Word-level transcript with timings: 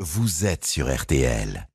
vous 0.00 0.44
êtes 0.44 0.64
sur 0.64 0.92
RTL. 0.92 1.68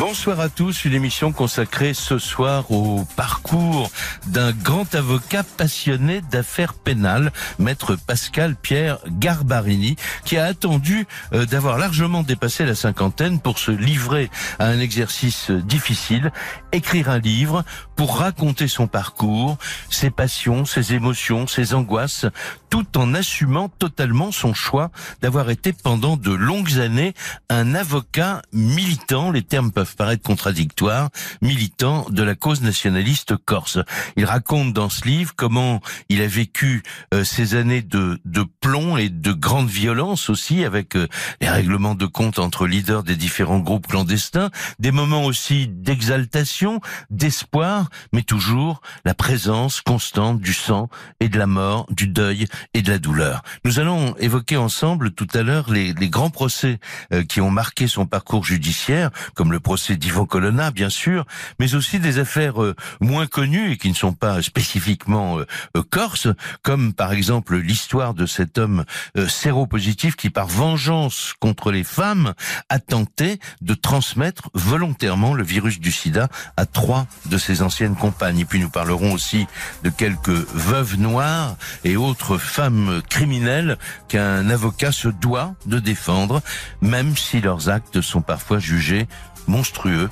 Bonsoir 0.00 0.40
à 0.40 0.48
tous, 0.48 0.86
une 0.86 0.94
émission 0.94 1.30
consacrée 1.30 1.92
ce 1.92 2.16
soir 2.16 2.70
au 2.70 3.04
parcours 3.16 3.90
d'un 4.28 4.50
grand 4.50 4.94
avocat 4.94 5.42
passionné 5.42 6.22
d'affaires 6.22 6.72
pénales, 6.72 7.30
maître 7.58 7.96
Pascal 8.06 8.56
Pierre 8.56 8.98
Garbarini, 9.06 9.96
qui 10.24 10.38
a 10.38 10.46
attendu 10.46 11.06
euh, 11.34 11.44
d'avoir 11.44 11.76
largement 11.76 12.22
dépassé 12.22 12.64
la 12.64 12.74
cinquantaine 12.74 13.40
pour 13.40 13.58
se 13.58 13.72
livrer 13.72 14.30
à 14.58 14.68
un 14.68 14.80
exercice 14.80 15.50
difficile, 15.50 16.32
écrire 16.72 17.10
un 17.10 17.18
livre 17.18 17.62
pour 17.94 18.16
raconter 18.16 18.68
son 18.68 18.86
parcours, 18.86 19.58
ses 19.90 20.08
passions, 20.08 20.64
ses 20.64 20.94
émotions, 20.94 21.46
ses 21.46 21.74
angoisses, 21.74 22.24
tout 22.70 22.96
en 22.96 23.12
assumant 23.12 23.68
totalement 23.68 24.32
son 24.32 24.54
choix 24.54 24.90
d'avoir 25.20 25.50
été 25.50 25.74
pendant 25.74 26.16
de 26.16 26.30
longues 26.30 26.78
années 26.78 27.12
un 27.50 27.74
avocat 27.74 28.40
militant, 28.54 29.30
les 29.30 29.42
termes 29.42 29.72
peuvent 29.72 29.89
paraître 29.96 30.22
contradictoires, 30.22 31.10
militant 31.42 32.06
de 32.10 32.22
la 32.22 32.34
cause 32.34 32.62
nationaliste 32.62 33.36
corse. 33.36 33.78
Il 34.16 34.24
raconte 34.24 34.72
dans 34.72 34.88
ce 34.88 35.04
livre 35.06 35.32
comment 35.36 35.80
il 36.08 36.22
a 36.22 36.26
vécu 36.26 36.82
euh, 37.14 37.24
ces 37.24 37.54
années 37.54 37.82
de, 37.82 38.20
de 38.24 38.44
plomb 38.60 38.96
et 38.96 39.08
de 39.08 39.32
grande 39.32 39.68
violence 39.68 40.30
aussi 40.30 40.64
avec 40.64 40.96
euh, 40.96 41.08
les 41.40 41.48
règlements 41.48 41.94
de 41.94 42.06
compte 42.06 42.38
entre 42.38 42.66
leaders 42.66 43.02
des 43.02 43.16
différents 43.16 43.58
groupes 43.58 43.86
clandestins, 43.86 44.50
des 44.78 44.92
moments 44.92 45.24
aussi 45.24 45.68
d'exaltation, 45.68 46.80
d'espoir, 47.10 47.88
mais 48.12 48.22
toujours 48.22 48.80
la 49.04 49.14
présence 49.14 49.80
constante 49.80 50.40
du 50.40 50.52
sang 50.52 50.88
et 51.20 51.28
de 51.28 51.38
la 51.38 51.46
mort, 51.46 51.86
du 51.90 52.06
deuil 52.06 52.46
et 52.74 52.82
de 52.82 52.90
la 52.90 52.98
douleur. 52.98 53.42
Nous 53.64 53.78
allons 53.78 54.14
évoquer 54.18 54.56
ensemble 54.56 55.12
tout 55.12 55.28
à 55.34 55.42
l'heure 55.42 55.70
les, 55.70 55.92
les, 55.94 56.08
grands 56.08 56.30
procès 56.30 56.78
euh, 57.12 57.24
qui 57.24 57.40
ont 57.40 57.50
marqué 57.50 57.86
son 57.86 58.06
parcours 58.06 58.44
judiciaire, 58.44 59.10
comme 59.34 59.52
le 59.52 59.60
procès 59.60 59.79
d'Yvon 59.88 60.26
Colonna, 60.26 60.70
bien 60.70 60.90
sûr, 60.90 61.26
mais 61.58 61.74
aussi 61.74 61.98
des 61.98 62.18
affaires 62.18 62.62
euh, 62.62 62.74
moins 63.00 63.26
connues 63.26 63.72
et 63.72 63.76
qui 63.76 63.88
ne 63.88 63.94
sont 63.94 64.12
pas 64.12 64.42
spécifiquement 64.42 65.38
euh, 65.38 65.82
corses, 65.90 66.28
comme 66.62 66.92
par 66.92 67.12
exemple 67.12 67.56
l'histoire 67.56 68.14
de 68.14 68.26
cet 68.26 68.58
homme 68.58 68.84
séropositif 69.28 70.16
qui, 70.16 70.30
par 70.30 70.46
vengeance 70.46 71.34
contre 71.40 71.70
les 71.70 71.84
femmes, 71.84 72.34
a 72.68 72.78
tenté 72.78 73.40
de 73.60 73.74
transmettre 73.74 74.50
volontairement 74.54 75.34
le 75.34 75.42
virus 75.42 75.80
du 75.80 75.92
sida 75.92 76.28
à 76.56 76.66
trois 76.66 77.06
de 77.26 77.38
ses 77.38 77.62
anciennes 77.62 77.96
compagnes. 77.96 78.40
Et 78.40 78.44
puis 78.44 78.60
nous 78.60 78.70
parlerons 78.70 79.12
aussi 79.12 79.46
de 79.82 79.90
quelques 79.90 80.28
veuves 80.28 80.96
noires 80.98 81.56
et 81.84 81.96
autres 81.96 82.38
femmes 82.38 83.02
criminelles 83.08 83.78
qu'un 84.08 84.48
avocat 84.50 84.92
se 84.92 85.08
doit 85.08 85.54
de 85.66 85.78
défendre, 85.78 86.42
même 86.80 87.16
si 87.16 87.40
leurs 87.40 87.68
actes 87.68 88.00
sont 88.00 88.22
parfois 88.22 88.58
jugés 88.58 89.08
monstrueux 89.46 90.08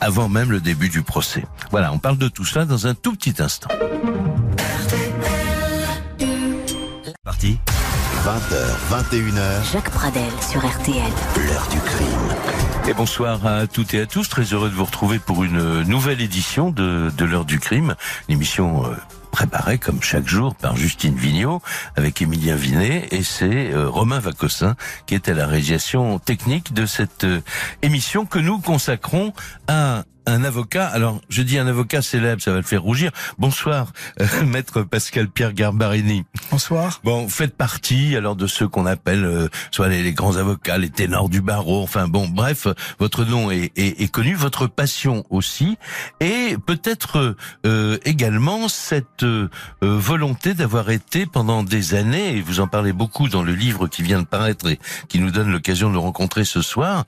avant 0.00 0.28
même 0.28 0.50
le 0.50 0.60
début 0.60 0.88
du 0.88 1.02
procès. 1.02 1.44
Voilà, 1.70 1.92
on 1.92 1.98
parle 1.98 2.18
de 2.18 2.28
tout 2.28 2.44
cela 2.44 2.64
dans 2.64 2.86
un 2.86 2.94
tout 2.94 3.14
petit 3.14 3.34
instant. 3.40 3.68
Parti 7.24 7.58
20h, 8.24 8.56
21h. 8.90 9.72
Jacques 9.72 9.90
Pradel 9.90 10.22
sur 10.40 10.66
RTL. 10.66 10.96
L'heure 11.46 11.68
du 11.70 11.78
crime. 11.78 12.88
Et 12.88 12.94
bonsoir 12.94 13.46
à 13.46 13.66
toutes 13.66 13.92
et 13.92 14.00
à 14.00 14.06
tous. 14.06 14.28
Très 14.28 14.44
heureux 14.44 14.70
de 14.70 14.74
vous 14.74 14.84
retrouver 14.84 15.18
pour 15.18 15.44
une 15.44 15.82
nouvelle 15.82 16.22
édition 16.22 16.70
de, 16.70 17.10
de 17.16 17.24
l'heure 17.26 17.44
du 17.44 17.58
crime. 17.58 17.94
Une 18.28 18.38
préparée 19.34 19.78
comme 19.78 20.00
chaque 20.00 20.28
jour 20.28 20.54
par 20.54 20.76
Justine 20.76 21.16
Vignot 21.16 21.60
avec 21.96 22.22
Émilien 22.22 22.54
Vinet 22.54 23.08
et 23.10 23.24
c'est 23.24 23.72
euh, 23.72 23.88
Romain 23.88 24.20
Vacossin 24.20 24.76
qui 25.06 25.16
est 25.16 25.28
à 25.28 25.34
la 25.34 25.48
réalisation 25.48 26.20
technique 26.20 26.72
de 26.72 26.86
cette 26.86 27.24
euh, 27.24 27.42
émission 27.82 28.26
que 28.26 28.38
nous 28.38 28.60
consacrons 28.60 29.32
à 29.66 30.04
un 30.26 30.44
avocat. 30.44 30.86
Alors, 30.86 31.20
je 31.28 31.42
dis 31.42 31.58
un 31.58 31.66
avocat 31.66 32.02
célèbre, 32.02 32.42
ça 32.42 32.50
va 32.50 32.58
le 32.58 32.62
faire 32.62 32.82
rougir. 32.82 33.10
Bonsoir, 33.38 33.92
euh, 34.20 34.26
maître 34.46 34.82
Pascal 34.82 35.28
Pierre 35.28 35.52
Garbarini. 35.52 36.24
Bonsoir. 36.50 37.00
Bon, 37.04 37.24
vous 37.24 37.30
faites 37.30 37.56
partie 37.56 38.16
alors 38.16 38.36
de 38.36 38.46
ceux 38.46 38.68
qu'on 38.68 38.86
appelle 38.86 39.24
euh, 39.24 39.48
soit 39.70 39.88
les, 39.88 40.12
grands 40.12 40.36
avocats, 40.36 40.78
les 40.78 40.90
ténors 40.90 41.28
du 41.28 41.40
barreau. 41.40 41.82
Enfin 41.82 42.08
bon, 42.08 42.28
bref, 42.28 42.66
votre 42.98 43.24
nom 43.24 43.50
est, 43.50 43.72
est, 43.76 44.00
est 44.00 44.10
connu, 44.10 44.34
votre 44.34 44.66
passion 44.66 45.24
aussi, 45.30 45.76
et 46.20 46.56
peut-être 46.66 47.36
euh, 47.66 47.98
également 48.04 48.68
cette 48.68 49.24
volonté 49.80 50.54
d'avoir 50.54 50.90
été 50.90 51.26
pendant 51.26 51.62
des 51.62 51.94
années, 51.94 52.36
et 52.36 52.40
vous 52.40 52.60
en 52.60 52.66
parlez 52.66 52.92
beaucoup 52.92 53.28
dans 53.28 53.42
le 53.42 53.54
livre 53.54 53.88
qui 53.88 54.02
vient 54.02 54.20
de 54.20 54.26
paraître 54.26 54.68
et 54.68 54.78
qui 55.08 55.18
nous 55.18 55.30
donne 55.30 55.50
l'occasion 55.50 55.88
de 55.88 55.94
le 55.94 55.98
rencontrer 55.98 56.44
ce 56.44 56.62
soir, 56.62 57.04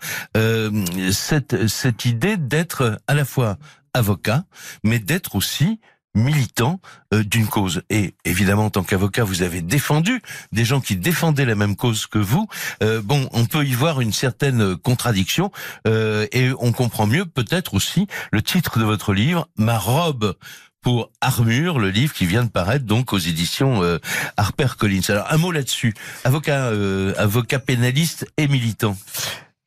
cette 1.13 1.67
cette 1.67 2.05
idée 2.05 2.37
d'être 2.37 2.99
à 3.07 3.15
la 3.15 3.25
fois 3.25 3.57
avocat, 3.95 4.45
mais 4.85 4.99
d'être 4.99 5.35
aussi 5.35 5.81
militant 6.17 6.81
euh, 7.15 7.23
d'une 7.23 7.47
cause. 7.47 7.83
Et 7.91 8.15
évidemment, 8.25 8.67
en 8.67 8.71
tant 8.71 8.83
qu'avocat, 8.83 9.23
vous 9.23 9.43
avez 9.43 9.61
défendu 9.61 10.23
des 10.51 10.65
gens 10.65 10.81
qui 10.81 10.97
défendaient 10.97 11.45
la 11.45 11.55
même 11.55 11.77
cause 11.77 12.07
que 12.07 12.19
vous. 12.19 12.49
Euh, 12.83 13.01
bon, 13.03 13.29
on 13.33 13.45
peut 13.45 13.65
y 13.65 13.75
voir 13.75 14.01
une 14.01 14.13
certaine 14.13 14.77
contradiction 14.77 15.53
euh, 15.87 16.27
et 16.33 16.51
on 16.59 16.73
comprend 16.73 17.07
mieux 17.07 17.27
peut-être 17.27 17.75
aussi 17.75 18.09
le 18.33 18.43
titre 18.43 18.79
de 18.79 18.85
votre 18.85 19.13
livre, 19.13 19.49
Ma 19.57 19.79
robe 19.79 20.35
pour 20.81 21.11
Armure, 21.21 21.79
le 21.81 21.91
livre 21.91 22.15
qui 22.15 22.27
vient 22.27 22.45
de 22.45 22.49
paraître 22.49 22.85
donc 22.85 23.13
aux 23.13 23.19
éditions 23.19 23.83
euh, 23.83 23.99
Harper 24.37 24.69
Collins. 24.79 25.01
Alors 25.09 25.27
un 25.31 25.37
mot 25.37 25.53
là-dessus, 25.53 25.95
avocat, 26.25 26.71
avocat 27.19 27.59
pénaliste 27.59 28.27
et 28.37 28.49
militant. 28.49 28.97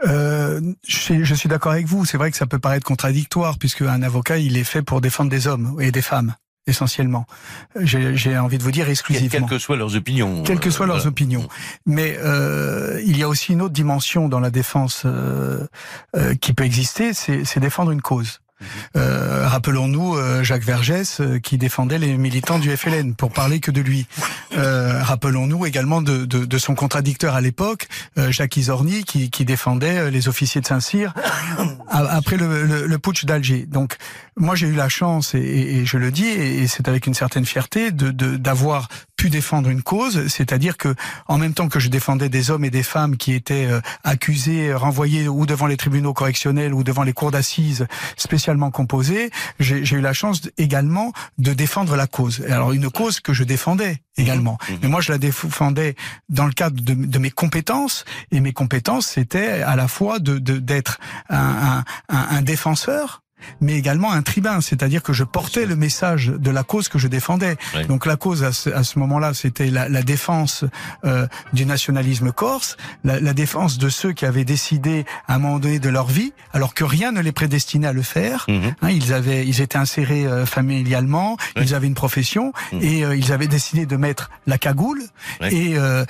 Euh, 0.07 0.61
je, 0.87 1.23
je, 1.23 1.35
suis 1.35 1.49
d'accord 1.49 1.73
avec 1.73 1.85
vous. 1.85 2.05
C'est 2.05 2.17
vrai 2.17 2.31
que 2.31 2.37
ça 2.37 2.47
peut 2.47 2.59
paraître 2.59 2.85
contradictoire 2.85 3.57
puisque 3.57 3.81
un 3.81 4.01
avocat, 4.01 4.37
il 4.37 4.57
est 4.57 4.63
fait 4.63 4.81
pour 4.81 5.01
défendre 5.01 5.29
des 5.29 5.47
hommes 5.47 5.77
et 5.81 5.91
des 5.91 6.01
femmes 6.01 6.35
essentiellement. 6.69 7.25
J'ai 7.81 8.37
envie 8.37 8.57
de 8.57 8.63
vous 8.63 8.71
dire 8.71 8.89
exclusivement. 8.89 9.29
Quelles 9.29 9.49
que 9.49 9.59
soient 9.59 9.75
leurs 9.75 9.95
opinions. 9.95 10.43
Quelles 10.43 10.59
que 10.59 10.69
soient 10.69 10.85
leurs 10.85 11.05
euh, 11.05 11.09
opinions. 11.09 11.47
Mais 11.85 12.17
euh, 12.19 13.01
il 13.05 13.17
y 13.17 13.23
a 13.23 13.27
aussi 13.27 13.51
une 13.51 13.61
autre 13.61 13.73
dimension 13.73 14.29
dans 14.29 14.39
la 14.39 14.51
défense 14.51 15.03
euh, 15.05 15.67
euh 16.16 16.35
qui 16.35 16.53
peut 16.53 16.63
exister, 16.63 17.13
c'est 17.13 17.59
défendre 17.59 17.91
une 17.91 18.01
cause. 18.01 18.39
Euh, 18.96 19.47
Rappelons-nous 19.47 20.16
euh, 20.16 20.44
Jacques 20.44 20.64
Vergès 20.64 21.22
euh, 21.22 21.40
qui 21.40 21.58
défendait 21.58 21.97
les 21.97 22.18
militants 22.18 22.59
du 22.59 22.75
FLN 22.75 23.16
pour 23.16 23.31
parler 23.31 23.59
que 23.59 23.72
de 23.72 23.81
lui. 23.81 24.08
Euh, 24.58 25.02
Rappelons-nous 25.02 25.66
également 25.66 26.02
de, 26.02 26.25
de, 26.25 26.46
de, 26.46 26.58
son 26.58 26.75
contradicteur 26.75 27.36
à 27.36 27.42
l'époque, 27.42 27.88
Jacques 28.18 28.58
Isorni, 28.58 29.03
qui, 29.03 29.30
qui, 29.30 29.46
défendait 29.46 30.12
les 30.12 30.28
officiers 30.28 30.62
de 30.62 30.66
Saint-Cyr 30.66 31.14
après 31.90 32.38
le, 32.38 32.64
le, 32.64 32.86
le 32.86 33.00
putsch 33.00 33.25
d'Alger. 33.25 33.66
Donc 33.66 33.97
moi 34.39 34.55
j'ai 34.55 34.67
eu 34.67 34.75
la 34.75 34.89
chance, 34.89 35.35
et, 35.35 35.39
et, 35.39 35.85
je 35.85 35.97
le 35.97 36.11
dis, 36.11 36.27
et 36.27 36.67
c'est 36.67 36.88
avec 36.88 37.07
une 37.07 37.13
certaine 37.13 37.45
fierté, 37.45 37.91
d'avoir 37.91 38.83
de, 38.83 38.94
pu 39.16 39.29
défendre 39.29 39.69
une 39.69 39.83
cause, 39.83 40.27
c'est-à-dire 40.27 40.77
que 40.77 40.95
en 41.27 41.38
même 41.38 41.53
temps 41.53 41.67
que 41.67 41.79
je 41.79 41.89
défendais 41.89 42.29
des 42.29 42.51
hommes 42.51 42.63
et 42.63 42.69
des 42.69 42.83
femmes 42.83 43.17
qui 43.17 43.33
étaient 43.33 43.67
accusés, 44.05 44.73
renvoyés 44.73 45.28
ou 45.28 45.45
devant 45.45 45.67
les 45.67 45.75
tribunaux 45.75 46.13
correctionnels 46.13 46.73
ou 46.73 46.83
devant 46.85 47.03
les 47.03 47.11
cours 47.11 47.31
d'assises 47.31 47.85
spéciales 48.16 48.57
composé, 48.72 49.31
j'ai 49.59 49.95
eu 49.95 50.01
la 50.01 50.13
chance 50.13 50.41
également 50.57 51.13
de 51.38 51.53
défendre 51.53 51.95
la 51.95 52.07
cause. 52.07 52.44
Alors 52.49 52.73
une 52.73 52.89
cause 52.89 53.19
que 53.19 53.33
je 53.33 53.44
défendais 53.44 54.01
également. 54.17 54.57
Mmh. 54.69 54.73
Mais 54.81 54.88
moi, 54.89 55.01
je 55.01 55.11
la 55.11 55.17
défendais 55.17 55.95
dans 56.28 56.45
le 56.45 56.51
cadre 56.51 56.81
de, 56.81 57.19
mes 57.19 57.31
compétences, 57.31 58.05
et 58.31 58.39
mes 58.39 58.53
compétences, 58.53 59.07
c'était 59.07 59.61
à 59.61 59.75
la 59.75 59.88
fois 59.88 60.19
de 60.19 60.38
d'être 60.39 60.99
un, 61.29 61.83
un 62.09 62.41
défenseur 62.41 63.22
mais 63.61 63.75
également 63.75 64.11
un 64.11 64.22
tribun, 64.22 64.61
c'est-à-dire 64.61 65.03
que 65.03 65.13
je 65.13 65.23
portais 65.23 65.66
le 65.66 65.75
message 65.75 66.27
de 66.27 66.51
la 66.51 66.63
cause 66.63 66.89
que 66.89 67.00
je 67.00 67.07
défendais. 67.07 67.57
Donc 67.88 68.05
la 68.05 68.16
cause 68.16 68.44
à 68.44 68.51
ce, 68.51 68.99
moment-là, 68.99 69.34
c'était 69.34 69.67
la, 69.67 69.90
la, 69.90 70.03
défense 70.03 70.66
euh, 71.05 71.28
du 71.53 71.66
nationalisme 71.66 72.31
corse, 72.31 72.78
la, 73.03 73.19
la, 73.19 73.34
défense 73.34 73.78
de 73.78 73.90
ceux 73.90 74.11
qui 74.11 74.25
avaient 74.25 74.46
décidé 74.46 75.05
à 75.28 75.35
un 75.35 75.40
moment 75.40 75.59
donné 75.59 75.79
de 75.79 75.90
leur 75.90 76.08
vie, 76.08 76.34
alors 76.53 76.73
que 76.73 76.84
rien 76.84 77.11
ne 77.11 77.22
les 77.22 77.31
prédestinait 77.31 77.87
à 77.87 77.93
le 77.93 78.02
faire. 78.02 78.46
Mhm. 78.47 78.73
hein, 78.81 78.90
ils 78.90 79.14
avaient, 79.14 79.46
ils 79.46 79.61
étaient 79.61 79.78
insérés 79.78 80.25
euh, 80.25 80.46
familialement, 80.46 81.37
ils 81.59 81.73
avaient 81.75 81.87
une 81.87 81.93
profession 81.93 82.53
mhm. 82.72 82.79
et 82.81 83.05
euh, 83.05 83.16
ils 83.16 83.31
avaient 83.31 83.47
décidé 83.47 83.85
de 83.85 83.96
mettre 83.96 84.29
la 84.47 84.58
cagoule. 84.58 85.03
Et 85.52 85.78
euh, 85.78 86.05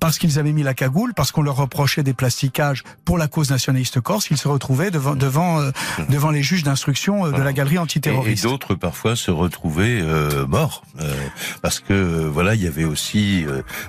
parce 0.00 0.18
qu'ils 0.18 0.38
avaient 0.38 0.52
mis 0.52 0.62
la 0.62 0.74
cagoule, 0.74 1.14
parce 1.14 1.32
qu'on 1.32 1.42
leur 1.42 1.56
reprochait 1.56 2.02
des 2.02 2.14
plastiquages 2.14 2.84
pour 3.04 3.18
la 3.18 3.28
cause 3.28 3.50
nationaliste 3.50 4.00
corse, 4.00 4.28
ils 4.30 4.36
se 4.36 4.48
retrouvaient 4.48 4.90
devant 4.90 5.14
devant 5.14 5.60
mhm. 5.60 5.72
devant 6.08 6.30
les 6.30 6.42
juges 6.42 6.64
d'instruction 6.66 7.30
de 7.30 7.42
la 7.42 7.52
galerie 7.52 7.78
antiterroriste. 7.78 8.44
Et, 8.44 8.48
d'autres 8.48 8.74
parfois 8.74 9.16
se 9.16 9.30
retrouvaient 9.30 10.02
morts 10.46 10.82
parce 11.62 11.80
que 11.80 11.94
voilà, 12.26 12.54
il 12.54 12.62
y 12.62 12.66
avait 12.66 12.84
aussi 12.84 13.44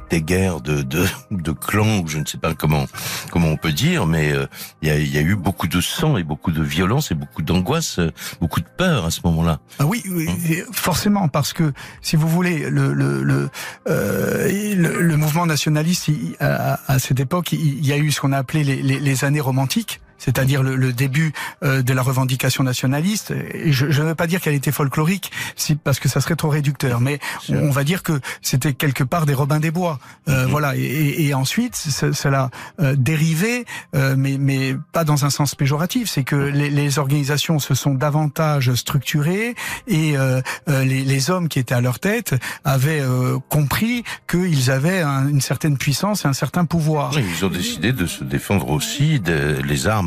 des 0.10 0.22
guerres 0.22 0.62
de, 0.62 0.82
de, 0.82 1.06
de 1.32 1.52
clans, 1.52 2.06
je 2.08 2.20
ne 2.20 2.26
sais 2.26 2.38
pas 2.38 2.54
comment 2.54 2.86
comment 3.32 3.48
on 3.48 3.58
peut 3.58 3.72
dire, 3.72 4.06
mais 4.08 4.34
il 4.82 4.88
y, 4.88 4.92
a, 4.92 4.98
il 4.98 5.14
y 5.14 5.18
a 5.18 5.22
eu 5.22 5.36
beaucoup 5.36 5.68
de 5.68 5.82
sang 5.82 6.18
et 6.18 6.24
beaucoup 6.24 6.52
de 6.52 6.64
violence 6.64 7.12
et 7.12 7.16
beaucoup 7.16 7.42
d'angoisse, 7.42 8.00
beaucoup 8.40 8.62
de 8.62 8.68
peur 8.78 9.06
à 9.06 9.12
ce 9.12 9.22
moment-là. 9.26 9.60
Ah 9.80 9.86
oui, 9.86 10.04
oui 10.10 10.28
hum. 10.28 10.74
forcément, 10.74 11.28
parce 11.28 11.54
que 11.54 11.74
si 12.02 12.16
vous 12.16 12.28
voulez, 12.28 12.70
le 12.70 12.94
le 12.94 13.24
le, 13.24 15.02
le, 15.02 15.18
mouvement 15.18 15.46
nationaliste 15.46 16.10
à, 16.40 16.80
à, 16.88 17.00
cette 17.00 17.20
époque, 17.20 17.52
il 17.52 17.86
y 17.86 17.92
a 17.92 17.98
eu 17.98 18.12
ce 18.12 18.22
qu'on 18.22 18.32
a 18.32 18.38
appelé 18.38 18.64
les, 18.64 18.82
les, 18.82 19.00
les 19.00 19.26
années 19.26 19.42
romantiques 19.42 20.02
c'est-à-dire 20.18 20.64
le, 20.64 20.76
le, 20.76 20.94
début 20.94 21.34
euh, 21.64 21.82
de 21.82 21.94
la 21.94 22.02
revendication 22.02 22.64
nationaliste. 22.64 23.32
Et 23.32 23.72
je 23.72 23.86
ne 23.86 24.08
veux 24.08 24.16
pas 24.16 24.28
dire 24.28 24.42
qu'elle 24.42 24.56
était 24.56 24.72
folklorique, 24.72 25.32
si, 25.56 25.76
parce 25.76 26.00
que 26.00 26.10
ça 26.10 26.22
serait 26.22 26.36
trop 26.36 26.50
réducteur, 26.50 27.00
mais 27.00 27.20
on, 27.50 27.70
va 27.70 27.84
dire 27.84 28.04
que 28.04 28.20
c'était 28.42 28.74
quelque 28.74 29.04
part 29.04 29.26
des 29.26 29.34
Robins 29.34 29.60
des 29.60 29.72
Bois. 29.72 30.00
Euh, 30.28 30.46
mhm. 30.46 30.52
Voilà. 30.52 30.76
Et, 30.76 31.28
et, 31.28 31.34
ensuite, 31.34 31.76
cela 31.76 32.50
euh, 32.80 32.96
dérivé, 32.96 33.66
euh, 33.96 34.16
mais, 34.18 34.38
mais 34.40 34.76
pas 34.92 35.04
dans 35.04 35.26
un 35.26 35.30
sens 35.30 35.56
péjoratif. 35.56 36.10
C'est 36.10 36.24
que 36.24 36.36
les, 36.36 36.70
les, 36.70 37.00
organisations 37.00 37.60
se 37.60 37.76
sont 37.76 37.94
davantage 37.94 38.74
structurées 38.74 39.56
et 39.88 40.18
euh, 40.18 40.42
les, 40.68 41.04
les, 41.04 41.30
hommes 41.30 41.48
qui 41.48 41.60
étaient 41.60 41.76
à 41.76 41.82
leur 41.82 42.00
tête 42.00 42.36
avaient 42.64 43.04
compris 43.50 44.04
qu'ils 44.30 44.72
avaient 44.72 45.04
une 45.04 45.42
certaine 45.42 45.78
puissance 45.78 46.26
et 46.26 46.28
un 46.28 46.34
certain 46.34 46.66
pouvoir. 46.66 47.12
ils 47.18 47.46
ont 47.46 47.50
décidé 47.50 47.92
de 47.92 48.06
se 48.06 48.24
défendre 48.24 48.70
aussi 48.70 49.20
des 49.20 49.62
les 49.62 49.88
armes 49.88 50.07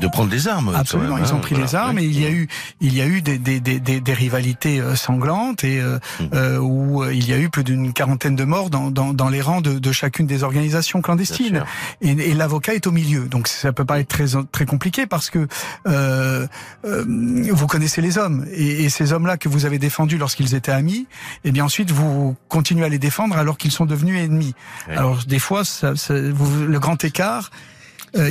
de 0.00 0.06
prendre 0.08 0.30
des 0.30 0.48
armes. 0.48 0.72
Absolument, 0.74 1.18
ils 1.18 1.32
ont 1.32 1.36
hein, 1.36 1.40
pris 1.40 1.54
les 1.54 1.74
armes 1.74 1.98
et 1.98 2.04
il 2.04 2.20
y 2.20 2.26
a 2.26 2.30
eu, 2.30 2.48
il 2.80 2.94
y 2.94 3.00
a 3.00 3.06
eu 3.06 3.22
des, 3.22 3.38
des, 3.38 3.60
des, 3.60 3.80
des 3.80 4.14
rivalités 4.14 4.80
euh, 4.80 4.96
sanglantes 4.96 5.64
et 5.64 5.80
euh, 5.80 5.98
mmh. 6.20 6.24
euh, 6.34 6.58
où 6.58 7.04
il 7.10 7.28
y 7.28 7.32
a 7.32 7.38
eu 7.38 7.48
plus 7.48 7.64
d'une 7.64 7.92
quarantaine 7.92 8.36
de 8.36 8.44
morts 8.44 8.70
dans, 8.70 8.90
dans, 8.90 9.12
dans 9.12 9.28
les 9.28 9.40
rangs 9.40 9.60
de, 9.60 9.78
de, 9.78 9.92
chacune 9.92 10.26
des 10.26 10.42
organisations 10.42 11.02
clandestines. 11.02 11.64
Et, 12.00 12.10
et 12.10 12.34
l'avocat 12.34 12.74
est 12.74 12.86
au 12.86 12.92
milieu, 12.92 13.26
donc 13.28 13.48
ça 13.48 13.72
peut 13.72 13.84
pas 13.84 14.00
être 14.00 14.08
très 14.08 14.26
très 14.50 14.66
compliqué 14.66 15.06
parce 15.06 15.30
que 15.30 15.46
euh, 15.86 16.46
vous 16.84 17.66
connaissez 17.66 18.00
les 18.00 18.18
hommes 18.18 18.46
et, 18.52 18.84
et 18.84 18.88
ces 18.88 19.12
hommes-là 19.12 19.36
que 19.36 19.48
vous 19.48 19.66
avez 19.66 19.78
défendus 19.78 20.18
lorsqu'ils 20.18 20.54
étaient 20.54 20.72
amis, 20.72 21.06
et 21.44 21.48
eh 21.48 21.52
bien 21.52 21.64
ensuite 21.64 21.90
vous 21.90 22.36
continuez 22.48 22.84
à 22.84 22.88
les 22.88 22.98
défendre 22.98 23.36
alors 23.36 23.58
qu'ils 23.58 23.72
sont 23.72 23.86
devenus 23.86 24.18
ennemis. 24.18 24.54
Alors 24.88 25.22
des 25.26 25.38
fois, 25.38 25.64
ça, 25.64 25.96
ça, 25.96 26.14
vous, 26.32 26.66
le 26.66 26.78
grand 26.78 27.02
écart 27.04 27.50
euh, 28.16 28.30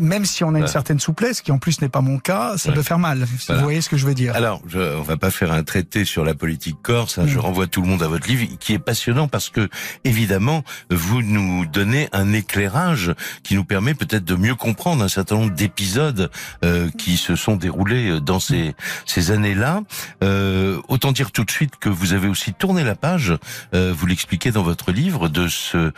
même 0.00 0.24
si 0.24 0.44
on 0.44 0.54
a 0.54 0.58
une 0.58 0.66
certaine 0.66 1.00
souplesse, 1.00 1.40
qui 1.40 1.52
en 1.52 1.58
plus 1.58 1.80
n'est 1.80 1.88
pas 1.88 2.00
mon 2.00 2.18
cas, 2.18 2.56
ça 2.56 2.72
peut 2.72 2.82
faire 2.82 2.98
mal. 2.98 3.26
Si 3.38 3.52
Vous 3.52 3.60
voyez 3.60 3.80
ce 3.80 3.88
que 3.88 3.96
je 3.96 4.06
veux 4.06 4.14
dire 4.14 4.34
Alors, 4.34 4.60
je, 4.66 4.78
on 4.96 5.02
va 5.02 5.16
pas 5.16 5.30
faire 5.30 5.52
un 5.52 5.62
traité 5.62 6.04
sur 6.04 6.24
la 6.24 6.34
politique 6.34 6.76
corse. 6.82 7.18
Hein, 7.18 7.26
Je 7.26 7.36
mm. 7.36 7.40
renvoie 7.40 7.66
tout 7.66 7.82
le 7.82 7.88
monde 7.88 8.02
à 8.02 8.08
votre 8.08 8.26
livre, 8.28 8.46
qui 8.58 8.72
est 8.72 8.78
passionnant 8.78 9.28
parce 9.28 9.48
que 9.50 9.68
évidemment, 10.04 10.64
vous 10.90 11.22
nous 11.22 11.66
donnez 11.66 12.08
un 12.12 12.32
éclairage 12.32 13.14
qui 13.42 13.54
nous 13.54 13.64
permet 13.64 13.94
peut-être 13.94 14.24
de 14.24 14.34
mieux 14.34 14.54
comprendre 14.54 15.04
un 15.04 15.08
certain 15.08 15.36
nombre 15.36 15.52
d'épisodes 15.52 16.30
euh, 16.64 16.90
qui 16.98 17.16
se 17.16 17.36
sont 17.36 17.56
déroulés 17.56 18.10
euh, 18.10 18.20
dans 18.20 18.40
ces 18.40 18.74
ces 19.06 19.30
années-là. 19.30 19.82
Euh, 20.22 20.80
autant 20.88 21.12
dire 21.12 21.32
tout 21.32 21.44
de 21.44 21.50
suite 21.50 21.76
que 21.76 21.88
vous 21.88 22.12
avez 22.12 22.28
aussi 22.28 22.52
tourné 22.52 22.84
la 22.84 22.94
page. 22.94 23.34
Euh, 23.74 23.92
vous 23.96 24.06
l'expliquez 24.06 24.50
dans 24.50 24.62
votre 24.62 24.92
livre 24.92 25.28
de 25.28 25.48
ce 25.48 25.92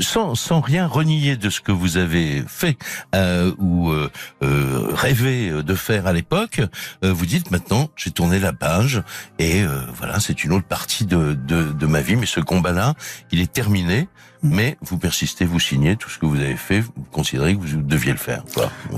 sans 0.00 0.34
sans 0.34 0.60
rien 0.60 0.86
renier 0.86 1.36
de 1.36 1.50
ce 1.50 1.60
que 1.60 1.72
vous 1.72 1.96
avez 1.96 2.42
fait 2.46 2.69
euh, 3.14 3.52
ou 3.58 3.90
euh, 3.90 4.10
euh, 4.42 5.62
de 5.62 5.74
faire 5.74 6.06
à 6.06 6.12
l'époque, 6.12 6.60
vous 7.02 7.26
dites 7.26 7.50
maintenant 7.50 7.90
j'ai 7.96 8.10
tourné 8.10 8.38
la 8.38 8.52
page 8.52 9.02
et 9.38 9.64
voilà 9.94 10.20
c'est 10.20 10.44
une 10.44 10.52
autre 10.52 10.66
partie 10.66 11.06
de, 11.06 11.34
de, 11.34 11.72
de 11.72 11.86
ma 11.86 12.00
vie, 12.00 12.16
mais 12.16 12.26
ce 12.26 12.40
combat-là 12.40 12.94
il 13.30 13.40
est 13.40 13.52
terminé. 13.52 14.08
Mm. 14.42 14.54
mais 14.54 14.78
vous 14.80 14.98
persistez, 14.98 15.44
vous 15.44 15.60
signez 15.60 15.96
tout 15.96 16.08
ce 16.08 16.18
que 16.18 16.26
vous 16.26 16.36
avez 16.36 16.56
fait, 16.56 16.80
vous 16.80 16.92
considérez 17.12 17.54
que 17.54 17.60
vous 17.60 17.82
deviez 17.82 18.12
le 18.12 18.18
faire. 18.18 18.42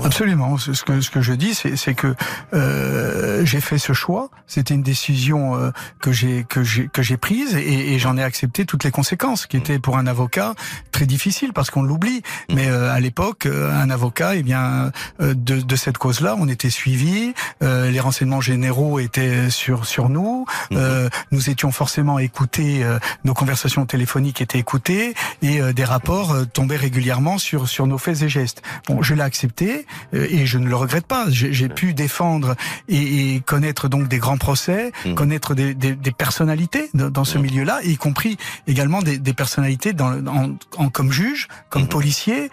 Absolument. 0.03 0.57
Ce 0.57 0.83
que, 0.83 1.01
ce 1.01 1.09
que 1.09 1.21
je 1.21 1.33
dis, 1.33 1.53
c'est 1.53 1.93
que 1.93 2.15
euh, 2.53 3.45
j'ai 3.45 3.59
fait 3.59 3.77
ce 3.77 3.93
choix. 3.93 4.29
C'était 4.47 4.73
une 4.73 4.83
décision 4.83 5.55
euh, 5.55 5.71
que 5.99 6.11
j'ai 6.11 6.45
que 6.47 6.63
j'ai 6.63 6.87
que 6.87 7.01
j'ai 7.01 7.17
prise 7.17 7.55
et, 7.55 7.93
et 7.93 7.99
j'en 7.99 8.17
ai 8.17 8.23
accepté 8.23 8.65
toutes 8.65 8.83
les 8.83 8.91
conséquences, 8.91 9.45
qui 9.45 9.57
étaient 9.57 9.79
pour 9.79 9.97
un 9.97 10.07
avocat 10.07 10.53
très 10.91 11.05
difficile 11.05 11.51
parce 11.53 11.69
qu'on 11.69 11.83
l'oublie. 11.83 12.21
Mm. 12.49 12.55
Mais 12.55 12.67
euh, 12.69 12.93
à 12.93 12.99
l'époque, 12.99 13.45
euh, 13.45 13.71
un 13.71 13.89
avocat, 13.89 14.35
eh 14.35 14.43
bien, 14.43 14.91
de, 15.19 15.33
de 15.33 15.75
cette 15.75 15.97
cause-là, 15.97 16.35
on 16.39 16.47
était 16.47 16.69
suivi. 16.69 17.33
les 17.61 17.99
renseignements 17.99 18.41
généraux 18.41 18.99
étaient 18.99 19.49
sur 19.49 19.85
sur 19.85 20.09
nous. 20.09 20.45
Mm-hmm. 20.71 21.09
nous 21.31 21.49
étions 21.49 21.71
forcément 21.71 22.19
écoutés. 22.19 22.85
nos 23.23 23.33
conversations 23.33 23.85
téléphoniques 23.85 24.41
étaient 24.41 24.59
écoutées 24.59 25.13
et 25.41 25.61
euh, 25.61 25.73
des 25.73 25.83
rapports 25.83 26.31
euh, 26.31 26.45
tombaient 26.45 26.77
régulièrement 26.77 27.37
sur 27.37 27.67
sur 27.67 27.87
nos 27.87 27.97
faits 27.97 28.21
et 28.21 28.29
gestes. 28.29 28.61
Bon, 28.87 29.01
je 29.01 29.13
l'ai 29.13 29.21
accepté 29.21 29.85
euh, 30.13 30.27
et 30.29 30.45
je 30.45 30.57
ne 30.57 30.67
le 30.67 30.75
regrette 30.75 31.07
pas. 31.07 31.25
J'ai 31.29 31.69
pu 31.69 31.93
défendre 31.93 32.55
et, 32.87 33.35
et, 33.35 33.39
connaître 33.41 33.87
donc 33.87 34.07
des 34.07 34.17
grands 34.17 34.37
procès, 34.37 34.91
mmh. 35.05 35.13
connaître 35.15 35.55
des, 35.55 35.73
des, 35.73 35.95
des, 35.95 36.11
personnalités 36.11 36.89
dans 36.93 37.23
ce 37.23 37.37
mmh. 37.37 37.41
milieu-là, 37.41 37.79
y 37.83 37.97
compris 37.97 38.37
également 38.67 39.01
des, 39.01 39.17
des 39.17 39.33
personnalités 39.33 39.93
dans, 39.93 40.25
en, 40.27 40.55
en, 40.77 40.89
comme 40.89 41.11
juge, 41.11 41.47
comme 41.69 41.83
mmh. 41.83 41.87
policier 41.87 42.49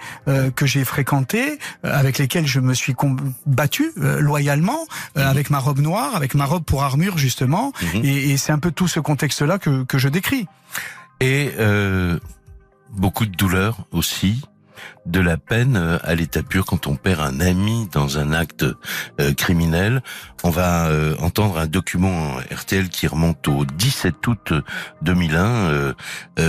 que 0.56 0.66
j'ai 0.66 0.84
fréquenté, 0.84 1.58
avec 1.82 2.18
lesquels 2.18 2.46
je 2.46 2.60
me 2.60 2.74
suis 2.74 2.94
battu 3.46 3.92
loyalement, 3.96 4.86
avec 5.14 5.50
ma 5.50 5.58
robe 5.58 5.80
noire, 5.80 6.14
avec 6.16 6.34
ma 6.34 6.44
robe 6.44 6.64
pour 6.64 6.82
armure 6.82 7.18
justement, 7.18 7.72
et, 7.94 8.30
et 8.30 8.36
c'est 8.36 8.52
un 8.52 8.58
peu 8.58 8.70
tout 8.70 8.88
ce 8.88 9.00
contexte-là 9.00 9.58
que, 9.58 9.84
que 9.84 9.98
je 9.98 10.08
décris. 10.08 10.46
Et 11.20 11.52
euh, 11.58 12.18
beaucoup 12.90 13.26
de 13.26 13.36
douleur 13.36 13.78
aussi, 13.92 14.42
de 15.06 15.20
la 15.20 15.36
peine 15.36 15.76
euh, 15.76 15.98
à 16.02 16.14
l'état 16.14 16.42
pur 16.42 16.64
quand 16.66 16.86
on 16.86 16.96
perd 16.96 17.20
un 17.20 17.40
ami 17.40 17.88
dans 17.92 18.18
un 18.18 18.32
acte 18.32 18.64
euh, 19.20 19.32
criminel. 19.34 20.02
On 20.42 20.50
va 20.50 20.86
euh, 20.86 21.16
entendre 21.20 21.58
un 21.58 21.66
document 21.66 22.36
RTL 22.50 22.88
qui 22.88 23.06
remonte 23.06 23.46
au 23.48 23.64
17 23.64 24.26
août 24.26 24.52
2001. 25.02 25.94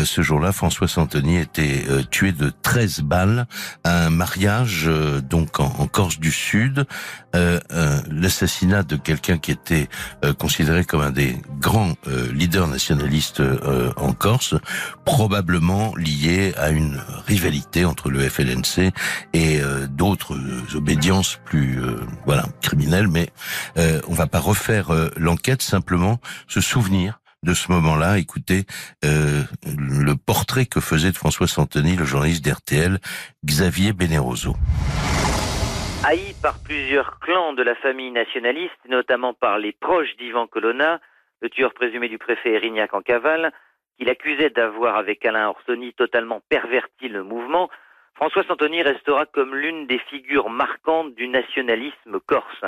ce 0.05 0.21
jour-là, 0.21 0.51
François 0.51 0.87
Santoni 0.87 1.37
était 1.37 1.83
tué 2.09 2.31
de 2.31 2.51
13 2.61 3.01
balles 3.01 3.47
à 3.83 4.05
un 4.05 4.09
mariage 4.09 4.89
donc 5.29 5.59
en, 5.59 5.87
Corse 5.87 6.19
du 6.19 6.31
Sud. 6.31 6.85
L'assassinat 7.33 8.83
de 8.83 8.95
quelqu'un 8.95 9.37
qui 9.37 9.51
était 9.51 9.89
considéré 10.37 10.85
comme 10.85 11.01
un 11.01 11.11
des 11.11 11.37
grands 11.59 11.95
leaders 12.31 12.67
nationalistes 12.67 13.41
en 13.97 14.13
Corse, 14.13 14.55
probablement 15.03 15.93
lié 15.97 16.53
à 16.57 16.69
une 16.69 17.01
rivalité 17.27 17.83
entre 17.83 18.09
le 18.09 18.23
FLNC 18.41 18.91
et 19.33 19.61
euh, 19.61 19.87
d'autres 19.87 20.33
euh, 20.33 20.77
obédiences 20.77 21.39
plus 21.45 21.79
euh, 21.79 21.97
voilà 22.25 22.43
criminelles. 22.61 23.07
Mais 23.07 23.27
on 24.07 24.13
va 24.13 24.27
pas 24.27 24.39
refaire 24.39 24.89
l'enquête, 25.17 25.61
simplement 25.61 26.19
se 26.47 26.61
souvenir 26.61 27.19
de 27.43 27.53
ce 27.53 27.71
moment-là, 27.71 28.19
écoutez 28.19 28.65
le 29.03 30.13
portrait 30.13 30.65
que 30.65 30.79
faisait 30.79 31.11
de 31.11 31.17
François 31.17 31.47
Santoni, 31.47 31.95
le 31.95 32.05
journaliste 32.05 32.45
d'RTL, 32.45 32.99
Xavier 33.43 33.93
Beneroso. 33.93 34.55
Haï 36.03 36.35
par 36.41 36.59
plusieurs 36.63 37.19
clans 37.19 37.53
de 37.53 37.63
la 37.63 37.75
famille 37.75 38.11
nationaliste, 38.11 38.77
notamment 38.89 39.33
par 39.33 39.57
les 39.57 39.71
proches 39.71 40.15
d'Ivan 40.17 40.47
Colonna, 40.47 40.99
le 41.41 41.49
tueur 41.49 41.73
présumé 41.73 42.09
du 42.09 42.17
préfet 42.17 42.53
Erignac 42.53 42.93
en 42.93 43.01
cavale, 43.01 43.51
qu'il 43.97 44.09
accusait 44.09 44.49
d'avoir 44.49 44.95
avec 44.95 45.25
Alain 45.25 45.49
Orsoni 45.49 45.93
totalement 45.93 46.41
perverti 46.49 47.07
le 47.07 47.23
mouvement, 47.23 47.69
François 48.21 48.43
Santoni 48.43 48.83
restera 48.83 49.25
comme 49.25 49.55
l'une 49.55 49.87
des 49.87 49.97
figures 49.97 50.51
marquantes 50.51 51.15
du 51.15 51.27
nationalisme 51.27 52.19
corse. 52.27 52.63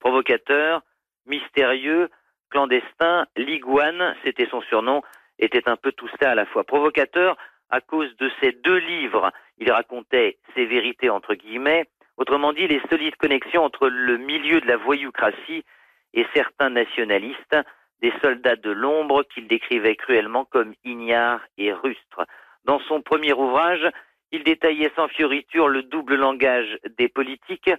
Provocateur, 0.00 0.80
mystérieux, 1.26 2.08
clandestin, 2.48 3.26
l'iguane, 3.36 4.16
c'était 4.24 4.48
son 4.48 4.62
surnom, 4.62 5.02
était 5.38 5.68
un 5.68 5.76
peu 5.76 5.92
tout 5.92 6.08
ça 6.18 6.30
à 6.30 6.34
la 6.34 6.46
fois. 6.46 6.64
Provocateur 6.64 7.36
à 7.68 7.82
cause 7.82 8.16
de 8.16 8.30
ses 8.40 8.52
deux 8.52 8.78
livres. 8.78 9.30
Il 9.58 9.70
racontait 9.70 10.38
ses 10.54 10.64
vérités 10.64 11.10
entre 11.10 11.34
guillemets, 11.34 11.84
autrement 12.16 12.54
dit 12.54 12.66
les 12.66 12.80
solides 12.88 13.16
connexions 13.16 13.62
entre 13.62 13.88
le 13.90 14.16
milieu 14.16 14.62
de 14.62 14.66
la 14.66 14.78
voyoucratie 14.78 15.66
et 16.14 16.26
certains 16.32 16.70
nationalistes, 16.70 17.58
des 18.00 18.12
soldats 18.22 18.56
de 18.56 18.70
l'ombre 18.70 19.22
qu'il 19.24 19.48
décrivait 19.48 19.96
cruellement 19.96 20.46
comme 20.46 20.72
ignares 20.82 21.42
et 21.58 21.74
rustres. 21.74 22.24
Dans 22.64 22.80
son 22.88 23.02
premier 23.02 23.34
ouvrage, 23.34 23.86
il 24.34 24.42
détaillait 24.42 24.90
sans 24.96 25.06
fioriture 25.06 25.68
le 25.68 25.84
double 25.84 26.16
langage 26.16 26.76
des 26.98 27.08
politiques 27.08 27.70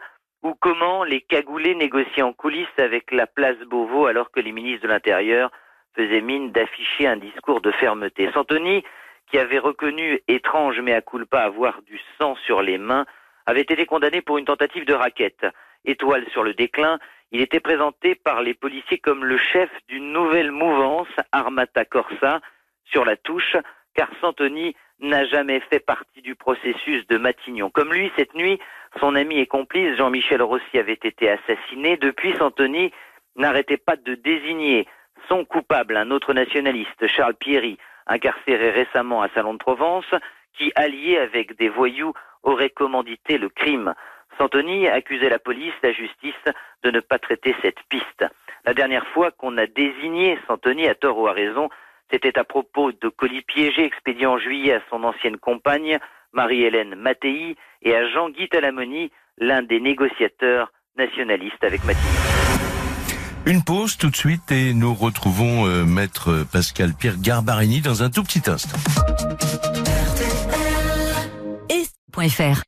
ou 0.41 0.53
comment 0.53 1.03
les 1.03 1.19
cagoulés 1.19 1.75
négociaient 1.75 2.21
en 2.21 2.31
coulisses 2.31 2.77
avec 2.77 3.11
la 3.11 3.27
place 3.27 3.57
Beauvau 3.67 4.05
alors 4.05 4.31
que 4.31 4.39
les 4.39 4.53
ministres 4.53 4.83
de 4.83 4.87
l'Intérieur 4.87 5.51
faisaient 5.97 6.21
mine 6.21 6.53
d'afficher 6.53 7.07
un 7.07 7.17
discours 7.17 7.59
de 7.59 7.71
fermeté. 7.71 8.31
Santoni, 8.31 8.85
qui 9.29 9.37
avait 9.37 9.59
reconnu 9.59 10.21
étrange 10.29 10.79
mais 10.79 10.93
à 10.93 11.01
culpa 11.01 11.41
avoir 11.41 11.81
du 11.81 11.99
sang 12.17 12.37
sur 12.45 12.61
les 12.61 12.77
mains, 12.77 13.05
avait 13.45 13.61
été 13.61 13.85
condamné 13.85 14.21
pour 14.21 14.37
une 14.37 14.45
tentative 14.45 14.85
de 14.85 14.93
raquette. 14.93 15.45
Étoile 15.83 16.25
sur 16.31 16.43
le 16.43 16.53
déclin, 16.53 16.99
Il 17.31 17.41
était 17.41 17.59
présenté 17.59 18.15
par 18.15 18.41
les 18.41 18.53
policiers 18.53 18.99
comme 18.99 19.25
le 19.25 19.37
chef 19.37 19.69
d'une 19.89 20.13
nouvelle 20.13 20.51
mouvance, 20.51 21.09
Armata 21.33 21.83
Corsa, 21.83 22.39
sur 22.85 23.03
la 23.03 23.17
touche, 23.17 23.57
car 23.95 24.09
Santoni 24.21 24.75
n'a 24.99 25.25
jamais 25.25 25.59
fait 25.61 25.79
partie 25.79 26.21
du 26.21 26.35
processus 26.35 27.05
de 27.07 27.17
Matignon. 27.17 27.69
Comme 27.69 27.93
lui, 27.93 28.11
cette 28.17 28.33
nuit, 28.35 28.59
son 28.99 29.15
ami 29.15 29.39
et 29.39 29.47
complice 29.47 29.97
Jean-Michel 29.97 30.41
Rossi 30.41 30.77
avait 30.77 30.93
été 30.93 31.29
assassiné. 31.29 31.97
Depuis, 31.97 32.33
Santoni 32.37 32.91
n'arrêtait 33.35 33.77
pas 33.77 33.95
de 33.95 34.15
désigner 34.15 34.87
son 35.27 35.43
coupable, 35.43 35.97
un 35.97 36.11
autre 36.11 36.33
nationaliste, 36.33 37.07
Charles 37.07 37.35
Pierry, 37.35 37.77
incarcéré 38.07 38.69
récemment 38.69 39.21
à 39.21 39.29
Salon 39.29 39.53
de 39.53 39.59
Provence, 39.59 40.13
qui, 40.57 40.71
allié 40.75 41.17
avec 41.17 41.57
des 41.57 41.69
voyous, 41.69 42.13
aurait 42.43 42.69
commandité 42.69 43.37
le 43.37 43.49
crime. 43.49 43.93
Santoni 44.37 44.87
accusait 44.87 45.29
la 45.29 45.39
police, 45.39 45.73
la 45.81 45.91
justice, 45.91 46.33
de 46.83 46.91
ne 46.91 46.99
pas 46.99 47.19
traiter 47.19 47.55
cette 47.61 47.81
piste. 47.89 48.25
La 48.65 48.73
dernière 48.73 49.07
fois 49.07 49.31
qu'on 49.31 49.57
a 49.57 49.65
désigné 49.65 50.37
Santoni 50.47 50.87
à 50.87 50.95
tort 50.95 51.17
ou 51.17 51.27
à 51.27 51.33
raison, 51.33 51.69
c'était 52.15 52.39
à 52.39 52.45
propos 52.45 52.91
de 52.93 53.09
colis 53.09 53.41
piégés 53.41 53.83
expédiés 53.83 54.25
en 54.25 54.37
juillet 54.37 54.75
à 54.75 54.81
son 54.89 55.03
ancienne 55.03 55.37
compagne, 55.37 55.99
Marie-Hélène 56.31 56.95
Mattei, 56.95 57.57
et 57.81 57.95
à 57.95 58.07
Jean-Guy 58.09 58.47
Talamoni, 58.47 59.11
l'un 59.37 59.63
des 59.63 59.81
négociateurs 59.81 60.71
nationalistes 60.97 61.61
avec 61.61 61.83
Matignon. 61.83 62.09
Une 63.45 63.63
pause 63.63 63.97
tout 63.97 64.09
de 64.09 64.15
suite 64.15 64.49
et 64.51 64.73
nous 64.73 64.93
retrouvons 64.93 65.67
euh, 65.67 65.83
maître 65.83 66.45
Pascal 66.51 66.93
Pierre 66.97 67.17
Garbarini 67.19 67.81
dans 67.81 68.01
un 68.01 68.09
tout 68.09 68.23
petit 68.23 68.49
instant. 68.49 68.77
.fr 72.17 72.61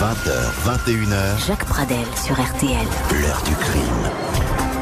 20h, 0.00 0.30
21h, 0.64 1.46
Jacques 1.46 1.66
Pradel 1.66 2.06
sur 2.16 2.32
RTL. 2.32 2.86
l'heure 3.20 3.42
du 3.42 3.54
crime. 3.56 4.39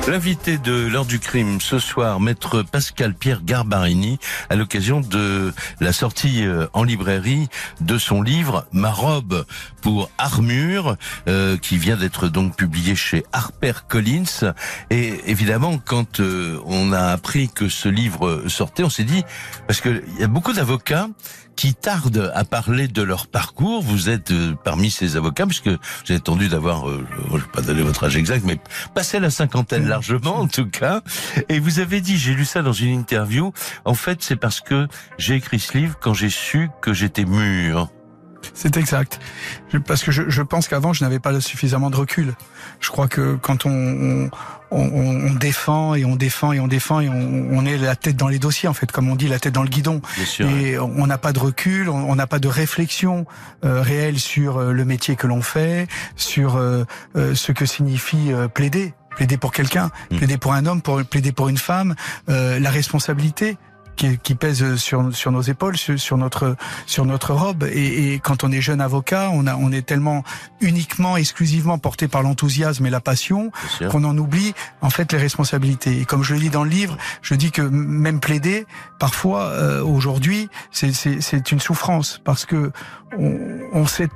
L'invité 0.08 0.56
de 0.56 0.86
l'heure 0.86 1.04
du 1.04 1.18
crime 1.18 1.60
ce 1.60 1.78
soir, 1.78 2.18
maître 2.18 2.62
Pascal 2.62 3.12
Pierre 3.12 3.42
Garbarini, 3.44 4.18
à 4.48 4.56
l'occasion 4.56 5.00
de 5.00 5.52
la 5.80 5.92
sortie 5.92 6.46
euh, 6.46 6.66
en 6.72 6.82
librairie 6.82 7.48
de 7.82 7.98
son 7.98 8.22
livre 8.22 8.66
Ma 8.72 8.90
robe 8.90 9.44
pour 9.82 10.10
armure, 10.16 10.96
euh, 11.28 11.58
qui 11.58 11.76
vient 11.76 11.98
d'être 11.98 12.28
donc 12.28 12.56
publié 12.56 12.96
chez 12.96 13.26
Harper 13.34 13.74
Collins. 13.86 14.54
Et 14.88 15.30
évidemment, 15.30 15.76
quand 15.76 16.20
euh, 16.20 16.58
on 16.64 16.94
a 16.94 17.08
appris 17.08 17.50
que 17.50 17.68
ce 17.68 17.90
livre 17.90 18.44
sortait, 18.48 18.84
on 18.84 18.90
s'est 18.90 19.04
dit 19.04 19.24
parce 19.66 19.82
que 19.82 20.02
il 20.14 20.20
y 20.20 20.24
a 20.24 20.28
beaucoup 20.28 20.54
d'avocats 20.54 21.10
qui 21.58 21.74
tardent 21.74 22.30
à 22.36 22.44
parler 22.44 22.86
de 22.86 23.02
leur 23.02 23.26
parcours. 23.26 23.82
Vous 23.82 24.08
êtes 24.08 24.30
euh, 24.30 24.54
parmi 24.62 24.92
ces 24.92 25.16
avocats, 25.16 25.44
puisque 25.44 25.66
vous 25.66 25.76
avez 26.08 26.20
tendu 26.20 26.46
d'avoir, 26.46 26.88
euh, 26.88 27.04
je 27.30 27.34
ne 27.34 27.40
vais 27.40 27.46
pas 27.52 27.62
donner 27.62 27.82
votre 27.82 28.04
âge 28.04 28.16
exact, 28.16 28.44
mais 28.46 28.60
passé 28.94 29.18
la 29.18 29.28
cinquantaine 29.28 29.88
largement 29.88 30.38
en 30.38 30.46
tout 30.46 30.70
cas. 30.70 31.02
Et 31.48 31.58
vous 31.58 31.80
avez 31.80 32.00
dit, 32.00 32.16
j'ai 32.16 32.34
lu 32.34 32.44
ça 32.44 32.62
dans 32.62 32.72
une 32.72 32.94
interview, 32.94 33.52
en 33.84 33.94
fait 33.94 34.22
c'est 34.22 34.36
parce 34.36 34.60
que 34.60 34.86
j'ai 35.18 35.34
écrit 35.34 35.58
ce 35.58 35.76
livre 35.76 35.96
quand 36.00 36.14
j'ai 36.14 36.30
su 36.30 36.70
que 36.80 36.92
j'étais 36.92 37.24
mûr. 37.24 37.90
C'est 38.54 38.76
exact. 38.76 39.20
Je- 39.72 39.78
Parce 39.78 40.02
que 40.02 40.10
je, 40.12 40.28
je 40.28 40.42
pense 40.42 40.68
qu'avant, 40.68 40.92
je 40.92 41.04
n'avais 41.04 41.18
pas 41.18 41.38
suffisamment 41.40 41.90
de 41.90 41.96
recul. 41.96 42.34
Je 42.80 42.88
crois 42.90 43.08
que 43.08 43.36
quand 43.36 43.66
on, 43.66 43.70
on, 43.70 44.30
on- 44.70 45.26
on 45.30 45.34
défend 45.34 45.94
et 45.94 46.04
on 46.04 46.16
défend 46.16 46.52
et 46.52 46.60
on 46.60 46.68
défend 46.68 47.00
et 47.00 47.08
on, 47.08 47.48
on 47.52 47.64
est 47.66 47.76
la 47.78 47.96
tête 47.96 48.16
dans 48.16 48.28
les 48.28 48.38
dossiers, 48.38 48.68
en 48.68 48.74
fait, 48.74 48.90
comme 48.92 49.08
on 49.08 49.16
dit, 49.16 49.28
la 49.28 49.38
tête 49.38 49.54
dans 49.54 49.62
le 49.62 49.68
guidon. 49.68 50.00
Bien 50.16 50.24
sûr. 50.24 50.48
Et 50.48 50.78
on 50.78 51.06
n'a 51.06 51.18
pas 51.18 51.32
de 51.32 51.38
recul, 51.38 51.88
on 51.88 52.08
on 52.10 52.14
n'a 52.14 52.26
pas 52.26 52.38
de 52.38 52.48
réflexion 52.48 53.26
euh, 53.64 53.82
réelle 53.82 54.18
sur 54.18 54.56
euh, 54.58 54.72
le 54.72 54.84
métier 54.84 55.14
que 55.16 55.26
l'on 55.26 55.42
fait, 55.42 55.86
sur 56.16 56.56
euh, 56.56 56.84
euh, 57.16 57.34
ce 57.34 57.52
que 57.52 57.66
signifie 57.66 58.32
euh, 58.32 58.48
plaider. 58.48 58.94
Plaider 59.16 59.36
pour 59.36 59.50
quelqu'un, 59.52 59.90
Mm. 60.12 60.16
plaider 60.16 60.38
pour 60.38 60.52
un 60.52 60.64
homme, 60.66 60.80
pour 60.80 61.02
plaider 61.04 61.32
pour 61.32 61.48
une 61.48 61.58
femme, 61.58 61.96
euh, 62.28 62.60
la 62.60 62.70
responsabilité 62.70 63.56
qui, 63.98 64.16
qui 64.16 64.34
pèse 64.34 64.76
sur, 64.76 65.14
sur 65.14 65.30
nos 65.32 65.42
épaules, 65.42 65.76
sur, 65.76 65.98
sur 65.98 66.16
notre 66.16 66.56
sur 66.86 67.04
notre 67.04 67.34
robe. 67.34 67.64
Et, 67.64 68.14
et 68.14 68.18
quand 68.20 68.44
on 68.44 68.52
est 68.52 68.62
jeune 68.62 68.80
avocat, 68.80 69.30
on 69.32 69.46
a 69.46 69.56
on 69.56 69.70
est 69.72 69.82
tellement 69.82 70.24
uniquement, 70.60 71.16
exclusivement 71.18 71.78
porté 71.78 72.08
par 72.08 72.22
l'enthousiasme 72.22 72.86
et 72.86 72.90
la 72.90 73.00
passion 73.00 73.50
qu'on 73.90 74.04
en 74.04 74.16
oublie 74.16 74.54
en 74.80 74.90
fait 74.90 75.12
les 75.12 75.18
responsabilités. 75.18 76.00
Et 76.00 76.04
comme 76.04 76.22
je 76.22 76.34
le 76.34 76.40
dis 76.40 76.50
dans 76.50 76.64
le 76.64 76.70
livre, 76.70 76.96
je 77.20 77.34
dis 77.34 77.50
que 77.50 77.62
même 77.62 78.20
plaider, 78.20 78.66
parfois 78.98 79.42
euh, 79.42 79.82
aujourd'hui, 79.82 80.48
c'est 80.70 81.52
une 81.52 81.60
souffrance 81.60 82.20
parce 82.24 82.46
que 82.46 82.70
on, 83.18 83.36
on 83.72 83.86
sait 83.86 84.08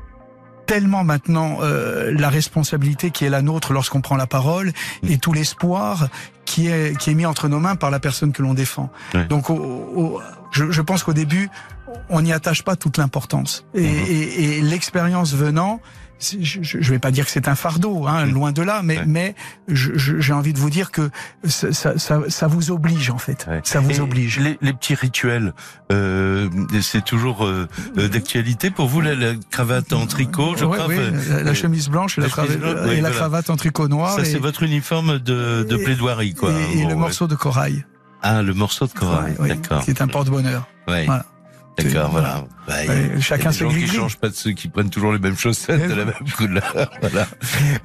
tellement 0.72 1.04
maintenant 1.04 1.58
euh, 1.60 2.10
la 2.18 2.30
responsabilité 2.30 3.10
qui 3.10 3.26
est 3.26 3.30
la 3.30 3.42
nôtre 3.42 3.74
lorsqu'on 3.74 4.00
prend 4.00 4.16
la 4.16 4.26
parole 4.26 4.72
et 5.06 5.18
tout 5.18 5.34
l'espoir 5.34 6.08
qui 6.46 6.68
est 6.68 6.96
qui 6.98 7.10
est 7.10 7.14
mis 7.14 7.26
entre 7.26 7.46
nos 7.48 7.60
mains 7.60 7.76
par 7.76 7.90
la 7.90 8.00
personne 8.00 8.32
que 8.32 8.40
l'on 8.42 8.54
défend. 8.54 8.88
Ouais. 9.12 9.26
Donc 9.26 9.50
au- 9.50 9.54
au- 9.54 10.22
je, 10.50 10.70
je 10.70 10.80
pense 10.80 11.02
qu'au 11.04 11.12
début 11.12 11.50
on 12.08 12.22
n'y 12.22 12.32
attache 12.32 12.62
pas 12.62 12.74
toute 12.76 12.96
l'importance 12.96 13.66
et, 13.74 13.82
Mhm. 13.82 14.06
et, 14.08 14.44
et 14.58 14.62
l'expérience 14.62 15.34
venant 15.34 15.80
je, 16.40 16.60
je 16.62 16.90
vais 16.90 16.98
pas 16.98 17.10
dire 17.10 17.24
que 17.24 17.30
c'est 17.30 17.48
un 17.48 17.54
fardeau, 17.54 18.06
hein, 18.06 18.26
Mhm. 18.26 18.32
loin 18.34 18.52
de 18.52 18.62
là, 18.62 18.80
mais 18.84 18.98
Ouais. 18.98 19.04
mais 19.06 19.34
j'ai 19.68 20.32
envie 20.32 20.52
de 20.52 20.58
vous 20.58 20.70
dire 20.70 20.90
que 20.90 21.10
ça, 21.44 21.72
ça, 21.72 21.98
ça, 21.98 22.20
ça 22.28 22.46
vous 22.46 22.70
oblige 22.70 23.10
en 23.10 23.18
fait, 23.18 23.46
Ouais. 23.48 23.60
ça 23.64 23.80
vous 23.80 23.90
Et 23.90 24.00
oblige. 24.00 24.38
Les, 24.38 24.58
les 24.62 24.72
petits 24.72 24.94
rituels, 24.94 25.52
euh, 25.90 26.48
c'est 26.80 27.04
toujours 27.04 27.44
euh, 27.44 27.68
euh, 27.98 28.08
d'actualité 28.08 28.70
pour 28.70 28.86
vous 28.88 29.00
la, 29.00 29.14
la 29.14 29.32
cravate 29.50 29.92
en 29.92 30.06
tricot, 30.06 30.54
je 30.56 30.64
Ouais, 30.64 30.78
crois. 30.78 30.88
oui, 30.88 30.96
la, 31.28 31.50
euh, 31.50 31.54
chemise 31.54 31.88
blanche 31.88 32.18
et 32.18 32.20
la, 32.22 32.28
cravate, 32.28 32.58
blanche, 32.58 32.74
oui, 32.84 32.90
et 32.92 32.94
la 32.96 33.00
voilà. 33.00 33.16
cravate 33.16 33.50
en 33.50 33.56
tricot 33.56 33.88
noir 33.88 34.14
Ça 34.16 34.22
et, 34.22 34.24
c'est 34.24 34.38
votre 34.38 34.62
uniforme 34.62 35.18
de, 35.18 35.66
de 35.68 35.76
plaidoirie 35.76 36.34
quoi. 36.34 36.50
et- 36.52 36.78
et 36.78 36.82
Bon, 36.84 36.88
le 36.90 36.94
morceau 36.96 37.26
de 37.26 37.34
corail, 37.34 37.84
Ah 38.22 38.42
le 38.42 38.54
morceau 38.54 38.86
de 38.86 38.92
corail, 38.92 39.34
oui, 39.40 39.48
d'accord. 39.48 39.82
qui 39.84 39.90
est 39.90 40.00
un 40.00 40.06
porte-bonheur. 40.08 40.68
Ouais. 40.88 41.06
Voilà. 41.06 41.26
D'accord, 41.78 42.10
voilà. 42.10 42.44
Bah, 42.68 42.74
Ouais, 42.86 43.20
chacun 43.20 43.50
ses 43.50 43.60
gens 43.60 43.70
qui 43.70 43.86
changent 43.88 44.18
pas 44.18 44.28
de 44.28 44.34
ceux 44.34 44.52
qui 44.52 44.68
prennent 44.68 44.90
toujours 44.90 45.12
les 45.12 45.18
mêmes 45.18 45.36
chaussettes 45.36 45.88
de 45.88 45.94
la 45.94 46.04
même 46.04 46.14
couleur. 46.36 46.90
voilà. 47.00 47.26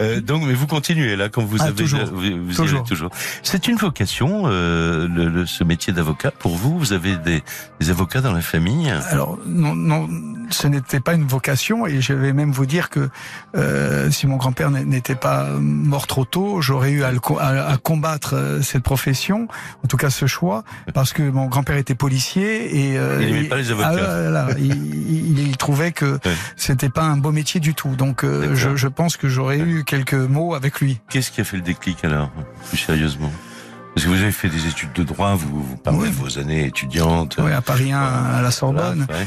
Euh, 0.01 0.21
donc, 0.21 0.43
mais 0.45 0.53
vous 0.53 0.67
continuez 0.67 1.15
là 1.15 1.29
quand 1.29 1.43
vous 1.43 1.57
Ah, 1.61 1.65
avez 1.65 1.73
toujours. 1.73 2.01
vous, 2.05 2.19
vous 2.19 2.21
y 2.27 2.33
allez 2.33 2.53
Toujours. 2.53 2.83
toujours. 2.83 3.09
C'est 3.43 3.67
une 3.67 3.77
vocation, 3.77 4.43
euh, 4.45 5.07
le, 5.07 5.29
le- 5.29 5.45
ce 5.45 5.63
métier 5.63 5.93
d'avocat 5.93 6.31
pour 6.31 6.55
vous. 6.57 6.77
Vous 6.77 6.93
avez 6.93 7.15
des, 7.17 7.41
des 7.79 7.89
avocats 7.89 8.21
dans 8.21 8.33
la 8.33 8.41
famille? 8.41 8.91
Alors 9.09 9.39
non, 9.47 9.73
non, 9.73 10.07
ce 10.51 10.67
n'était 10.67 10.99
pas 10.99 11.13
une 11.13 11.25
vocation 11.25 11.87
et 11.87 12.01
je 12.01 12.13
vais 12.13 12.33
même 12.33 12.51
vous 12.51 12.65
dire 12.67 12.89
que 12.89 13.09
euh, 13.55 14.11
si 14.11 14.27
mon 14.27 14.35
grand-père 14.37 14.69
n'était 14.69 15.15
pas 15.15 15.49
mort 15.59 16.07
trop 16.07 16.25
tôt, 16.25 16.61
j'aurais 16.61 16.91
eu 16.91 17.03
à, 17.03 17.11
le 17.11 17.19
à- 17.39 17.71
à 17.71 17.77
combattre 17.77 18.35
euh, 18.35 18.61
cette 18.61 18.83
profession, 18.83 19.47
en 19.83 19.87
tout 19.87 19.97
cas 19.97 20.09
ce 20.09 20.27
choix, 20.27 20.63
parce 20.93 21.13
que 21.13 21.23
mon 21.23 21.47
grand-père 21.47 21.77
était 21.77 21.95
policier 21.95 22.91
et 22.91 22.97
euh, 22.97 23.19
Il 23.21 23.29
aimait 23.29 23.43
pas 23.47 23.55
les 23.57 23.71
ah, 23.83 24.47
il, 24.57 24.65
il- 24.65 25.39
il 25.47 25.57
trouvait 25.57 25.91
que 25.91 26.13
Ouais. 26.25 26.35
c'était 26.55 26.89
pas 26.89 27.03
un 27.03 27.17
beau 27.17 27.31
métier 27.31 27.59
du 27.59 27.73
tout. 27.73 27.95
Donc 27.95 28.23
euh, 28.23 28.55
je, 28.55 28.75
je 28.75 28.87
pense 28.87 29.17
que 29.17 29.27
j'aurais 29.27 29.59
eu 29.59 29.83
quelques 29.83 30.13
mots 30.13 30.53
avec 30.55 30.79
lui. 30.81 30.99
Qu'est-ce 31.09 31.31
qui 31.31 31.41
a 31.41 31.43
fait 31.43 31.57
le 31.57 31.63
déclic 31.63 32.03
alors, 32.05 32.29
plus 32.69 32.77
sérieusement? 32.77 33.31
Parce 33.95 34.05
que 34.05 34.11
vous 34.11 34.21
avez 34.21 34.31
fait 34.31 34.49
des 34.49 34.67
études 34.67 34.93
de 34.93 35.01
droit, 35.03 35.33
vous, 35.35 35.63
vous 35.63 35.77
parlez 35.77 35.99
Oui. 36.01 36.09
de 36.09 36.13
vos 36.15 36.37
années 36.37 36.65
étudiantes. 36.65 37.37
Ouais, 37.39 37.53
à 37.53 37.61
Paris 37.61 37.91
1, 37.91 37.99
à 37.99 38.41
la 38.43 38.51
Sorbonne. 38.51 39.05
Voilà. 39.09 39.23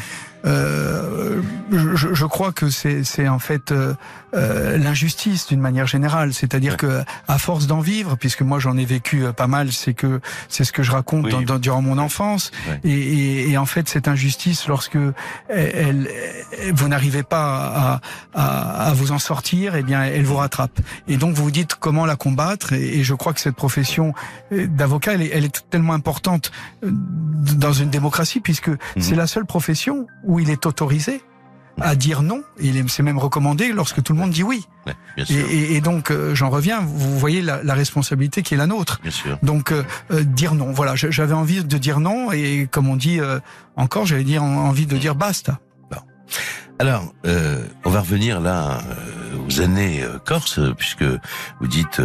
Euh, 0.46 1.42
je, 1.70 2.14
je 2.14 2.24
crois 2.24 2.50
que 2.52 2.70
c'est 2.70 3.04
c'est 3.04 3.28
en 3.28 3.38
fait 3.38 3.72
euh, 3.72 3.94
euh, 4.34 4.76
l'injustice 4.78 5.46
d'une 5.48 5.60
manière 5.60 5.86
générale, 5.86 6.32
c'est-à-dire 6.34 6.72
Ouais. 6.72 6.78
que 6.78 7.02
à 7.28 7.38
force 7.38 7.66
d'en 7.66 7.80
vivre, 7.80 8.16
puisque 8.16 8.42
moi 8.42 8.58
j'en 8.58 8.76
ai 8.76 8.84
vécu 8.84 9.24
euh, 9.24 9.32
pas 9.32 9.46
mal, 9.46 9.72
c'est 9.72 9.94
que 9.94 10.20
c'est 10.48 10.64
ce 10.64 10.72
que 10.72 10.82
je 10.82 10.92
raconte 10.92 11.24
Oui. 11.26 11.30
dans- 11.32 11.42
dans- 11.42 11.58
durant 11.58 11.82
mon 11.82 11.98
enfance, 11.98 12.50
Ouais. 12.68 12.80
et, 12.84 12.90
et, 12.90 13.50
et 13.50 13.58
en 13.58 13.66
fait 13.66 13.88
cette 13.88 14.08
injustice, 14.08 14.68
lorsque 14.68 14.96
elle, 15.48 16.08
elle- 16.62 16.72
vous 16.72 16.88
n'arrivez 16.88 17.22
pas 17.22 18.00
à, 18.34 18.34
à, 18.34 18.86
à 18.88 18.92
vous 18.94 19.12
en 19.12 19.18
sortir, 19.18 19.74
eh 19.76 19.82
bien 19.82 20.02
elle 20.04 20.24
vous 20.24 20.36
rattrape. 20.36 20.80
Et 21.08 21.16
donc 21.16 21.34
vous 21.34 21.44
vous 21.44 21.50
dites 21.50 21.74
comment 21.74 22.06
la 22.06 22.16
combattre, 22.16 22.72
et, 22.72 22.98
et 22.98 23.04
je 23.04 23.14
crois 23.14 23.32
que 23.32 23.40
cette 23.40 23.56
profession 23.56 24.14
euh, 24.52 24.66
d'avocat, 24.66 25.14
elle, 25.14 25.22
est- 25.22 25.30
elle 25.32 25.44
est 25.44 25.64
tellement 25.70 25.94
importante 25.94 26.50
dans 26.82 27.72
une 27.72 27.90
démocratie, 27.90 28.40
puisque 28.40 28.70
c'est 28.98 29.14
la 29.14 29.26
seule 29.26 29.46
profession 29.46 30.06
où 30.24 30.38
il 30.40 30.50
est 30.50 30.66
autorisé 30.66 31.22
à 31.80 31.94
dire 31.94 32.22
non. 32.22 32.42
Il 32.60 32.76
est- 32.76 32.88
c'est 32.88 33.02
même 33.02 33.18
recommandé 33.18 33.72
lorsque 33.72 34.02
tout 34.02 34.12
le 34.12 34.18
monde 34.18 34.30
dit 34.30 34.42
oui. 34.42 34.66
Ouais, 34.86 34.94
bien 35.16 35.24
Et, 35.24 35.26
sûr, 35.26 35.46
et- 35.50 35.74
et 35.76 35.80
donc, 35.80 36.10
euh, 36.10 36.34
j'en 36.34 36.50
reviens, 36.50 36.80
vous 36.80 37.18
voyez 37.18 37.42
la, 37.42 37.62
la 37.62 37.74
responsabilité 37.74 38.42
qui 38.42 38.54
est 38.54 38.56
la 38.56 38.66
nôtre. 38.66 39.00
bien 39.02 39.10
sûr. 39.10 39.38
Donc, 39.42 39.72
euh, 39.72 39.82
euh, 40.10 40.22
dire 40.24 40.54
non. 40.54 40.72
Voilà, 40.72 40.94
j'avais 40.96 41.34
envie 41.34 41.64
de 41.64 41.78
dire 41.78 42.00
non. 42.00 42.32
Et 42.32 42.68
comme 42.70 42.88
on 42.88 42.96
dit 42.96 43.20
encore, 43.76 44.06
j'avais 44.06 44.24
dire 44.24 44.42
envie 44.42 44.86
de 44.86 44.96
dire 44.96 45.14
basta. 45.14 45.58
Alors, 46.78 47.12
on 47.84 47.90
va 47.90 48.00
revenir 48.00 48.40
là 48.40 48.78
aux 49.46 49.60
années 49.60 50.02
corse, 50.24 50.60
puisque 50.78 51.04
vous 51.04 51.66
dites 51.66 52.00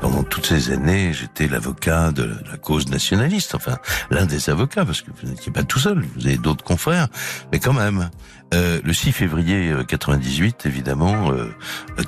pendant 0.00 0.24
toutes 0.24 0.46
ces 0.46 0.72
années, 0.72 1.12
j'étais 1.12 1.46
l'avocat 1.46 2.10
de 2.10 2.24
la 2.50 2.56
cause 2.56 2.88
nationaliste, 2.88 3.54
enfin 3.54 3.76
l'un 4.10 4.26
des 4.26 4.50
avocats, 4.50 4.84
parce 4.84 5.02
que 5.02 5.10
vous 5.22 5.28
n'étiez 5.28 5.52
pas 5.52 5.62
tout 5.62 5.78
seul, 5.78 6.04
vous 6.16 6.26
avez 6.26 6.38
d'autres 6.38 6.64
confrères, 6.64 7.06
mais 7.52 7.60
quand 7.60 7.72
même. 7.72 8.10
Euh, 8.52 8.80
le 8.82 8.92
6 8.92 9.12
février 9.12 9.72
98, 9.86 10.66
évidemment, 10.66 11.30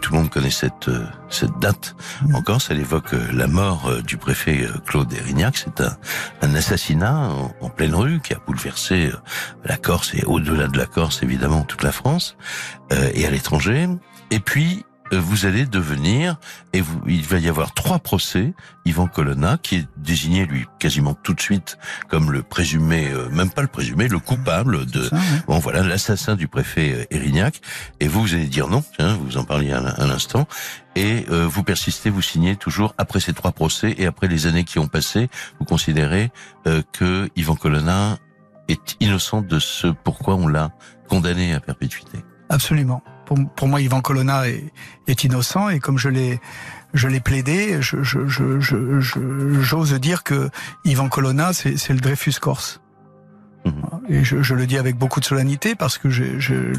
tout 0.01 0.13
le 0.13 0.19
monde 0.19 0.31
connaît 0.31 0.51
cette 0.51 0.91
cette 1.29 1.59
date. 1.61 1.95
Mm. 2.23 2.35
En 2.35 2.43
Corse, 2.43 2.69
elle 2.71 2.81
évoque 2.81 3.13
la 3.33 3.47
mort 3.47 3.91
du 4.05 4.17
préfet 4.17 4.67
Claude 4.87 5.13
Erignac. 5.13 5.57
C'est 5.57 5.81
un, 5.81 5.97
un 6.43 6.55
assassinat 6.55 7.31
en, 7.31 7.55
en, 7.61 7.69
pleine 7.71 7.95
rue 7.95 8.21
qui 8.21 8.35
a 8.35 8.39
bouleversé 8.45 9.11
la 9.65 9.77
Corse 9.77 10.15
et 10.15 10.25
au-delà 10.25 10.69
de 10.69 10.79
la 10.79 10.87
Corse, 10.87 11.23
évidemment, 11.23 11.63
toute 11.63 11.83
la 11.83 11.93
France 11.93 12.37
et 12.91 13.27
à 13.27 13.31
l'étranger. 13.31 13.89
Et 14.31 14.41
puis, 14.41 14.85
euh, 14.85 14.92
vous 15.19 15.47
allez 15.47 15.67
devenir, 15.67 16.37
et 16.73 16.81
vous, 16.81 17.01
il 17.07 17.23
va 17.23 17.39
y 17.39 17.49
avoir 17.49 17.75
trois 17.75 17.99
procès, 17.99 18.53
Yvan 18.85 19.07
Colonna, 19.07 19.59
qui 19.63 19.77
est 19.77 19.87
désigné, 19.97 20.47
lui, 20.47 20.67
quasiment 20.79 21.15
tout 21.15 21.35
de 21.35 21.41
suite 21.41 21.79
comme 22.09 22.33
le 22.33 22.43
présumé, 22.43 23.09
euh, 23.11 23.29
même 23.31 23.51
pas 23.51 23.63
le 23.63 23.69
présumé, 23.69 24.09
le 24.09 24.19
coupable 24.19 24.87
de, 24.87 25.05
Ça, 25.05 25.17
ouais. 25.17 25.23
bon 25.47 25.59
voilà, 25.59 25.83
l'assassin 25.83 26.35
du 26.35 26.49
préfet 26.49 26.95
euh, 26.95 27.17
Erignac. 27.17 27.61
Et 28.01 28.09
vous, 28.09 28.23
vous 28.23 28.35
allez 28.35 28.47
dire 28.47 28.69
non, 28.69 28.83
hein, 28.99 29.17
vous 29.21 29.37
en 29.37 29.45
parliez 29.45 29.73
à, 29.73 29.81
à 29.81 30.07
l'instant, 30.07 30.47
et 30.95 31.27
euh, 31.31 31.47
vous 31.47 31.63
persistez, 31.63 32.11
vous 32.11 32.23
signez 32.23 32.57
toujours 32.57 32.95
après 32.99 33.21
ces 33.21 33.33
trois 33.33 33.53
procès 33.53 33.95
et 33.99 34.07
après 34.07 34.29
les 34.29 34.47
années 34.47 34.65
qui 34.65 34.79
ont 34.79 34.89
passé, 34.89 35.29
vous 35.59 35.65
considérez 35.65 36.31
euh, 36.67 36.83
que 36.93 37.31
Yvan 37.37 37.57
Colonna 37.57 38.19
est 38.69 38.97
innocent 39.01 39.43
de 39.43 39.59
ce 39.59 39.89
pourquoi 39.89 40.35
on 40.35 40.47
l'a 40.47 40.71
condamné 41.09 41.55
à 41.55 41.61
perpétuité. 41.61 42.19
Absolument. 42.49 43.03
Pour, 43.35 43.49
pour 43.57 43.69
moi, 43.69 43.81
Yvan 43.81 44.03
Colonna 44.03 44.47
est, 44.49 44.63
est 45.07 45.25
innocent 45.25 45.71
et 45.71 45.81
comme 45.81 45.97
je 45.99 46.09
l'ai 46.11 46.39
je 46.93 47.09
l'ai 47.09 47.21
plaidé, 47.21 47.81
je- 47.81 48.03
je- 48.03 48.27
je- 48.29 48.61
je- 48.61 49.61
j'ose 49.63 49.95
dire 49.95 50.23
que 50.25 50.51
Yvan 50.85 51.09
Colonna, 51.09 51.55
c'est 51.55 51.89
le 51.89 52.01
Dreyfus 52.01 52.35
Corse. 52.39 52.83
Mhm. 53.65 53.73
Et 54.11 54.25
je, 54.25 54.43
je 54.43 54.55
le 54.55 54.67
dis 54.67 54.77
avec 54.77 54.97
beaucoup 54.97 55.19
de 55.21 55.25
solennité 55.25 55.75
parce 55.75 55.97
que 55.97 56.09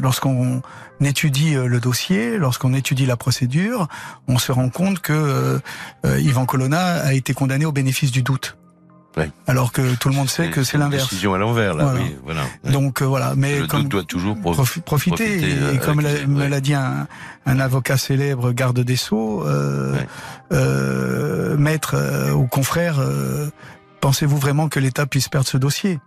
lorsqu'on 0.00 0.62
étudie 1.00 1.56
euh, 1.56 1.66
le 1.66 1.80
dossier, 1.80 2.38
lorsqu'on 2.38 2.74
étudie 2.74 3.06
la 3.06 3.16
procédure, 3.16 3.88
on 4.28 4.38
se 4.38 4.52
rend 4.52 4.68
compte 4.68 5.00
que 5.00 5.12
euh, 5.12 5.58
euh, 6.06 6.20
Yvan 6.20 6.46
Colonna 6.46 7.00
a 7.02 7.12
été 7.14 7.34
condamné 7.34 7.64
au 7.64 7.72
bénéfice 7.72 8.12
du 8.12 8.22
doute. 8.22 8.56
Ouais. 9.16 9.30
Alors 9.46 9.70
que 9.70 9.94
tout 9.94 10.08
le 10.08 10.14
monde 10.16 10.28
sait 10.28 10.50
que 10.50 10.64
c'est 10.64 10.76
l'inverse. 10.76 11.04
Décision 11.04 11.34
à 11.34 11.38
l'envers, 11.38 11.74
là, 11.74 11.84
Voilà. 11.84 12.00
oui, 12.00 12.16
voilà. 12.24 12.42
Donc 12.72 13.00
euh, 13.00 13.04
voilà, 13.04 13.34
mais 13.36 13.60
le 13.60 13.66
comme 13.68 13.86
doit 13.88 14.02
toujours 14.02 14.36
prof- 14.36 14.56
Profi- 14.56 14.80
profiter. 14.80 15.24
profiter, 15.38 15.56
euh, 15.62 15.72
et 15.74 15.78
comme 15.78 16.00
avec 16.00 16.22
l'a- 16.22 16.26
me 16.26 16.48
l'a 16.48 16.60
dit 16.60 16.74
un, 16.74 17.06
un 17.46 17.60
avocat 17.60 17.96
célèbre, 17.96 18.50
garde 18.50 18.80
des 18.80 18.96
Sceaux, 18.96 19.44
euh, 19.46 19.92
Ouais. 19.92 20.06
euh, 20.52 21.56
maître 21.56 21.94
euh, 21.94 22.32
ou 22.32 22.46
confrère, 22.48 22.98
euh, 22.98 23.48
pensez-vous 24.00 24.36
vraiment 24.38 24.68
que 24.68 24.80
l'État 24.80 25.06
puisse 25.06 25.28
perdre 25.28 25.46
ce 25.48 25.58
dossier? 25.58 26.00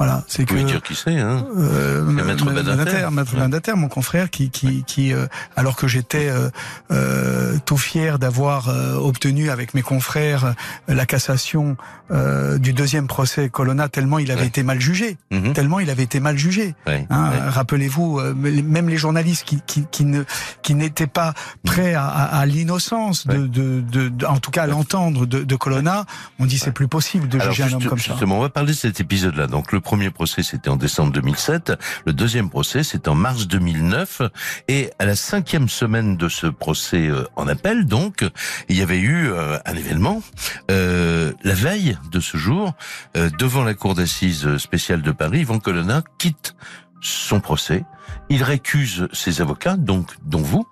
Voilà, 0.00 0.24
c'est 0.28 0.38
Vous 0.38 0.46
que 0.46 0.54
pouvez 0.54 0.64
dire 0.64 0.80
qui 0.80 0.94
c'est, 0.94 1.18
hein 1.18 1.44
euh, 1.58 2.02
maître 2.04 2.46
Badinter. 2.46 3.10
maître. 3.12 3.36
Badinter, 3.36 3.74
mon 3.76 3.88
confrère, 3.88 4.30
qui, 4.30 4.48
qui, 4.48 4.82
qui 4.84 5.12
euh, 5.12 5.26
alors 5.56 5.76
que 5.76 5.86
j'étais 5.86 6.30
euh, 6.30 6.48
euh, 6.90 7.58
tout 7.66 7.76
fier 7.76 8.18
d'avoir 8.18 8.70
euh, 8.70 8.94
obtenu 8.94 9.50
avec 9.50 9.74
mes 9.74 9.82
confrères 9.82 10.44
euh, 10.46 10.52
la 10.94 11.04
cassation 11.04 11.76
euh, 12.10 12.56
du 12.56 12.72
deuxième 12.72 13.08
procès 13.08 13.50
Colonna, 13.50 13.90
tellement 13.90 14.18
il 14.18 14.30
avait 14.30 14.40
Ouais. 14.40 14.46
été 14.46 14.62
mal 14.62 14.80
jugé, 14.80 15.18
Mhm. 15.30 15.52
tellement 15.52 15.80
il 15.80 15.90
avait 15.90 16.02
été 16.04 16.18
mal 16.18 16.38
jugé. 16.38 16.74
Ouais, 16.86 17.06
Hein, 17.10 17.30
ouais. 17.30 17.48
Rappelez-vous, 17.50 18.20
même 18.34 18.88
les 18.88 18.96
journalistes 18.96 19.44
qui, 19.44 19.60
qui, 19.66 19.84
qui 19.90 20.06
ne 20.06 20.24
qui 20.62 20.74
n'étaient 20.74 21.06
pas 21.08 21.34
prêts 21.62 21.92
à, 21.92 22.06
à, 22.06 22.38
à 22.40 22.46
l'innocence, 22.46 23.26
de, 23.26 23.46
de, 23.46 23.80
de, 23.82 24.08
de- 24.08 24.24
en 24.24 24.38
tout 24.38 24.50
cas 24.50 24.62
à 24.62 24.66
l'entendre 24.66 25.26
de, 25.26 25.42
de 25.44 25.56
Colonna, 25.56 26.06
on 26.38 26.46
dit 26.46 26.58
c'est 26.58 26.72
plus 26.72 26.88
possible 26.88 27.28
de 27.28 27.38
Alors 27.38 27.52
juger 27.52 27.68
un 27.68 27.76
homme 27.76 27.84
comme 27.84 27.98
ça. 27.98 28.12
justement, 28.12 28.38
on 28.38 28.40
va 28.40 28.48
parler 28.48 28.72
de 28.72 28.76
cet 28.76 28.98
épisode-là. 29.00 29.46
Donc 29.46 29.72
le 29.72 29.80
premier 29.90 30.10
procès, 30.12 30.44
c'était 30.44 30.68
en 30.68 30.76
décembre 30.76 31.12
2007. 31.14 31.72
Le 32.06 32.12
deuxième 32.12 32.48
procès, 32.48 32.84
c'était 32.84 33.08
en 33.08 33.16
mars 33.16 33.48
2009. 33.48 34.22
Et 34.68 34.88
à 35.00 35.04
la 35.04 35.16
cinquième 35.16 35.68
semaine 35.68 36.16
de 36.16 36.28
ce 36.28 36.46
procès 36.46 37.08
euh, 37.08 37.24
en 37.34 37.48
appel, 37.48 37.86
donc, 37.86 38.24
il 38.68 38.76
y 38.76 38.82
avait 38.82 39.00
eu 39.00 39.32
euh, 39.32 39.58
un 39.66 39.74
événement. 39.74 40.22
Euh, 40.70 41.32
la 41.42 41.54
veille 41.54 41.98
de 42.12 42.20
ce 42.20 42.36
jour, 42.36 42.72
euh, 43.16 43.30
devant 43.36 43.64
la 43.64 43.74
cour 43.74 43.96
d'assises 43.96 44.58
spéciale 44.58 45.02
de 45.02 45.10
Paris, 45.10 45.40
Yvan 45.40 45.58
Colonna 45.58 46.04
quitte 46.18 46.54
son 47.00 47.40
procès. 47.40 47.82
Il 48.28 48.44
récuse 48.44 49.08
ses 49.12 49.40
avocats, 49.40 49.76
donc 49.76 50.12
dont 50.22 50.42
vous. 50.42 50.68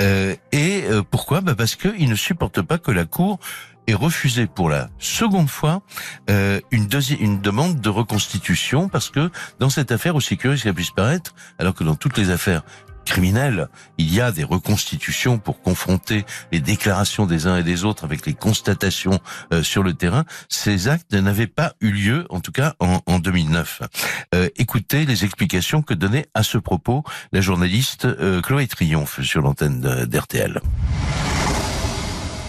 Euh, 0.00 0.36
et 0.52 0.84
pourquoi? 1.10 1.40
Bah 1.40 1.56
Parce 1.56 1.74
qu'il 1.74 2.08
ne 2.08 2.14
supporte 2.14 2.62
pas 2.62 2.78
que 2.78 2.92
la 2.92 3.04
cour 3.04 3.40
ait 3.86 3.94
refusé 3.94 4.46
pour 4.46 4.68
la 4.68 4.88
seconde 4.98 5.48
fois 5.48 5.82
euh, 6.28 6.60
une, 6.70 6.88
une 7.20 7.40
demande 7.40 7.80
de 7.80 7.88
reconstitution, 7.88 8.88
parce 8.88 9.10
que 9.10 9.30
dans 9.58 9.70
cette 9.70 9.92
affaire, 9.92 10.14
aussi 10.16 10.36
curieuse 10.36 10.62
qu'elle 10.62 10.74
puisse 10.74 10.90
paraître, 10.90 11.34
alors 11.58 11.74
que 11.74 11.84
dans 11.84 11.96
toutes 11.96 12.18
les 12.18 12.30
affaires 12.30 12.62
criminelles, 13.04 13.68
il 13.98 14.12
y 14.12 14.20
a 14.20 14.30
des 14.30 14.44
reconstitutions 14.44 15.38
pour 15.38 15.60
confronter 15.62 16.24
les 16.52 16.60
déclarations 16.60 17.26
des 17.26 17.46
uns 17.46 17.56
et 17.56 17.64
des 17.64 17.84
autres 17.84 18.04
avec 18.04 18.26
les 18.26 18.34
constatations 18.34 19.18
euh, 19.52 19.62
sur 19.62 19.82
le 19.82 19.94
terrain, 19.94 20.24
ces 20.48 20.88
actes 20.88 21.12
n'avaient 21.12 21.46
pas 21.46 21.74
eu 21.80 21.90
lieu, 21.90 22.26
en 22.30 22.40
tout 22.40 22.52
cas 22.52 22.74
en, 22.78 23.00
en 23.06 23.18
2009. 23.18 23.82
Euh, 24.34 24.48
écoutez 24.56 25.06
les 25.06 25.24
explications 25.24 25.82
que 25.82 25.94
donnait 25.94 26.26
à 26.34 26.42
ce 26.42 26.58
propos 26.58 27.02
la 27.32 27.40
journaliste 27.40 28.04
euh, 28.04 28.40
Chloé 28.42 28.66
Triomphe 28.68 29.20
sur 29.22 29.42
l'antenne 29.42 29.80
d'RTL. 29.80 30.60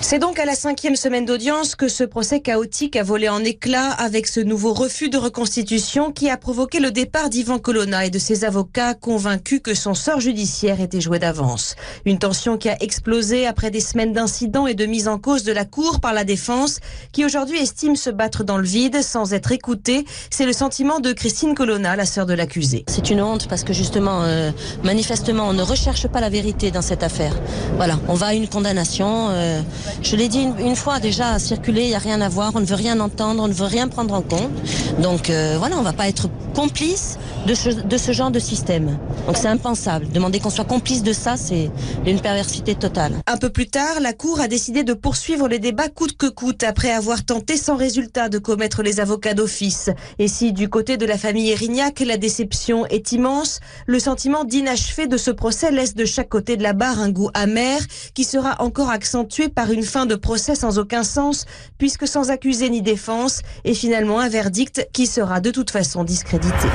C'est 0.04 0.20
donc 0.20 0.40
à 0.40 0.46
la 0.46 0.56
cinquième 0.56 0.98
semaine 0.98 1.26
d'audience 1.26 1.76
que 1.76 1.88
ce 1.88 2.04
procès 2.04 2.42
chaotique 2.42 2.98
a 2.98 3.04
volé 3.04 3.30
en 3.30 3.42
éclats 3.46 3.92
avec 3.92 4.28
ce 4.28 4.42
nouveau 4.42 4.74
refus 4.74 5.10
de 5.10 5.18
reconstitution 5.18 6.12
qui 6.12 6.30
a 6.30 6.36
provoqué 6.36 6.80
le 6.82 6.92
départ 6.92 7.30
d'Ivan 7.30 7.60
Colonna 7.60 8.06
et 8.06 8.10
de 8.10 8.20
ses 8.20 8.44
avocats 8.44 8.94
convaincus 8.94 9.62
que 9.64 9.74
son 9.74 9.94
sort 9.94 10.20
judiciaire 10.20 10.82
était 10.82 11.00
joué 11.00 11.18
d'avance. 11.20 11.76
Une 12.04 12.20
tension 12.20 12.58
qui 12.58 12.68
a 12.68 12.82
explosé 12.84 13.48
après 13.48 13.72
des 13.72 13.80
semaines 13.80 14.12
d'incidents 14.12 14.68
et 14.68 14.74
de 14.74 14.86
mise 14.86 15.08
en 15.08 15.18
cause 15.18 15.44
de 15.44 15.54
la 15.54 15.64
Cour 15.64 16.02
par 16.02 16.14
la 16.14 16.26
défense 16.26 16.80
qui 17.14 17.24
aujourd'hui 17.24 17.60
estime 17.60 17.96
se 17.96 18.10
battre 18.10 18.44
dans 18.44 18.58
le 18.58 18.66
vide 18.66 19.02
sans 19.04 19.34
être 19.34 19.54
écoutée. 19.54 20.04
C'est 20.30 20.46
le 20.46 20.54
sentiment 20.54 21.00
de 21.00 21.14
Christine 21.14 21.56
Colonna, 21.56 21.96
la 21.96 22.06
sœur 22.06 22.26
de 22.26 22.34
l'accusé. 22.34 22.84
C'est 22.88 23.12
une 23.12 23.22
honte 23.22 23.48
parce 23.48 23.64
que 23.64 23.72
justement, 23.72 24.24
euh, 24.24 24.52
manifestement, 24.84 25.48
on 25.48 25.54
ne 25.54 25.64
recherche 25.64 26.08
pas 26.08 26.20
la 26.20 26.30
vérité 26.30 26.70
dans 26.72 26.82
cette 26.82 27.04
affaire. 27.04 27.34
Voilà, 27.78 27.98
on 28.10 28.16
va 28.16 28.28
à 28.28 28.34
une 28.34 28.50
condamnation. 28.50 29.30
euh, 29.30 29.62
je 30.02 30.16
l'ai 30.16 30.28
dit 30.28 30.48
une, 30.60 30.76
fois 30.76 31.00
déjà, 31.00 31.40
circuler, 31.40 31.84
il 31.84 31.90
n'y 31.90 31.96
a 31.96 32.00
rien 32.00 32.22
à 32.22 32.30
voir, 32.30 32.52
on 32.56 32.60
ne 32.60 32.66
veut 32.66 32.76
rien 32.76 33.00
entendre, 33.00 33.44
on 33.44 33.48
ne 33.48 33.54
veut 33.54 33.66
rien 33.66 33.88
prendre 33.88 34.14
en 34.14 34.22
compte. 34.22 34.52
Donc 35.00 35.30
euh, 35.30 35.56
voilà, 35.58 35.78
on 35.78 35.82
va 35.82 35.94
pas 35.94 36.08
être 36.08 36.30
complice 36.56 37.18
de 37.48 37.54
ce, 37.54 37.70
de 37.70 37.98
ce 37.98 38.12
genre 38.12 38.32
de 38.32 38.40
système. 38.40 38.98
Donc 39.28 39.38
c'est 39.38 39.48
impensable. 39.48 40.08
Demander 40.12 40.40
qu'on 40.40 40.50
soit 40.50 40.66
complice 40.66 41.04
de 41.04 41.14
ça, 41.14 41.38
c'est 41.38 41.72
une 42.06 42.20
perversité 42.20 42.76
totale. 42.76 43.14
Un 43.28 43.38
peu 43.38 43.50
plus 43.50 43.68
tard, 43.68 44.00
la 44.02 44.14
Cour 44.14 44.40
a 44.40 44.48
décidé 44.48 44.84
de 44.84 44.94
poursuivre 44.94 45.48
les 45.48 45.60
débats 45.60 45.90
coûte 45.90 46.18
que 46.18 46.28
coûte 46.28 46.64
après 46.64 46.92
avoir 46.92 47.24
tenté 47.24 47.58
sans 47.58 47.76
résultat 47.76 48.30
de 48.30 48.38
commettre 48.38 48.84
les 48.84 49.00
avocats 49.00 49.34
d'office. 49.34 49.90
Et 50.20 50.28
si 50.28 50.54
du 50.54 50.70
côté 50.70 50.98
de 50.98 51.06
la 51.06 51.18
famille 51.18 51.50
Erignac, 51.50 52.00
la 52.00 52.18
déception 52.18 52.86
est 52.88 53.12
immense, 53.12 53.60
le 53.86 54.00
sentiment 54.00 54.44
d'inachevé 54.44 55.08
de 55.08 55.18
ce 55.18 55.32
procès 55.32 55.72
laisse 55.72 55.96
de 55.96 56.06
chaque 56.06 56.30
côté 56.30 56.58
de 56.58 56.64
la 56.64 56.74
barre 56.74 57.00
un 57.00 57.10
goût 57.10 57.30
amer 57.34 57.80
qui 58.14 58.24
sera 58.24 58.62
encore 58.62 58.90
accentué 58.90 59.50
par 59.50 59.72
une 59.72 59.81
fin 59.86 60.06
de 60.06 60.16
procès 60.16 60.56
sans 60.56 60.80
aucun 60.80 61.04
sens 61.04 61.46
puisque 61.78 62.08
sans 62.08 62.32
accusé 62.32 62.70
ni 62.70 62.82
défense 62.82 63.42
et 63.64 63.74
finalement 63.74 64.20
un 64.20 64.30
verdict 64.30 64.88
qui 64.94 65.08
sera 65.08 65.40
de 65.40 65.52
toute 65.52 65.72
façon 65.72 66.04
discrédité. 66.04 66.68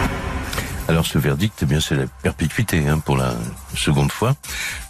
Alors 0.88 1.05
ce 1.05 1.18
verdict, 1.18 1.59
eh 1.62 1.66
bien 1.66 1.81
c'est 1.81 1.96
la 1.96 2.07
perpétuité 2.22 2.87
hein, 2.88 2.99
pour 3.01 3.16
la 3.16 3.35
seconde 3.75 4.12
fois, 4.12 4.37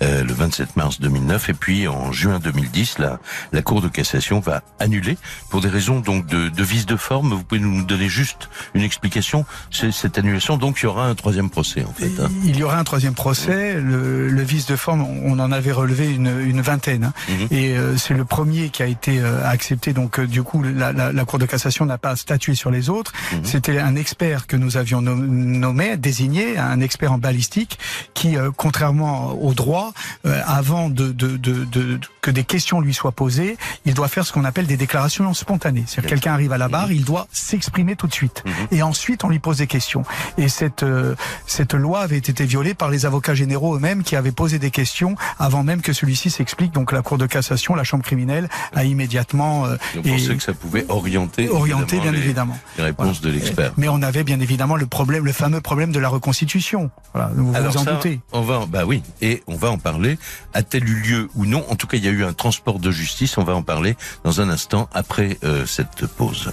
euh, 0.02 0.22
le 0.24 0.32
27 0.34 0.76
mars 0.76 1.00
2009, 1.00 1.48
et 1.48 1.54
puis 1.54 1.88
en 1.88 2.12
juin 2.12 2.38
2010, 2.38 2.98
la, 2.98 3.18
la 3.52 3.62
Cour 3.62 3.80
de 3.80 3.88
cassation 3.88 4.38
va 4.40 4.62
annuler 4.78 5.16
pour 5.48 5.62
des 5.62 5.68
raisons 5.70 6.00
donc 6.00 6.26
de, 6.26 6.50
de 6.50 6.62
vice 6.62 6.84
de 6.84 6.96
forme. 6.96 7.30
Vous 7.30 7.42
pouvez 7.42 7.60
nous 7.62 7.82
donner 7.82 8.08
juste 8.10 8.50
une 8.74 8.82
explication 8.82 9.46
C'est 9.70 9.90
cette 9.90 10.18
annulation, 10.18 10.58
donc 10.58 10.80
il 10.80 10.84
y 10.84 10.86
aura 10.86 11.06
un 11.06 11.14
troisième 11.14 11.48
procès 11.48 11.82
en 11.84 11.92
fait. 11.94 12.12
hein. 12.22 12.28
Il 12.44 12.58
y 12.58 12.62
aura 12.62 12.78
un 12.78 12.84
troisième 12.84 13.14
procès. 13.14 13.74
Le, 13.80 14.28
le 14.28 14.42
vice 14.42 14.66
de 14.66 14.76
forme, 14.76 15.00
on 15.02 15.38
en 15.38 15.50
avait 15.50 15.72
relevé 15.72 16.12
une, 16.14 16.40
une 16.46 16.60
vingtaine. 16.60 17.04
hein. 17.04 17.12
Mhm. 17.30 17.46
Et 17.50 17.76
euh, 17.78 17.96
c'est 17.96 18.14
le 18.14 18.26
premier 18.26 18.68
qui 18.68 18.82
a 18.82 18.86
été 18.86 19.18
euh, 19.20 19.42
accepté. 19.48 19.94
Donc 19.94 20.18
euh, 20.20 20.26
du 20.26 20.42
coup, 20.42 20.62
la, 20.62 20.92
la, 20.92 21.10
la 21.12 21.24
Cour 21.24 21.38
de 21.38 21.46
cassation 21.46 21.86
n'a 21.86 21.96
pas 21.98 22.16
statué 22.16 22.54
sur 22.54 22.70
les 22.70 22.90
autres. 22.90 23.12
Mhm. 23.32 23.44
C'était 23.44 23.78
un 23.78 23.96
expert 23.96 24.46
que 24.46 24.56
nous 24.56 24.76
avions 24.76 25.00
nom- 25.00 25.16
nommé 25.16 25.85
désormais 25.86 25.96
désigner 25.96 26.56
un 26.58 26.80
expert 26.80 27.12
en 27.12 27.18
balistique 27.18 27.78
qui, 28.14 28.36
euh, 28.36 28.50
contrairement 28.56 29.32
au 29.32 29.52
droit, 29.54 29.92
euh, 30.24 30.40
avant 30.46 30.88
de, 30.88 31.12
de, 31.12 31.36
de, 31.36 31.64
de, 31.64 31.98
que 32.22 32.30
des 32.30 32.44
questions 32.44 32.80
lui 32.80 32.94
soient 32.94 33.12
posées, 33.12 33.56
il 33.84 33.94
doit 33.94 34.08
faire 34.08 34.24
ce 34.26 34.32
qu'on 34.32 34.44
appelle 34.44 34.66
des 34.66 34.76
déclarations 34.76 35.32
spontanées. 35.34 35.84
C'est-à-dire 35.86 36.10
quelqu'un 36.10 36.32
arrive 36.32 36.52
à 36.52 36.58
la 36.58 36.68
barre, 36.68 36.90
il 36.92 37.04
doit 37.04 37.26
s'exprimer 37.32 37.96
tout 37.96 38.06
de 38.06 38.12
suite, 38.14 38.42
et 38.70 38.82
ensuite 38.82 39.24
on 39.24 39.28
lui 39.28 39.38
pose 39.38 39.58
des 39.58 39.66
questions. 39.66 40.04
Et 40.38 40.48
cette 40.48 40.82
euh, 40.82 41.14
cette 41.46 41.74
loi 41.74 42.00
avait 42.00 42.16
été 42.18 42.44
violée 42.44 42.74
par 42.74 42.88
les 42.90 43.04
avocats 43.06 43.34
généraux 43.34 43.76
eux-mêmes 43.76 44.02
qui 44.02 44.16
avaient 44.16 44.32
posé 44.32 44.58
des 44.58 44.70
questions 44.70 45.16
avant 45.38 45.62
même 45.62 45.82
que 45.82 45.92
celui-ci 45.92 46.30
s'explique. 46.30 46.72
Donc 46.72 46.92
la 46.92 47.02
Cour 47.02 47.18
de 47.18 47.26
cassation, 47.26 47.74
la 47.74 47.84
Chambre 47.84 48.04
criminelle, 48.04 48.48
a 48.74 48.84
immédiatement 48.84 49.66
euh, 49.66 49.76
On 49.96 50.02
et- 50.02 50.36
que 50.36 50.42
ça 50.42 50.52
pouvait 50.54 50.86
orienter, 50.88 51.48
orienté 51.48 51.98
bien 52.00 52.12
les- 52.12 52.18
évidemment. 52.18 52.58
les 52.78 52.84
réponses 52.84 53.20
de 53.20 53.30
l'expert. 53.30 53.72
Mais 53.76 53.88
on 53.88 54.02
avait 54.02 54.24
bien 54.24 54.40
évidemment 54.40 54.76
le 54.76 54.86
problème, 54.86 55.24
le 55.24 55.32
fameux 55.32 55.60
problème 55.60 55.75
de 55.92 55.98
la 56.00 56.08
reconstitution. 56.08 56.90
Voilà, 57.12 57.30
vous 57.34 57.54
Alors 57.54 57.72
vous 57.72 57.78
en 57.78 57.84
ça, 57.84 57.92
doutez. 57.94 58.20
on 58.32 58.40
va, 58.42 58.60
en- 58.60 58.66
bah 58.66 58.84
oui, 58.86 59.02
et 59.20 59.42
on 59.46 59.56
va 59.56 59.70
en 59.70 59.78
parler. 59.78 60.18
A-t-elle 60.54 60.88
eu 60.88 60.94
lieu 61.02 61.28
ou 61.34 61.44
non 61.46 61.64
En 61.68 61.76
tout 61.76 61.86
cas, 61.86 61.96
il 61.98 62.04
y 62.04 62.08
a 62.08 62.12
eu 62.12 62.24
un 62.24 62.32
transport 62.32 62.78
de 62.78 62.90
justice. 62.90 63.36
On 63.38 63.44
va 63.44 63.54
en 63.54 63.62
parler 63.62 63.96
dans 64.24 64.40
un 64.40 64.48
instant 64.48 64.88
après 64.94 65.38
euh, 65.44 65.66
cette 65.66 66.06
pause. 66.06 66.50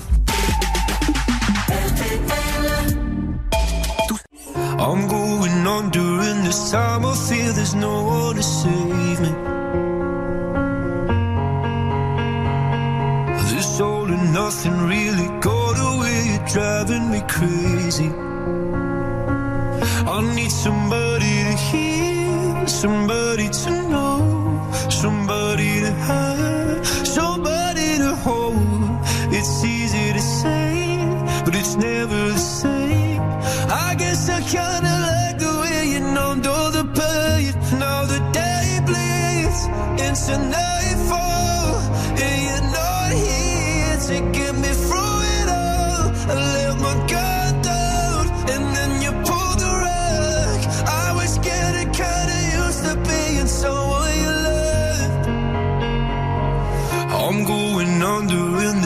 I'm 4.79 5.07
going 5.07 5.65
on 5.65 5.89
during 5.91 6.43
this 6.43 6.71
time. 6.71 7.05
I 7.05 7.15
feel 7.15 7.53
there's 7.53 7.73
no 7.75 8.03
one 8.03 8.35
to 8.35 8.43
save 8.43 9.21
me. 9.21 9.31
This 13.49 13.79
all 13.79 14.05
and 14.11 14.33
nothing 14.33 14.77
really 14.87 15.27
got 15.39 15.77
away, 15.79 16.23
you're 16.27 16.45
driving 16.47 17.09
me 17.11 17.21
crazy. 17.27 18.09
I 20.05 20.21
need 20.35 20.51
somebody 20.51 21.43
to 21.47 21.55
hear, 21.69 22.67
somebody 22.67 23.49
to 23.49 23.71
know, 23.89 24.71
somebody 24.89 25.79
to 25.79 25.91
have, 25.91 26.85
somebody 27.07 27.97
to 27.99 28.15
hold. 28.15 28.57
It's 29.31 29.63
easy 29.63 30.11
to 30.13 30.19
say, 30.19 30.99
but 31.45 31.55
it's 31.55 31.75
never 31.75 32.29
the 32.33 32.37
same. 32.37 33.21
I 33.71 33.95
guess 33.97 34.29
I 34.29 34.41
kinda 34.41 34.93
like 35.09 35.37
the 35.39 35.53
way 35.61 35.87
you 35.93 36.01
numbed 36.01 36.47
all 36.47 36.69
the 36.69 36.83
pain. 36.83 37.53
Now 37.79 38.05
the 38.05 38.19
day 38.31 38.79
bleeds 38.85 39.61
into 40.05 40.37
nightfall, 40.37 40.92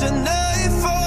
tonight 0.00 0.70
for 0.80 0.99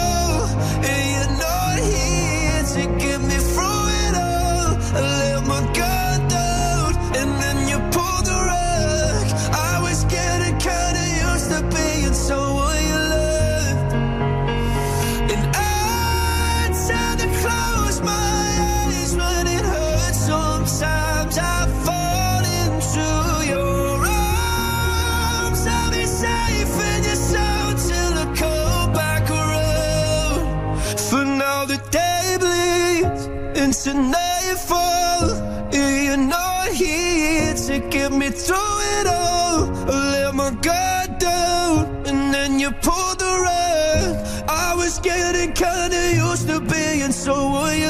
nightfall. 33.92 35.28
You're 35.74 36.16
not 36.16 36.70
here 36.70 37.54
to 37.54 37.80
get 37.90 38.12
me 38.14 38.30
through 38.30 38.80
it 38.98 39.08
all. 39.08 39.70
I 39.90 40.12
let 40.12 40.36
my 40.36 40.52
guard 40.52 41.18
down, 41.18 42.06
and 42.06 42.34
then 42.34 42.60
you 42.60 42.72
pulled 42.72 43.20
the 43.20 43.34
rug. 43.48 44.26
I 44.48 44.74
was 44.76 45.00
getting 45.00 45.52
kinda 45.52 46.16
used 46.16 46.48
to 46.48 46.62
being 46.62 47.12
someone 47.12 47.83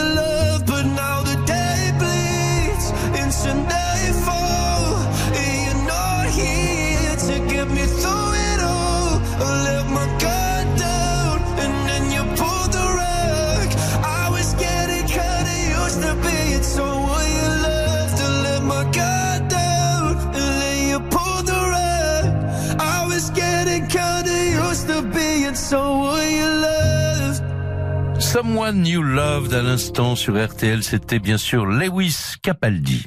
Someone 28.33 28.83
You 28.87 29.03
Loved 29.03 29.53
à 29.53 29.61
l'instant 29.61 30.15
sur 30.15 30.43
RTL, 30.43 30.81
c'était 30.81 31.19
bien 31.19 31.37
sûr 31.37 31.67
Lewis 31.67 32.33
Capaldi. 32.41 33.05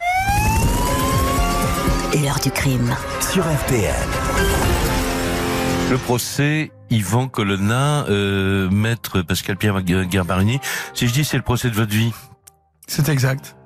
L'heure 2.15 2.39
du 2.39 2.53
crime. 2.53 2.95
Sur 3.21 3.43
RTL. 3.43 3.93
Le 5.91 5.99
procès 5.99 6.71
Yvan 6.91 7.27
Colonna, 7.27 8.05
euh, 8.09 8.71
maître 8.71 9.21
Pascal 9.23 9.57
Pierre 9.57 9.83
Garbarini. 9.83 10.61
Si 10.95 11.09
je 11.09 11.13
dis 11.13 11.25
c'est 11.25 11.39
le 11.39 11.43
procès 11.43 11.71
de 11.71 11.75
votre 11.75 11.93
vie, 11.93 12.13
C'est 12.87 13.09
exact. 13.09 13.57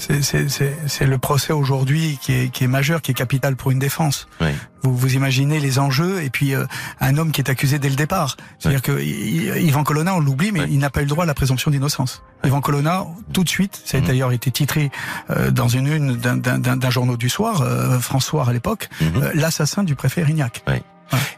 C'est- 0.00 1.06
le 1.06 1.18
procès 1.18 1.52
aujourd'hui 1.52 2.18
qui 2.22 2.32
est, 2.32 2.48
qui 2.50 2.64
est 2.64 2.68
majeur, 2.68 3.02
qui 3.02 3.10
est 3.10 3.14
capital 3.14 3.54
pour 3.56 3.70
une 3.70 3.78
défense. 3.78 4.28
Oui. 4.40 4.48
Vous, 4.82 4.96
vous 4.96 5.14
imaginez 5.14 5.60
les 5.60 5.78
enjeux 5.78 6.22
et 6.22 6.30
puis 6.30 6.54
euh, 6.54 6.64
un 7.00 7.18
homme 7.18 7.32
qui 7.32 7.40
est 7.42 7.50
accusé 7.50 7.78
dès 7.78 7.90
le 7.90 7.96
départ. 7.96 8.36
C'est-à-dire 8.58 8.80
que 8.82 8.98
I- 9.00 9.66
Ivan 9.66 9.84
Colonna, 9.84 10.14
on 10.14 10.20
l'oublie, 10.20 10.52
mais 10.52 10.60
Ouais. 10.60 10.68
il 10.70 10.78
n'a 10.78 10.88
pas 10.88 11.00
eu 11.00 11.04
le 11.04 11.10
droit 11.10 11.24
à 11.24 11.26
la 11.26 11.34
présomption 11.34 11.70
d'innocence. 11.70 12.22
Ivan 12.44 12.60
Colonna, 12.62 13.04
tout 13.34 13.44
de 13.44 13.48
suite, 13.48 13.80
ça 13.84 13.98
a 13.98 14.00
Mhm. 14.00 14.06
d'ailleurs 14.06 14.32
été 14.32 14.50
titré 14.50 14.90
euh, 15.30 15.50
dans 15.50 15.68
une 15.68 15.86
une 15.88 16.16
d'un- 16.16 16.90
journal 16.90 17.16
du 17.18 17.28
soir, 17.28 17.60
euh, 17.62 17.98
François 17.98 18.48
à 18.48 18.52
l'époque, 18.52 18.88
Mhm. 19.00 19.22
euh, 19.22 19.30
l'assassin 19.34 19.84
du 19.84 19.94
préfet 19.96 20.22
Rignac. 20.22 20.64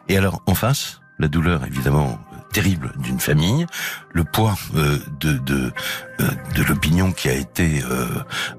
Et 0.09 0.17
alors, 0.17 0.43
en 0.47 0.55
face, 0.55 1.01
la 1.19 1.29
douleur 1.29 1.65
évidemment 1.67 2.19
terrible 2.53 2.93
d'une 2.99 3.19
famille, 3.19 3.67
le 4.13 4.25
poids 4.25 4.55
euh, 4.77 4.99
de 5.21 5.33
de, 5.39 5.73
euh, 6.21 6.31
de 6.55 6.63
l'opinion 6.63 7.11
qui 7.13 7.29
a 7.29 7.33
été 7.33 7.83
euh, 7.83 8.07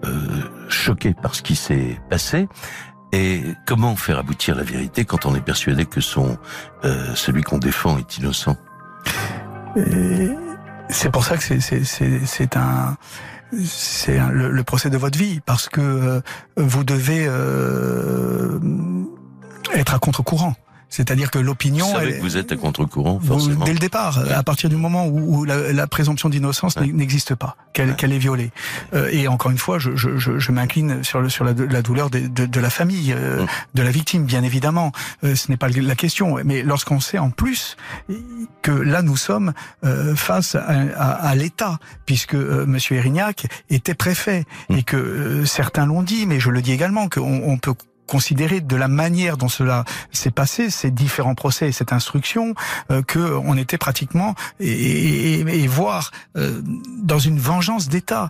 euh, 0.06 0.41
choquée 0.69 1.13
par 1.13 1.36
ce 1.36 1.41
qui 1.41 1.56
s'est 1.56 1.99
passé. 2.10 2.47
Et 3.12 3.43
comment 3.67 3.95
faire 3.95 4.17
aboutir 4.17 4.56
la 4.56 4.63
vérité 4.63 5.06
quand 5.06 5.25
on 5.27 5.36
est 5.36 5.45
persuadé 5.45 5.86
que 5.86 6.01
son 6.01 6.38
euh, 6.84 7.13
celui 7.15 7.43
qu'on 7.43 7.60
défend 7.60 7.97
est 7.99 8.17
innocent? 8.17 8.58
C'est 10.89 11.12
pour 11.12 11.23
ça 11.23 11.38
que 11.38 11.43
c'est 11.43 11.60
c'est 11.60 12.25
c'est 12.25 12.58
un 12.58 12.97
c'est 13.65 14.17
le, 14.32 14.49
le 14.49 14.63
procès 14.63 14.89
de 14.89 14.97
votre 14.97 15.17
vie 15.17 15.41
parce 15.45 15.69
que 15.69 16.21
vous 16.58 16.84
devez 16.84 17.29
être 19.75 19.93
à 19.93 19.99
contre-courant. 19.99 20.56
C'est-à-dire 20.95 21.32
que 21.32 21.39
Vous 21.39 21.43
l'opinion, 21.45 21.91
savez 21.91 22.10
elle- 22.12 22.17
que 22.17 22.21
vous 22.21 22.38
êtes 22.38 22.51
à 22.51 22.56
contre-courant, 22.56 23.17
vous- 23.19 23.39
forcément. 23.39 23.65
dès 23.65 23.73
le 23.73 23.79
départ, 23.79 24.19
Ouais. 24.23 24.32
à 24.32 24.43
partir 24.43 24.69
du 24.69 24.75
moment 24.75 25.08
où, 25.08 25.39
où 25.39 25.43
la, 25.43 25.73
la 25.73 25.88
présomption 25.88 26.29
d'innocence 26.29 26.75
Ouais. 26.75 26.86
n'existe 26.86 27.34
pas, 27.34 27.58
qu'elle 27.73 27.89
Ouais. 27.89 28.15
est 28.15 28.19
violée. 28.19 28.51
Euh, 28.93 29.10
et 29.12 29.27
encore 29.27 29.49
une 29.49 29.58
fois, 29.58 29.79
je, 29.79 29.95
je, 29.95 30.17
je, 30.19 30.38
je 30.38 30.51
m'incline 30.51 31.03
sur, 31.03 31.19
le, 31.19 31.29
sur 31.29 31.45
la, 31.45 31.53
la 31.53 31.82
douleur 31.82 32.12
de, 32.12 32.19
de, 32.27 32.45
de 32.45 32.60
la 32.60 32.69
famille, 32.69 33.12
euh, 33.12 33.43
Mm. 33.43 33.47
de 33.73 33.82
la 33.82 33.89
victime, 33.89 34.25
bien 34.25 34.43
évidemment. 34.43 34.91
Euh, 35.23 35.34
ce 35.36 35.49
n'est 35.49 35.58
pas 35.58 35.67
la 35.69 35.95
question. 35.95 36.38
Mais 36.45 36.62
lorsqu'on 36.62 36.99
sait 36.99 37.17
en 37.17 37.32
plus 37.32 37.75
que 38.62 38.71
là, 38.71 39.01
nous 39.01 39.17
sommes 39.17 39.53
euh, 39.84 40.15
face 40.15 40.53
à, 40.53 40.62
à, 40.95 41.12
à 41.29 41.36
l'État, 41.36 41.79
puisque 42.06 42.36
Monsieur 42.36 42.97
Erignac 42.97 43.47
était 43.71 43.95
préfet, 43.95 44.45
Mm. 44.69 44.75
et 44.75 44.84
que 44.84 45.45
certains 45.45 45.86
l'ont 45.88 46.03
dit, 46.03 46.27
mais 46.27 46.39
je 46.39 46.49
le 46.51 46.62
dis 46.62 46.71
également, 46.71 47.10
qu'on 47.10 47.41
on 47.45 47.58
peut 47.58 47.73
considérer 48.07 48.61
de 48.61 48.75
la 48.75 48.87
manière 48.87 49.37
dont 49.37 49.47
cela 49.47 49.85
s'est 50.11 50.31
passé, 50.31 50.69
ces 50.69 50.91
différents 50.91 51.35
procès 51.35 51.69
et 51.69 51.71
cette 51.71 51.93
instruction, 51.93 52.53
euh, 52.91 53.01
que 53.01 53.19
on 53.19 53.57
était 53.57 53.77
pratiquement 53.77 54.35
et, 54.59 54.69
et, 54.71 55.39
et- 55.41 55.63
et 55.63 55.67
voire 55.67 56.11
euh, 56.37 56.61
dans 57.01 57.19
une 57.19 57.39
vengeance 57.39 57.89
d'État. 57.89 58.29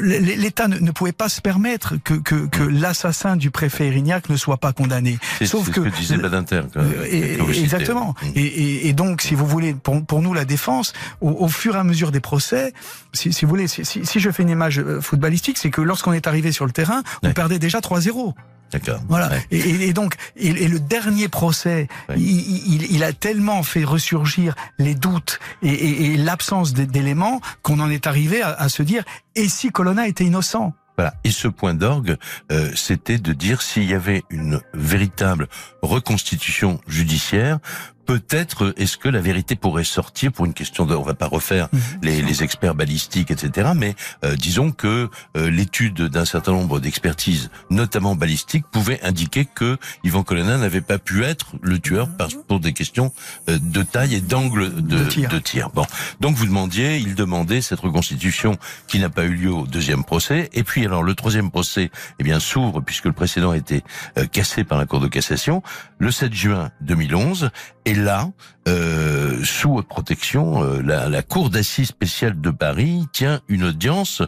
L'État 0.00 0.68
ne, 0.68 0.78
ne 0.78 0.90
pouvait 0.90 1.12
pas 1.12 1.28
se 1.28 1.40
permettre 1.40 1.94
que, 2.02 2.14
que, 2.14 2.46
que 2.46 2.62
l'assassin 2.62 3.36
du 3.36 3.50
préfet 3.50 3.86
Erignac 3.86 4.28
ne 4.28 4.36
soit 4.36 4.56
pas 4.58 4.72
condamné. 4.72 5.18
Sauf 5.44 5.70
que 5.70 5.84
ce 5.84 5.88
que 5.90 5.96
disait 5.96 6.16
Badinter. 6.16 6.62
euh, 6.76 7.04
exactement. 7.52 8.14
Mm. 8.22 8.26
Et, 8.36 8.40
et, 8.44 8.88
et 8.88 8.92
donc, 8.92 9.22
si 9.22 9.34
vous 9.34 9.46
voulez, 9.46 9.74
pour, 9.74 10.04
pour 10.04 10.22
nous, 10.22 10.34
la 10.34 10.44
défense, 10.44 10.92
au, 11.20 11.30
au 11.30 11.48
fur 11.48 11.76
et 11.76 11.78
à 11.78 11.84
mesure 11.84 12.12
des 12.12 12.20
procès, 12.20 12.72
si, 13.12 13.32
si 13.32 13.44
vous 13.44 13.48
voulez, 13.50 13.68
si, 13.68 13.84
si, 13.84 14.04
si 14.04 14.20
je 14.20 14.30
fais 14.30 14.42
une 14.42 14.50
image 14.50 14.78
euh, 14.78 15.00
footballistique, 15.00 15.58
c'est 15.58 15.70
que 15.70 15.80
lorsqu'on 15.80 16.12
est 16.12 16.26
arrivé 16.26 16.52
sur 16.52 16.66
le 16.66 16.72
terrain, 16.72 17.02
on 17.22 17.28
Ouais. 17.28 17.32
perdait 17.34 17.58
déjà 17.58 17.78
3-0. 17.80 18.32
D'accord. 18.74 19.00
Voilà. 19.08 19.30
Ouais. 19.30 19.44
Et, 19.50 19.92
donc, 19.92 20.14
et, 20.36 20.48
et 20.48 20.68
le 20.68 20.80
dernier 20.80 21.28
procès, 21.28 21.88
Ouais. 22.08 22.16
il, 22.18 22.74
il- 22.74 22.92
il 22.92 23.02
a 23.04 23.12
tellement 23.12 23.62
fait 23.62 23.84
ressurgir 23.84 24.54
les 24.78 24.94
doutes 24.94 25.38
et, 25.62 26.16
l'absence 26.16 26.72
d'éléments 26.74 27.40
qu'on 27.62 27.80
en 27.80 27.88
est 27.90 28.06
arrivé 28.06 28.42
à, 28.42 28.50
à 28.52 28.68
se 28.68 28.82
dire 28.82 29.02
et 29.36 29.48
si 29.48 29.70
Colonna 29.70 30.06
était 30.08 30.24
innocent? 30.24 30.74
Voilà. 30.96 31.14
Et 31.24 31.30
ce 31.32 31.48
point 31.48 31.74
d'orgue, 31.74 32.16
euh, 32.52 32.70
c'était 32.76 33.18
de 33.18 33.32
dire 33.32 33.62
s'il 33.62 33.82
y 33.84 33.94
avait 33.94 34.22
une 34.30 34.60
véritable 34.74 35.48
reconstitution 35.82 36.80
judiciaire, 36.86 37.58
peut-être 38.06 38.74
est-ce 38.76 38.96
que 38.96 39.08
la 39.08 39.20
vérité 39.20 39.56
pourrait 39.56 39.84
sortir 39.84 40.32
pour 40.32 40.44
une 40.46 40.54
question 40.54 40.86
de, 40.86 40.94
on 40.94 41.02
va 41.02 41.14
pas 41.14 41.26
refaire 41.26 41.68
les, 42.02 42.22
les 42.22 42.42
experts 42.42 42.74
balistiques, 42.74 43.30
etc. 43.30 43.70
Mais 43.74 43.94
euh, 44.24 44.36
disons 44.36 44.72
que 44.72 45.08
euh, 45.36 45.50
l'étude 45.50 46.02
d'un 46.02 46.24
certain 46.24 46.52
nombre 46.52 46.80
d'expertises, 46.80 47.50
notamment 47.70 48.14
balistiques, 48.14 48.66
pouvait 48.70 49.00
indiquer 49.02 49.44
que 49.44 49.78
Yvan 50.04 50.22
Colonna 50.22 50.56
n'avait 50.58 50.80
pas 50.80 50.98
pu 50.98 51.24
être 51.24 51.52
le 51.62 51.78
tueur 51.78 52.08
par- 52.08 52.28
pour 52.48 52.60
des 52.60 52.72
questions 52.72 53.12
euh, 53.48 53.58
de 53.60 53.82
taille 53.82 54.14
et 54.14 54.20
d'angle 54.20 54.74
de, 54.74 54.98
De 54.98 55.04
tir. 55.08 55.28
de 55.28 55.38
tir. 55.38 55.70
Bon, 55.70 55.86
donc 56.20 56.36
vous 56.36 56.46
demandiez, 56.46 56.96
il 56.98 57.14
demandait 57.14 57.60
cette 57.60 57.80
reconstitution 57.80 58.58
qui 58.88 58.98
n'a 58.98 59.08
pas 59.10 59.24
eu 59.24 59.34
lieu 59.34 59.52
au 59.52 59.66
deuxième 59.66 60.04
procès. 60.04 60.50
Et 60.52 60.62
puis 60.64 60.84
alors 60.84 61.02
le 61.02 61.14
troisième 61.14 61.50
procès, 61.50 61.90
eh 62.18 62.24
bien 62.24 62.40
s'ouvre 62.40 62.80
puisque 62.80 63.06
le 63.06 63.12
précédent 63.12 63.50
a 63.50 63.56
été 63.56 63.82
euh, 64.18 64.26
cassé 64.26 64.64
par 64.64 64.78
la 64.78 64.86
Cour 64.86 65.00
de 65.00 65.08
cassation 65.08 65.62
le 65.98 66.10
7 66.10 66.32
juin 66.34 66.70
2011. 66.82 67.50
Et 67.86 67.94
là, 67.94 68.30
euh, 68.66 69.44
sous 69.44 69.82
protection, 69.82 70.62
euh, 70.64 70.80
la 70.82 71.22
Cour 71.22 71.50
d'assises 71.50 71.88
spéciale 71.88 72.40
de 72.40 72.50
Paris 72.50 73.06
tient 73.12 73.40
une 73.48 73.64
audience 73.64 74.22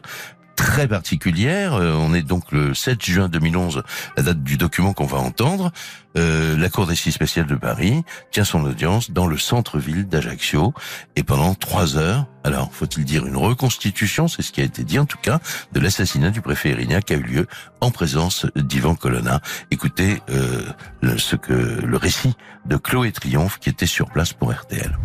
très 0.57 0.88
particulière. 0.88 1.75
Euh, 1.75 1.92
on 1.92 2.12
est 2.14 2.23
donc 2.23 2.51
le 2.51 2.75
7 2.75 3.05
juin 3.05 3.29
2011, 3.29 3.83
la 4.16 4.23
date 4.23 4.42
du 4.42 4.57
document 4.57 4.92
qu'on 4.92 5.07
va 5.07 5.19
entendre. 5.19 5.71
Euh, 6.16 6.57
la 6.57 6.71
Cour 6.71 6.87
d'assises 6.87 7.14
spéciale 7.14 7.47
de 7.47 7.55
Paris 7.55 8.03
tient 8.31 8.45
son 8.45 8.64
audience 8.64 9.11
dans 9.11 9.27
le 9.27 9.37
centre-ville 9.37 10.09
d'Ajaccio 10.09 10.73
et 11.14 11.23
pendant 11.23 11.55
trois 11.55 11.97
heures. 11.97 12.27
Alors, 12.42 12.73
faut-il 12.73 13.05
dire 13.05 13.27
une 13.27 13.37
reconstitution, 13.37 14.27
c'est 14.27 14.42
ce 14.42 14.51
qui 14.51 14.61
a 14.62 14.64
été 14.64 14.83
dit 14.83 14.99
en 14.99 15.05
tout 15.05 15.19
cas, 15.21 15.40
de 15.73 15.81
l'assassinat 15.81 16.31
du 16.31 16.40
préfet 16.40 16.71
Erignac 16.71 17.05
qui 17.05 17.12
a 17.12 17.16
eu 17.16 17.23
lieu 17.23 17.47
en 17.81 17.90
présence 17.90 18.47
d'Ivan 18.57 18.95
Colonna. 18.95 19.40
Écoutez 19.71 20.23
euh, 20.31 20.62
le, 21.03 21.19
ce 21.19 21.37
que 21.37 21.53
le 21.53 21.97
récit 21.97 22.35
de 22.64 22.77
Chloé 22.77 23.12
Triomphe 23.12 23.59
qui 23.59 23.69
était 23.69 23.87
sur 23.87 24.11
place 24.11 24.33
pour 24.33 24.53
RTL. 24.53 24.97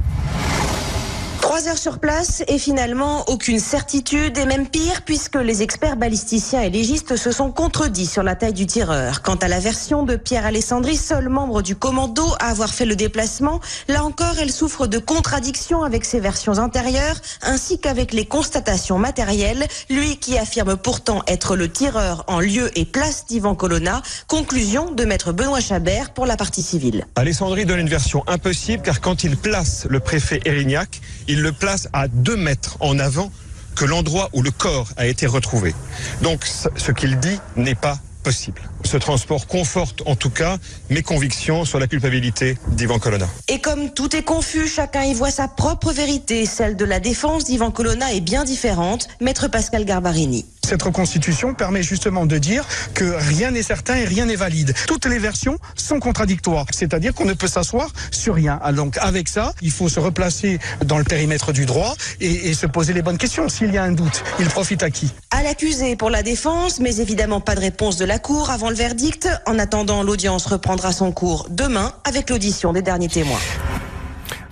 Trois 1.52 1.68
heures 1.68 1.78
sur 1.78 2.00
place 2.00 2.46
et 2.48 2.58
finalement 2.58 3.26
aucune 3.28 3.60
certitude 3.60 4.38
et 4.38 4.46
même 4.46 4.70
pire 4.70 5.02
puisque 5.06 5.36
les 5.36 5.62
experts 5.62 5.98
balisticiens 5.98 6.62
et 6.62 6.70
légistes 6.70 7.18
se 7.18 7.34
sont 7.34 7.52
contredits 7.52 8.06
sur 8.06 8.24
la 8.24 8.36
taille 8.36 8.54
du 8.54 8.66
tireur. 8.66 9.22
Quant 9.22 9.36
à 9.36 9.50
la 9.50 9.60
version 9.60 10.04
de 10.04 10.16
Pierre 10.16 10.46
Alessandri, 10.46 10.96
seul 10.96 11.28
membre 11.28 11.62
du 11.62 11.76
commando 11.76 12.24
à 12.40 12.52
avoir 12.52 12.74
fait 12.74 12.86
le 12.86 12.96
déplacement, 12.96 13.60
là 13.90 14.06
encore 14.06 14.36
elle 14.40 14.50
souffre 14.50 14.88
de 14.88 14.98
contradictions 14.98 15.84
avec 15.84 16.06
ses 16.06 16.22
versions 16.22 16.54
antérieures 16.54 17.20
ainsi 17.42 17.80
qu'avec 17.80 18.14
les 18.14 18.24
constatations 18.24 18.98
matérielles, 18.98 19.68
lui 19.90 20.16
qui 20.16 20.38
affirme 20.38 20.78
pourtant 20.78 21.22
être 21.28 21.58
le 21.58 21.70
tireur 21.70 22.24
en 22.28 22.40
lieu 22.40 22.72
et 22.80 22.86
place 22.86 23.26
d'Ivan 23.26 23.56
Colonna. 23.56 24.02
Conclusion 24.28 24.92
de 24.92 25.04
maître 25.04 25.34
Benoît 25.34 25.60
Chabert 25.60 26.14
pour 26.14 26.26
la 26.26 26.38
partie 26.38 26.62
civile. 26.62 27.06
Alessandri 27.18 27.66
donne 27.66 27.82
une 27.82 27.90
version 27.90 28.24
impossible 28.28 28.84
car 28.84 29.02
quand 29.02 29.26
il 29.26 29.36
place 29.36 29.86
le 29.90 30.00
préfet 30.00 30.40
Erignac, 30.46 31.02
il 31.32 31.42
le 31.42 31.54
place 31.54 31.88
à 31.94 32.10
deux 32.10 32.36
mètres 32.36 32.76
en 32.82 33.00
avant 33.00 33.32
que 33.76 33.86
l'endroit 33.86 34.30
où 34.34 34.42
le 34.42 34.52
corps 34.52 34.90
a 34.98 35.08
été 35.08 35.26
retrouvé. 35.28 35.74
Donc 36.22 36.46
ce 36.46 36.92
qu'il 36.92 37.20
dit 37.20 37.40
n'est 37.56 37.76
pas 37.76 37.98
possible. 38.22 38.62
Ce 38.84 38.98
transport 38.98 39.48
conforte 39.48 40.04
en 40.06 40.16
tout 40.18 40.30
cas 40.30 40.58
mes 40.90 41.02
convictions 41.02 41.64
sur 41.64 41.80
la 41.80 41.88
culpabilité 41.88 42.58
d'Ivan 42.68 43.00
Colonna. 43.00 43.28
Et 43.48 43.60
comme 43.60 43.94
tout 43.94 44.14
est 44.14 44.24
confus, 44.24 44.68
chacun 44.68 45.04
y 45.04 45.14
voit 45.14 45.32
sa 45.32 45.48
propre 45.48 45.94
vérité. 45.94 46.46
Celle 46.46 46.76
de 46.76 46.86
la 46.86 47.00
défense 47.00 47.46
d'Ivan 47.46 47.72
Colonna 47.72 48.14
est 48.14 48.20
bien 48.20 48.44
différente. 48.44 49.08
Maître 49.22 49.48
Pascal 49.48 49.86
Garbarini. 49.86 50.46
Cette 50.66 50.84
reconstitution 50.84 51.54
permet 51.54 51.84
justement 51.84 52.26
de 52.26 52.38
dire 52.38 52.66
que 52.94 53.04
rien 53.04 53.52
n'est 53.52 53.64
certain 53.64 53.96
et 53.96 54.06
rien 54.06 54.26
n'est 54.26 54.36
valide. 54.36 54.74
Toutes 54.88 55.06
les 55.06 55.20
versions 55.20 55.58
sont 55.76 56.00
contradictoires, 56.00 56.66
c'est-à-dire 56.72 57.14
qu'on 57.14 57.26
ne 57.26 57.34
peut 57.34 57.48
s'asseoir 57.48 57.90
sur 58.12 58.36
rien. 58.36 58.60
Ah, 58.64 58.72
Donc 58.72 58.98
avec 59.00 59.28
ça, 59.28 59.54
il 59.62 59.72
faut 59.72 59.90
se 59.90 60.00
replacer 60.00 60.60
dans 60.86 60.98
le 60.98 61.04
périmètre 61.04 61.52
du 61.52 61.66
droit 61.66 61.96
et, 62.20 62.50
et 62.50 62.54
se 62.54 62.68
poser 62.68 62.94
les 62.94 63.02
bonnes 63.02 63.18
questions. 63.18 63.50
S'il 63.50 63.74
y 63.74 63.78
a 63.78 63.84
un 63.84 63.92
doute, 63.92 64.24
il 64.40 64.48
profite 64.48 64.84
à 64.84 64.90
qui? 64.90 65.12
À 65.32 65.44
l'accusé 65.44 65.96
pour 65.96 66.10
la 66.10 66.24
défense, 66.24 66.80
mais 66.80 66.98
évidemment 66.98 67.42
pas 67.42 67.56
de 67.56 67.62
réponse 67.62 67.98
de 67.98 68.06
la 68.06 68.20
Cour 68.20 68.50
avant 68.50 68.70
le 68.70 68.76
verdict. 68.76 69.28
En 69.46 69.60
attendant, 69.60 70.04
l'audience 70.04 70.46
reprendra 70.46 70.94
son 70.94 71.12
cours 71.12 71.48
demain 71.50 71.94
avec 72.06 72.30
l'audition 72.30 72.72
des 72.72 72.82
derniers 72.82 73.10
témoins. 73.10 73.40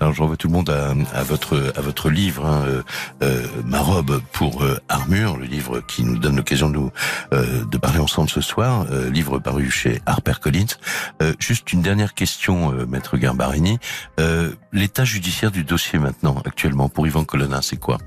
Alors 0.00 0.14
je 0.14 0.22
renvoie 0.22 0.36
tout 0.36 0.48
le 0.48 0.54
monde 0.54 0.70
à, 0.70 0.94
à 1.18 1.22
votre 1.22 1.72
à 1.76 1.80
votre 1.82 2.08
livre, 2.10 2.46
hein, 2.46 2.64
euh, 2.66 2.82
euh, 3.22 3.46
ma 3.66 3.80
robe 3.80 4.20
pour 4.32 4.62
euh, 4.62 4.78
armure, 4.88 5.36
le 5.36 5.44
livre 5.44 5.80
qui 5.86 6.04
nous 6.04 6.16
donne 6.18 6.36
l'occasion 6.36 6.68
de 6.70 6.74
nous 6.74 6.90
euh, 7.34 7.64
de 7.66 7.78
parler 7.78 7.98
ensemble 7.98 8.30
ce 8.30 8.40
soir, 8.40 8.86
euh, 8.90 9.10
livre 9.10 9.38
paru 9.38 9.70
chez 9.70 10.00
HarperCollins. 10.06 10.64
Euh, 11.22 11.34
juste 11.38 11.72
une 11.72 11.82
dernière 11.82 12.14
question, 12.14 12.72
euh, 12.72 12.86
maître 12.86 13.16
Garbarini. 13.18 13.78
Euh, 14.18 14.52
L'état 14.72 15.04
judiciaire 15.04 15.50
du 15.50 15.64
dossier 15.64 15.98
maintenant, 15.98 16.40
actuellement, 16.46 16.88
pour 16.88 17.04
Yvan 17.04 17.24
Colonna, 17.24 17.58
c'est 17.60 17.76
quoi? 17.76 17.98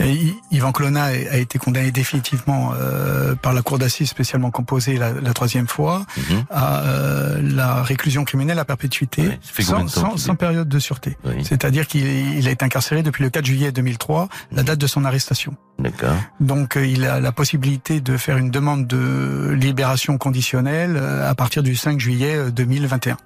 Et 0.00 0.34
Ivan 0.50 0.72
Colonna 0.72 1.04
a 1.04 1.36
été 1.36 1.60
condamné 1.60 1.92
définitivement 1.92 2.72
euh, 2.76 3.36
par 3.36 3.52
la 3.52 3.62
cour 3.62 3.78
d'assises 3.78 4.08
spécialement 4.08 4.50
composée 4.50 4.96
la, 4.96 5.12
la 5.12 5.32
troisième 5.32 5.68
fois 5.68 6.04
Mhm. 6.16 6.44
à 6.50 6.80
euh, 6.80 7.40
la 7.40 7.82
réclusion 7.84 8.24
criminelle 8.24 8.58
à 8.58 8.64
perpétuité 8.64 9.22
Ouais, 9.28 9.38
sans, 9.60 9.86
sans- 9.86 10.16
sans 10.16 10.34
période 10.34 10.68
de 10.68 10.78
sûreté. 10.80 11.16
Oui. 11.24 11.44
C'est-à-dire 11.44 11.86
qu'il 11.86 12.48
été 12.48 12.64
incarcéré 12.64 13.02
depuis 13.02 13.22
le 13.22 13.30
4 13.30 13.44
juillet 13.44 13.72
2003, 13.72 14.28
la 14.52 14.62
date 14.62 14.78
de 14.78 14.86
son 14.86 15.04
arrestation. 15.04 15.54
D'accord. 15.78 16.16
Donc 16.40 16.76
euh, 16.76 16.86
il 16.86 17.04
a 17.04 17.20
la 17.20 17.32
possibilité 17.32 18.00
de 18.00 18.16
faire 18.16 18.36
une 18.36 18.50
demande 18.50 18.86
de 18.86 19.50
libération 19.52 20.18
conditionnelle 20.18 20.96
euh, 20.96 21.28
à 21.28 21.34
partir 21.34 21.62
du 21.62 21.76
5 21.76 21.98
juillet 21.98 22.36
euh, 22.36 22.50
2021. 22.50 23.16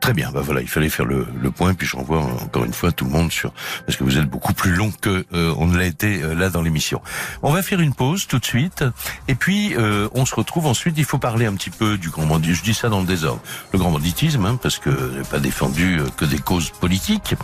Très 0.00 0.14
bien, 0.14 0.30
bah 0.30 0.40
voilà, 0.42 0.62
il 0.62 0.68
fallait 0.68 0.88
faire 0.88 1.06
le, 1.06 1.26
le 1.42 1.50
point, 1.50 1.74
puis 1.74 1.86
je 1.86 1.96
renvoie 1.96 2.20
encore 2.20 2.64
une 2.64 2.72
fois 2.72 2.92
tout 2.92 3.04
le 3.04 3.10
monde 3.10 3.32
sur 3.32 3.52
parce 3.84 3.96
que 3.96 4.04
vous 4.04 4.16
êtes 4.16 4.28
beaucoup 4.28 4.54
plus 4.54 4.72
long 4.72 4.92
que 5.00 5.26
euh, 5.34 5.52
on 5.58 5.66
ne 5.66 5.76
l'a 5.76 5.86
été 5.86 6.22
euh, 6.22 6.34
là 6.34 6.50
dans 6.50 6.62
l'émission. 6.62 7.02
On 7.42 7.52
va 7.52 7.62
faire 7.62 7.80
une 7.80 7.92
pause 7.92 8.26
tout 8.26 8.38
de 8.38 8.44
suite, 8.44 8.84
et 9.26 9.34
puis 9.34 9.74
euh, 9.76 10.08
on 10.14 10.24
se 10.24 10.34
retrouve 10.34 10.66
ensuite. 10.66 10.94
Il 10.98 11.04
faut 11.04 11.18
parler 11.18 11.46
un 11.46 11.54
petit 11.54 11.70
peu 11.70 11.98
du 11.98 12.10
grand 12.10 12.26
banditisme. 12.26 12.60
Je 12.60 12.62
dis 12.62 12.74
ça 12.74 12.88
dans 12.88 13.00
le 13.00 13.06
désordre, 13.06 13.42
le 13.72 13.78
grand 13.78 13.90
banditisme, 13.90 14.44
hein, 14.46 14.58
parce 14.62 14.78
que 14.78 14.90
je 14.90 15.18
n'ai 15.18 15.24
pas 15.24 15.40
défendu 15.40 15.98
euh, 15.98 16.06
que 16.16 16.24
des 16.24 16.38
causes 16.38 16.70
politiques. 16.70 17.34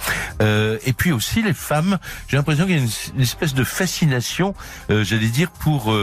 Euh, 0.41 0.79
et 0.87 0.93
puis 0.93 1.13
aussi 1.13 1.43
les 1.43 1.55
femmes. 1.55 1.99
J'ai 2.29 2.37
l'impression 2.37 2.67
qu'il 2.67 2.77
y 2.77 2.79
a 2.79 2.83
une, 2.83 2.91
une 3.17 3.23
espèce 3.23 3.55
de 3.55 3.65
fascination, 3.65 4.55
euh, 4.91 5.05
j'allais 5.05 5.27
dire, 5.27 5.51
pour 5.51 5.95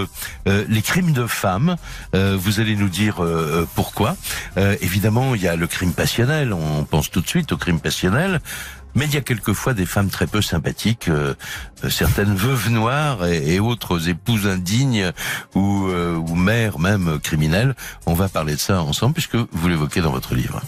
les 0.45 0.81
crimes 0.81 1.13
de 1.13 1.25
femmes. 1.25 1.75
Vous 2.13 2.59
allez 2.59 2.75
nous 2.75 2.89
dire 2.89 3.21
pourquoi. 3.75 4.15
Évidemment, 4.81 5.35
il 5.35 5.41
y 5.41 5.47
a 5.47 5.55
le 5.55 5.67
crime 5.67 5.93
passionnel 5.93 6.40
on 6.51 6.83
pense 6.83 7.09
tout 7.09 7.21
de 7.21 7.27
suite 7.27 7.51
au 7.51 7.57
crime 7.57 7.79
passionnel, 7.79 8.41
mais 8.95 9.05
il 9.05 9.13
y 9.13 9.17
a 9.17 9.21
quelquefois 9.21 9.73
des 9.73 9.85
femmes 9.85 10.09
très 10.09 10.27
peu 10.27 10.41
sympathiques, 10.41 11.07
euh, 11.07 11.33
euh, 11.83 11.89
certaines 11.89 12.35
veuves 12.35 12.69
noires 12.69 13.25
et, 13.25 13.59
autres 13.59 14.09
épouses 14.09 14.47
indignes 14.47 15.11
euh, 15.55 16.15
ou 16.15 16.35
mères 16.35 16.79
même 16.79 17.19
criminelles. 17.19 17.75
On 18.05 18.13
va 18.13 18.27
parler 18.27 18.55
de 18.55 18.59
ça 18.59 18.81
ensemble 18.81 19.13
puisque 19.13 19.35
vous 19.35 19.67
l'évoquez 19.67 20.01
dans 20.01 20.11
votre 20.11 20.35
livre. 20.35 20.61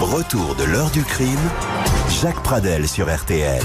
Retour 0.00 0.54
de 0.54 0.64
l'heure 0.64 0.90
du 0.90 1.02
crime, 1.02 1.38
Jacques 2.20 2.42
Pradel 2.42 2.86
sur 2.86 3.12
RTL. 3.12 3.62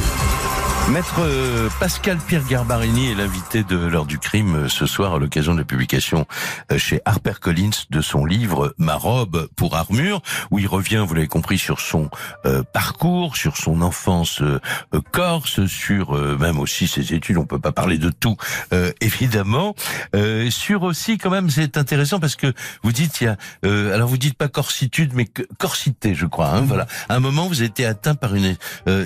Maître 0.92 1.20
euh, 1.20 1.70
Pascal 1.82 2.18
Pierre 2.18 2.46
Garbarini 2.48 3.12
est 3.12 3.16
l'invité 3.16 3.64
de 3.64 3.76
l'heure 3.76 4.06
du 4.06 4.20
crime 4.20 4.56
euh, 4.56 4.70
ce 4.70 4.86
soir 4.86 5.16
à 5.16 5.20
l'occasion 5.20 5.54
de 5.54 5.60
la 5.60 5.66
publication 5.66 6.26
euh, 6.72 6.78
chez 6.78 7.02
HarperCollins 7.04 7.72
de 7.90 8.00
son 8.00 8.24
livre 8.24 8.74
Ma 8.78 8.96
robe 8.96 9.50
pour 9.58 9.76
armure 9.76 10.22
où 10.50 10.60
il 10.60 10.68
revient, 10.68 11.04
vous 11.06 11.14
l'avez 11.14 11.28
compris, 11.28 11.58
sur 11.58 11.82
son 11.82 12.10
parcours, 12.74 13.36
sur 13.36 13.58
son 13.58 13.82
enfance 13.82 14.42
corse, 15.12 15.66
sur 15.66 16.14
même 16.38 16.60
aussi 16.60 16.88
ses 16.88 17.14
études. 17.14 17.38
On 17.38 17.46
peut 17.46 17.60
pas 17.60 17.72
parler 17.72 17.98
de 17.98 18.10
tout 18.10 18.38
évidemment. 19.02 19.76
sur 20.50 20.84
aussi 20.84 21.18
quand 21.18 21.30
même, 21.30 21.50
c'est 21.50 21.78
intéressant 21.78 22.20
parce 22.20 22.36
que 22.36 22.54
vous 22.84 22.92
dites 22.92 23.22
il 23.22 23.36
alors 23.70 24.08
vous 24.08 24.18
dites 24.18 24.38
pas 24.38 24.48
corsitude 24.48 25.12
mais 25.14 25.28
corsité, 25.58 26.16
je 26.16 26.26
crois. 26.26 26.50
Hein, 26.50 26.62
Voilà. 26.62 26.88
À 27.10 27.16
un 27.16 27.20
moment, 27.20 27.48
vous 27.48 27.64
été 27.64 27.86
atteint 27.86 28.16
par 28.16 28.36
une. 28.36 28.56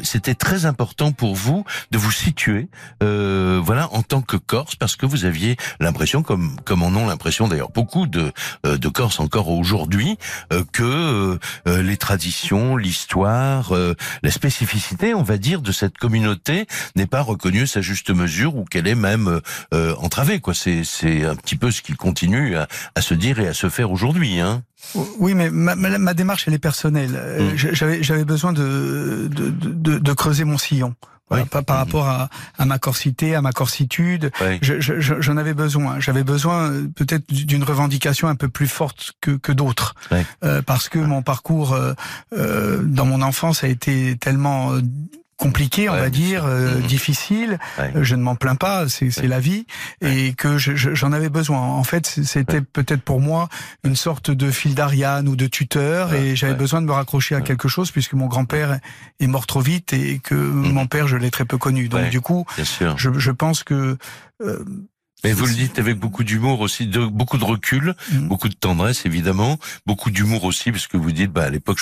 C'était 0.03 0.35
très 0.35 0.65
important 0.65 1.11
pour 1.11 1.35
vous 1.35 1.65
de 1.91 1.97
vous 1.97 2.11
situer, 2.11 2.67
euh, 3.03 3.61
voilà, 3.63 3.91
en 3.93 4.03
tant 4.03 4.21
que 4.21 4.37
Corse, 4.37 4.75
parce 4.75 4.95
que 4.95 5.05
vous 5.05 5.25
aviez 5.25 5.57
l'impression, 5.79 6.23
comme 6.23 6.55
comme 6.65 6.83
en 6.83 6.87
ont 6.87 7.07
l'impression 7.07 7.47
d'ailleurs 7.47 7.71
beaucoup 7.71 8.07
de 8.07 8.31
euh, 8.65 8.77
de 8.77 8.89
Corse 8.89 9.19
encore 9.19 9.49
aujourd'hui, 9.49 10.17
euh, 10.53 10.63
que 10.71 11.37
euh, 11.67 11.81
les 11.83 11.97
traditions, 11.97 12.75
l'histoire, 12.77 13.73
la 14.23 14.31
spécificité, 14.31 15.13
on 15.13 15.23
va 15.23 15.37
dire, 15.37 15.61
de 15.61 15.71
cette 15.71 15.97
communauté 15.97 16.65
n'est 16.95 17.05
pas 17.05 17.21
reconnue 17.21 17.63
à 17.63 17.67
sa 17.67 17.81
juste 17.81 18.09
mesure 18.09 18.55
ou 18.55 18.65
qu'elle 18.65 18.87
est 18.87 18.95
même 18.95 19.41
entravée. 19.71 20.39
Quoi, 20.39 20.53
c'est 20.53 20.83
c'est 20.83 21.25
un 21.25 21.35
petit 21.35 21.55
peu 21.55 21.71
ce 21.71 21.81
qui 21.81 21.93
continue 21.93 22.55
à, 22.55 22.67
à 22.95 23.01
se 23.01 23.13
dire 23.13 23.39
et 23.39 23.47
à 23.47 23.53
se 23.53 23.69
faire 23.69 23.91
aujourd'hui. 23.91 24.39
Hein. 24.39 24.63
Oui, 25.19 25.33
mais 25.33 25.49
ma, 25.49 25.75
ma, 25.75 26.13
démarche, 26.13 26.47
elle 26.47 26.53
est 26.53 26.59
personnelle. 26.59 27.11
Mmh. 27.11 27.73
J'avais, 27.73 28.03
j'avais 28.03 28.25
besoin 28.25 28.51
de 28.51 29.29
de, 29.31 29.49
de, 29.49 29.99
de, 29.99 30.13
creuser 30.13 30.43
mon 30.43 30.57
sillon 30.57 30.95
par, 31.49 31.63
par, 31.63 31.77
rapport 31.77 32.07
à, 32.07 32.29
à, 32.57 32.65
ma 32.65 32.79
corsité, 32.79 33.35
à 33.35 33.41
ma 33.41 33.51
corsitude. 33.51 34.31
J'en 34.61 34.79
je, 34.79 35.31
avais 35.31 35.53
besoin. 35.53 35.99
J'avais 35.99 36.23
besoin 36.23 36.71
euh, 36.71 36.87
peut-être 36.95 37.31
d'une 37.31 37.63
revendication 37.63 38.27
un 38.27 38.35
peu 38.35 38.49
plus 38.49 38.67
forte 38.67 39.13
que, 39.21 39.31
que 39.31 39.51
d'autres, 39.51 39.95
euh, 40.43 40.61
parce 40.61 40.89
que 40.89 40.99
mon 40.99 41.21
parcours 41.21 41.73
euh, 41.73 41.93
euh, 42.33 42.81
dans 42.83 43.05
mon 43.05 43.21
enfance 43.21 43.63
a 43.63 43.67
été 43.67 44.17
tellement 44.17 44.73
euh, 44.73 44.81
compliqué, 45.41 45.89
on 45.89 45.95
va 45.95 46.11
dire, 46.11 46.45
euh, 46.45 46.75
mhm. 46.75 46.81
difficile. 46.83 47.59
Je 47.95 48.15
ne 48.15 48.21
m'en 48.21 48.35
plains 48.35 48.55
pas, 48.55 48.87
c'est 48.87 49.27
la 49.27 49.39
vie, 49.39 49.65
et 50.01 50.33
que 50.33 50.57
j'en 50.57 51.11
avais 51.11 51.29
besoin. 51.29 51.59
En 51.59 51.83
fait, 51.83 52.05
c'était 52.05 52.61
peut-être 52.61 53.01
pour 53.01 53.19
moi 53.19 53.49
une 53.83 53.95
sorte 53.95 54.29
de 54.29 54.51
fil 54.51 54.75
d'Ariane 54.75 55.27
ou 55.27 55.35
de 55.35 55.47
tuteur, 55.47 56.13
et 56.13 56.35
j'avais 56.35 56.53
besoin 56.53 56.81
de 56.81 56.85
me 56.85 56.91
raccrocher 56.91 57.33
à 57.35 57.41
quelque 57.41 57.67
chose 57.67 57.91
puisque 57.91 58.13
mon 58.13 58.27
grand-père 58.27 58.79
est 59.19 59.27
mort 59.27 59.47
trop 59.47 59.61
vite 59.61 59.93
et 59.93 60.19
que 60.19 60.35
mhm. 60.35 60.73
mon 60.73 60.85
père, 60.85 61.07
je 61.07 61.17
l'ai 61.17 61.31
très 61.31 61.45
peu 61.45 61.57
connu. 61.57 61.89
Donc 61.89 62.09
du 62.09 62.21
coup, 62.21 62.45
je, 62.57 63.11
je, 63.17 63.31
pense 63.31 63.63
que 63.63 63.97
euh, 64.41 64.63
mais 65.23 65.33
vous 65.33 65.45
le 65.45 65.53
dites 65.53 65.79
avec 65.79 65.97
beaucoup 65.97 66.23
d'humour 66.23 66.61
aussi, 66.61 66.87
de, 66.87 67.05
beaucoup 67.05 67.37
de 67.37 67.43
recul, 67.43 67.95
mm. 68.11 68.27
beaucoup 68.27 68.49
de 68.49 68.55
tendresse 68.55 69.05
évidemment, 69.05 69.57
beaucoup 69.85 70.11
d'humour 70.11 70.43
aussi, 70.43 70.71
parce 70.71 70.87
que 70.87 70.97
vous 70.97 71.11
dites, 71.11 71.31
bah 71.31 71.43
à 71.43 71.49
l'époque 71.49 71.79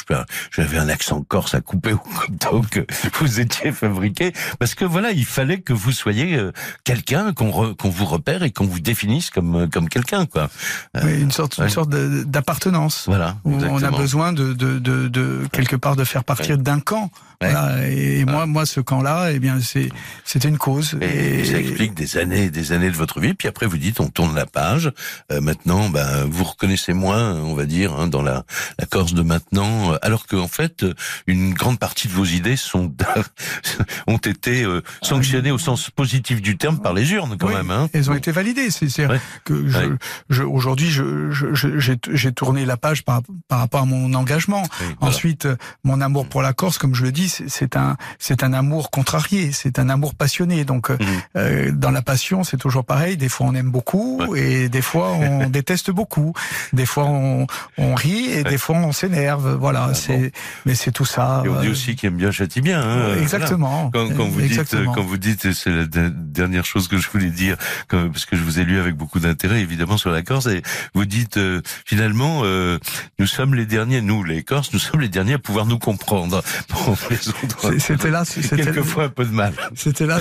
j'avais 0.51 0.77
un 0.77 0.89
accent 0.89 1.21
corse 1.23 1.53
à 1.53 1.61
couper 1.61 1.93
au 1.93 1.97
couteau 1.97 2.61
que 2.71 2.85
vous 3.19 3.39
étiez 3.39 3.71
fabriqué, 3.71 4.33
parce 4.59 4.75
que 4.75 4.85
voilà, 4.85 5.11
il 5.11 5.25
fallait 5.25 5.61
que 5.61 5.73
vous 5.73 5.91
soyez 5.91 6.35
euh, 6.35 6.51
quelqu'un, 6.83 7.33
qu'on 7.33 7.73
qu'on 7.73 7.89
vous 7.89 8.05
repère 8.05 8.43
et 8.43 8.51
qu'on 8.51 8.65
vous 8.65 8.79
définisse 8.79 9.29
comme 9.29 9.55
euh, 9.55 9.67
comme 9.67 9.89
quelqu'un 9.89 10.25
quoi. 10.25 10.49
Euh, 10.97 11.01
oui, 11.03 11.21
une 11.21 11.31
sorte 11.31 11.57
une 11.57 11.69
sorte 11.69 11.89
d'appartenance. 11.89 13.05
Voilà. 13.07 13.37
Où 13.43 13.55
on 13.55 13.83
a 13.83 13.91
besoin 13.91 14.33
de 14.33 14.53
de, 14.53 14.79
de, 14.79 15.07
de 15.07 15.47
quelque 15.51 15.75
part 15.75 15.95
de 15.95 16.03
faire 16.03 16.23
partir 16.23 16.57
d'un 16.57 16.79
camp. 16.79 17.11
Voilà, 17.41 17.87
et 17.87 18.25
moi, 18.25 18.45
moi, 18.45 18.65
ce 18.65 18.81
camp-là, 18.81 19.31
eh 19.31 19.39
bien, 19.39 19.61
c'est, 19.61 19.89
c'était 20.25 20.49
une 20.49 20.57
cause. 20.57 20.97
Et, 20.99 21.45
ça 21.45 21.57
explique 21.57 21.93
des 21.93 22.17
années, 22.17 22.45
et 22.45 22.49
des 22.49 22.73
années 22.73 22.91
de 22.91 22.97
votre 22.97 23.21
vie. 23.21 23.28
Puis 23.33 23.47
après, 23.47 23.65
vous 23.65 23.77
dites, 23.77 23.99
on 23.99 24.09
tourne 24.09 24.35
la 24.35 24.45
page. 24.45 24.91
Euh, 25.31 25.41
maintenant, 25.41 25.89
ben, 25.89 26.25
vous 26.25 26.43
reconnaissez 26.43 26.93
moins, 26.93 27.35
on 27.35 27.53
va 27.53 27.65
dire, 27.65 27.93
hein, 27.93 28.07
dans 28.07 28.21
la, 28.21 28.45
la 28.77 28.85
Corse 28.85 29.13
de 29.13 29.21
maintenant, 29.21 29.93
euh, 29.93 29.97
alors 30.01 30.27
qu'en 30.27 30.47
fait, 30.47 30.85
une 31.27 31.53
grande 31.53 31.79
partie 31.79 32.07
de 32.07 32.13
vos 32.13 32.25
idées 32.25 32.55
sont 32.55 32.93
ont 34.07 34.17
été 34.17 34.63
euh, 34.63 34.81
sanctionnées 35.01 35.51
au 35.51 35.57
sens 35.57 35.89
positif 35.89 36.41
du 36.41 36.57
terme 36.57 36.79
par 36.79 36.93
les 36.93 37.11
urnes, 37.11 37.37
quand 37.37 37.49
même. 37.49 37.71
Hein. 37.71 37.89
Elles 37.93 38.09
ont 38.11 38.15
été 38.15 38.31
validées. 38.31 38.71
C'est, 38.71 38.89
c'est 38.89 39.07
que 39.43 39.67
je, 39.67 39.95
je, 40.29 40.43
aujourd'hui, 40.43 40.89
je, 40.89 41.31
je, 41.31 41.79
j'ai, 42.13 42.31
tourné 42.31 42.65
la 42.65 42.77
page 42.77 43.03
par, 43.03 43.21
par 43.47 43.59
rapport 43.59 43.81
à 43.81 43.85
mon 43.85 44.13
engagement. 44.13 44.63
Ensuite, 45.01 45.47
mon 45.83 46.01
amour 46.01 46.27
pour 46.27 46.41
la 46.41 46.53
Corse, 46.53 46.77
comme 46.77 46.95
je 46.95 47.03
le 47.03 47.11
dis 47.11 47.29
c'est 47.29 47.75
un, 47.75 47.97
c'est 48.17 48.43
un 48.43 48.53
amour 48.53 48.91
contrarié, 48.91 49.51
c'est 49.51 49.79
un 49.79 49.89
amour 49.89 50.15
passionné. 50.15 50.65
Donc, 50.65 50.89
euh, 50.89 50.97
mhm. 50.99 51.07
euh, 51.35 51.71
dans 51.71 51.91
la 51.91 52.01
passion, 52.01 52.43
c'est 52.43 52.57
toujours 52.57 52.85
pareil. 52.85 53.17
Des 53.19 53.29
fois, 53.29 53.47
on 53.47 53.55
aime 53.55 53.69
beaucoup 53.69 54.35
et 54.35 54.69
des 54.69 54.81
fois, 54.81 55.11
on 55.11 55.49
déteste 55.57 55.91
beaucoup. 55.91 56.33
Des 56.73 56.85
fois, 56.85 57.05
on, 57.05 57.47
on 57.77 57.95
rit 57.95 58.31
et 58.31 58.43
des 58.43 58.57
fois, 58.57 58.77
on 58.77 58.91
s'énerve. 58.91 59.57
Voilà, 59.59 59.89
ah, 59.91 59.93
c'est, 59.93 60.31
mais 60.65 60.75
c'est 60.75 60.91
tout 60.91 61.05
ça. 61.05 61.43
Et 61.45 61.49
on 61.49 61.59
dit 61.61 61.67
euh, 61.67 61.71
aussi 61.71 61.95
qu'il 61.95 62.07
aime 62.07 62.17
bien 62.17 62.31
châtie 62.31 62.61
bien. 62.61 62.81
Hein, 62.81 63.15
exactement. 63.21 63.91
Quand, 63.93 64.07
quand, 64.15 64.25
vous 64.25 64.41
dites, 64.41 64.75
quand 64.95 65.03
vous 65.03 65.17
dites, 65.17 65.51
c'est 65.51 65.69
la 65.69 65.85
dernière 65.85 66.65
chose 66.65 66.87
que 66.87 66.97
je 66.97 67.09
voulais 67.09 67.29
dire, 67.29 67.57
parce 67.89 68.25
que 68.25 68.35
je 68.35 68.41
vous 68.41 68.59
ai 68.59 68.63
lu 68.63 68.79
avec 68.79 68.95
beaucoup 68.95 69.19
d'intérêt, 69.19 69.61
évidemment, 69.61 69.97
sur 69.97 70.11
la 70.11 70.21
Corse, 70.21 70.47
et 70.47 70.61
vous 70.93 71.05
dites 71.05 71.39
finalement, 71.85 72.43
nous 73.19 73.27
sommes 73.27 73.55
les 73.55 73.65
derniers, 73.65 74.01
nous, 74.01 74.23
les 74.23 74.43
Corses, 74.43 74.71
nous 74.73 74.79
sommes 74.79 75.01
les 75.01 75.09
derniers 75.09 75.33
à 75.33 75.39
pouvoir 75.39 75.65
nous 75.65 75.79
comprendre. 75.79 76.41
Bon, 76.69 76.95
c'était 77.77 78.09
là, 78.09 78.23
c'était 78.25 78.57
quelquefois 78.57 79.05
un 79.05 79.09
peu 79.09 79.25
de 79.25 79.31
mal. 79.31 79.53
C'était 79.75 80.05
là. 80.05 80.19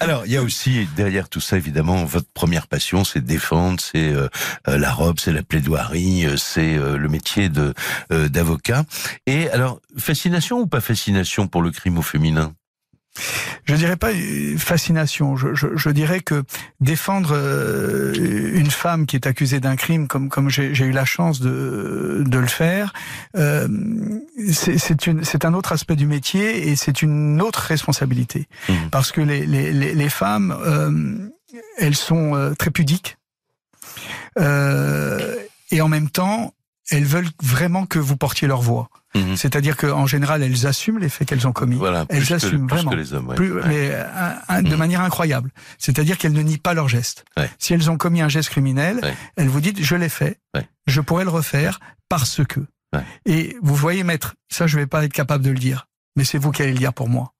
Alors, 0.00 0.26
il 0.26 0.32
y 0.32 0.36
a 0.36 0.42
aussi 0.42 0.88
derrière 0.96 1.28
tout 1.28 1.40
ça, 1.40 1.56
évidemment, 1.56 1.85
votre 2.04 2.28
première 2.32 2.66
passion, 2.66 3.04
c'est 3.04 3.24
défendre, 3.24 3.80
c'est 3.80 4.12
euh, 4.12 4.28
euh, 4.68 4.78
la 4.78 4.92
robe, 4.92 5.18
c'est 5.18 5.32
la 5.32 5.42
plaidoirie, 5.42 6.26
euh, 6.26 6.36
c'est 6.36 6.76
le 6.76 7.08
métier 7.08 7.48
de 7.48 7.74
d'avocat. 8.10 8.84
Et 9.26 9.48
alors, 9.50 9.80
fascination 9.96 10.60
ou 10.60 10.66
pas 10.66 10.80
fascination 10.80 11.48
pour 11.48 11.62
le 11.62 11.70
crime 11.70 11.98
au 11.98 12.02
féminin? 12.02 12.52
Je 13.64 13.74
dirais 13.74 13.96
pas 13.96 14.10
fascination. 14.58 15.36
Je, 15.36 15.54
je, 15.54 15.68
je 15.74 15.90
dirais 15.90 16.20
que 16.20 16.44
défendre 16.80 17.30
euh, 17.32 18.12
une 18.54 18.70
femme 18.70 19.06
qui 19.06 19.16
est 19.16 19.26
accusée 19.26 19.60
d'un 19.60 19.76
crime, 19.76 20.06
comme 20.06 20.28
comme 20.28 20.48
j'ai 20.50 20.70
eu 20.70 20.92
la 20.92 21.04
chance 21.04 21.40
de 21.40 22.22
de 22.26 22.38
le 22.38 22.46
faire, 22.46 22.92
euh, 23.36 23.66
c'est 24.52 25.44
un 25.44 25.54
autre 25.54 25.72
aspect 25.72 25.96
du 25.96 26.06
métier 26.06 26.68
et 26.68 26.76
c'est 26.76 27.02
une 27.02 27.42
autre 27.42 27.60
responsabilité 27.60 28.46
mmh. 28.68 28.72
parce 28.90 29.10
que 29.12 29.20
les 29.20 29.46
les 29.46 29.72
les, 29.72 30.08
femmes 30.08 30.56
euh, 30.64 31.28
elles 31.78 31.96
sont 31.96 32.34
euh, 32.34 32.54
très 32.54 32.70
pudiques 32.70 33.18
euh, 34.38 35.36
et 35.70 35.80
en 35.80 35.88
même 35.88 36.10
temps 36.10 36.52
elles 36.90 37.04
veulent 37.04 37.28
vraiment 37.42 37.84
que 37.86 37.98
vous 37.98 38.16
portiez 38.16 38.46
leur 38.46 38.62
voix. 38.62 38.88
Mhm. 39.16 39.36
C'est-à-dire 39.36 39.76
qu'en 39.76 40.06
général, 40.06 40.42
elles 40.42 40.66
assument 40.66 40.98
les 40.98 41.08
faits 41.08 41.26
qu'elles 41.26 41.48
ont 41.48 41.52
commis. 41.52 41.76
Voilà, 41.76 42.06
elles 42.10 42.32
assument 42.32 42.68
vraiment, 42.68 42.90
que 42.90 42.96
les 42.96 43.12
hommes, 43.12 43.34
mais 43.38 43.88
de 44.62 44.68
mhm. 44.68 44.76
manière 44.76 45.00
incroyable. 45.00 45.50
C'est-à-dire 45.78 46.16
qu'elles 46.18 46.32
ne 46.32 46.42
nient 46.42 46.58
pas 46.58 46.74
leurs 46.74 46.88
gestes. 46.88 47.24
Si 47.58 47.74
elles 47.74 47.90
ont 47.90 47.96
commis 47.96 48.20
un 48.20 48.28
geste 48.28 48.50
criminel, 48.50 49.00
elles 49.36 49.48
vous 49.48 49.60
disent 49.60 49.74
je 49.80 49.96
l'ai 49.96 50.08
fait, 50.08 50.38
je 50.86 51.00
pourrais 51.00 51.24
le 51.24 51.30
refaire 51.30 51.80
parce 52.08 52.42
que. 52.44 52.60
Et 53.24 53.56
vous 53.62 53.74
voyez, 53.74 54.04
maître, 54.04 54.36
ça 54.48 54.66
je 54.66 54.76
vais 54.76 54.86
pas 54.86 55.04
être 55.04 55.12
capable 55.12 55.44
de 55.44 55.50
le 55.50 55.58
dire, 55.58 55.88
mais 56.14 56.24
c'est 56.24 56.38
vous 56.38 56.52
qui 56.52 56.62
allez 56.62 56.72
le 56.72 56.78
dire 56.78 56.94
pour 56.94 57.08
moi. 57.08 57.32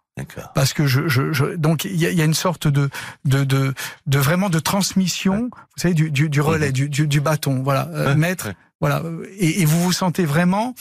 Parce 0.54 0.72
que 0.72 0.86
je, 0.86 1.08
je, 1.08 1.32
je 1.32 1.44
donc 1.56 1.84
il 1.84 1.96
y 1.96 2.06
a, 2.06 2.10
y 2.10 2.22
a, 2.22 2.24
une 2.24 2.34
sorte 2.34 2.68
de, 2.68 2.88
de 3.26 3.44
de 3.44 3.74
de 4.06 4.18
vraiment 4.18 4.48
de 4.48 4.58
transmission, 4.58 5.50
vous 5.52 5.80
savez, 5.80 5.92
du, 5.92 6.10
du, 6.10 6.30
du 6.30 6.40
relais, 6.40 6.68
mhm. 6.68 6.88
du, 6.88 7.06
du, 7.06 7.20
bâton. 7.20 7.62
Voilà, 7.62 7.88
euh, 7.92 8.14
maître, 8.14 8.48
voilà, 8.80 9.02
et, 9.38 9.60
et, 9.60 9.64
vous 9.66 9.82
vous 9.82 9.92
sentez 9.92 10.24
vraiment 10.24 10.74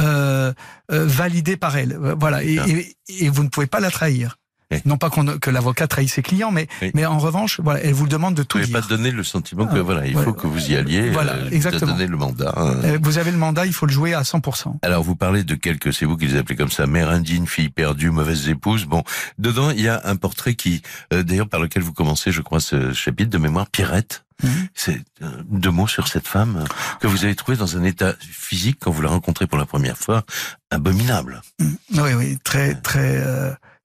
euh, 0.00 0.52
euh, 0.90 1.06
validé 1.06 1.56
par 1.56 1.76
elle. 1.76 1.96
Voilà, 2.18 2.42
et, 2.42 2.56
et, 2.56 2.96
et, 3.26 3.28
vous 3.28 3.44
ne 3.44 3.48
pouvez 3.48 3.68
pas 3.68 3.78
la 3.78 3.92
trahir. 3.92 4.39
Non 4.84 4.96
pas 4.96 5.10
que 5.10 5.50
l'avocat 5.50 5.86
trahisse 5.86 6.14
ses 6.14 6.22
clients, 6.22 6.52
mais 6.52 6.68
mais 6.94 7.04
en 7.06 7.18
revanche, 7.18 7.60
voilà, 7.62 7.80
elle 7.82 7.94
vous 7.94 8.06
demande 8.06 8.34
de 8.34 8.42
tout 8.42 8.58
vous 8.58 8.64
dire. 8.64 8.76
Vous 8.76 8.82
pas 8.82 8.88
donner 8.88 9.10
le 9.10 9.24
sentiment 9.24 9.66
que 9.66 9.78
ah, 9.78 9.82
voilà, 9.82 10.06
il 10.06 10.16
faut 10.16 10.32
que 10.32 10.46
vous 10.46 10.70
y 10.70 10.76
alliez. 10.76 11.10
Voilà, 11.10 11.32
euh, 11.32 11.50
exactement. 11.50 11.92
Donner 11.92 12.06
le 12.06 12.16
mandat. 12.16 12.52
Hein. 12.56 12.76
Euh, 12.84 12.98
vous 13.02 13.18
avez 13.18 13.32
le 13.32 13.36
mandat, 13.36 13.66
il 13.66 13.72
faut 13.72 13.86
le 13.86 13.92
jouer 13.92 14.14
à 14.14 14.22
100%. 14.22 14.78
Alors 14.82 15.02
vous 15.02 15.16
parlez 15.16 15.42
de 15.42 15.54
quelques, 15.54 15.92
c'est 15.92 16.04
vous 16.04 16.16
qui 16.16 16.26
les 16.26 16.36
appelez 16.36 16.56
comme 16.56 16.70
ça, 16.70 16.86
mère 16.86 17.10
indigne, 17.10 17.46
fille 17.46 17.68
perdue, 17.68 18.10
mauvaise 18.10 18.48
épouse. 18.48 18.84
Bon, 18.84 19.02
dedans 19.38 19.70
il 19.70 19.80
y 19.80 19.88
a 19.88 20.00
un 20.04 20.16
portrait 20.16 20.54
qui, 20.54 20.82
euh, 21.12 21.22
d'ailleurs 21.22 21.48
par 21.48 21.60
lequel 21.60 21.82
vous 21.82 21.92
commencez, 21.92 22.30
je 22.30 22.40
crois, 22.40 22.60
ce 22.60 22.92
chapitre 22.92 23.30
de 23.30 23.38
mémoire, 23.38 23.68
Pierrette. 23.68 24.24
Mhm. 24.42 24.68
C'est 24.74 25.02
deux 25.50 25.70
mots 25.70 25.88
sur 25.88 26.08
cette 26.08 26.26
femme 26.26 26.64
que 27.00 27.06
vous 27.06 27.24
avez 27.24 27.34
trouvée 27.34 27.58
dans 27.58 27.76
un 27.76 27.84
état 27.84 28.14
physique 28.20 28.78
quand 28.80 28.90
vous 28.90 29.02
la 29.02 29.10
rencontrez 29.10 29.46
pour 29.46 29.58
la 29.58 29.66
première 29.66 29.98
fois 29.98 30.24
abominable. 30.70 31.42
Mhm. 31.58 31.76
Oui, 31.96 32.12
oui, 32.14 32.38
très, 32.42 32.74
très 32.74 33.22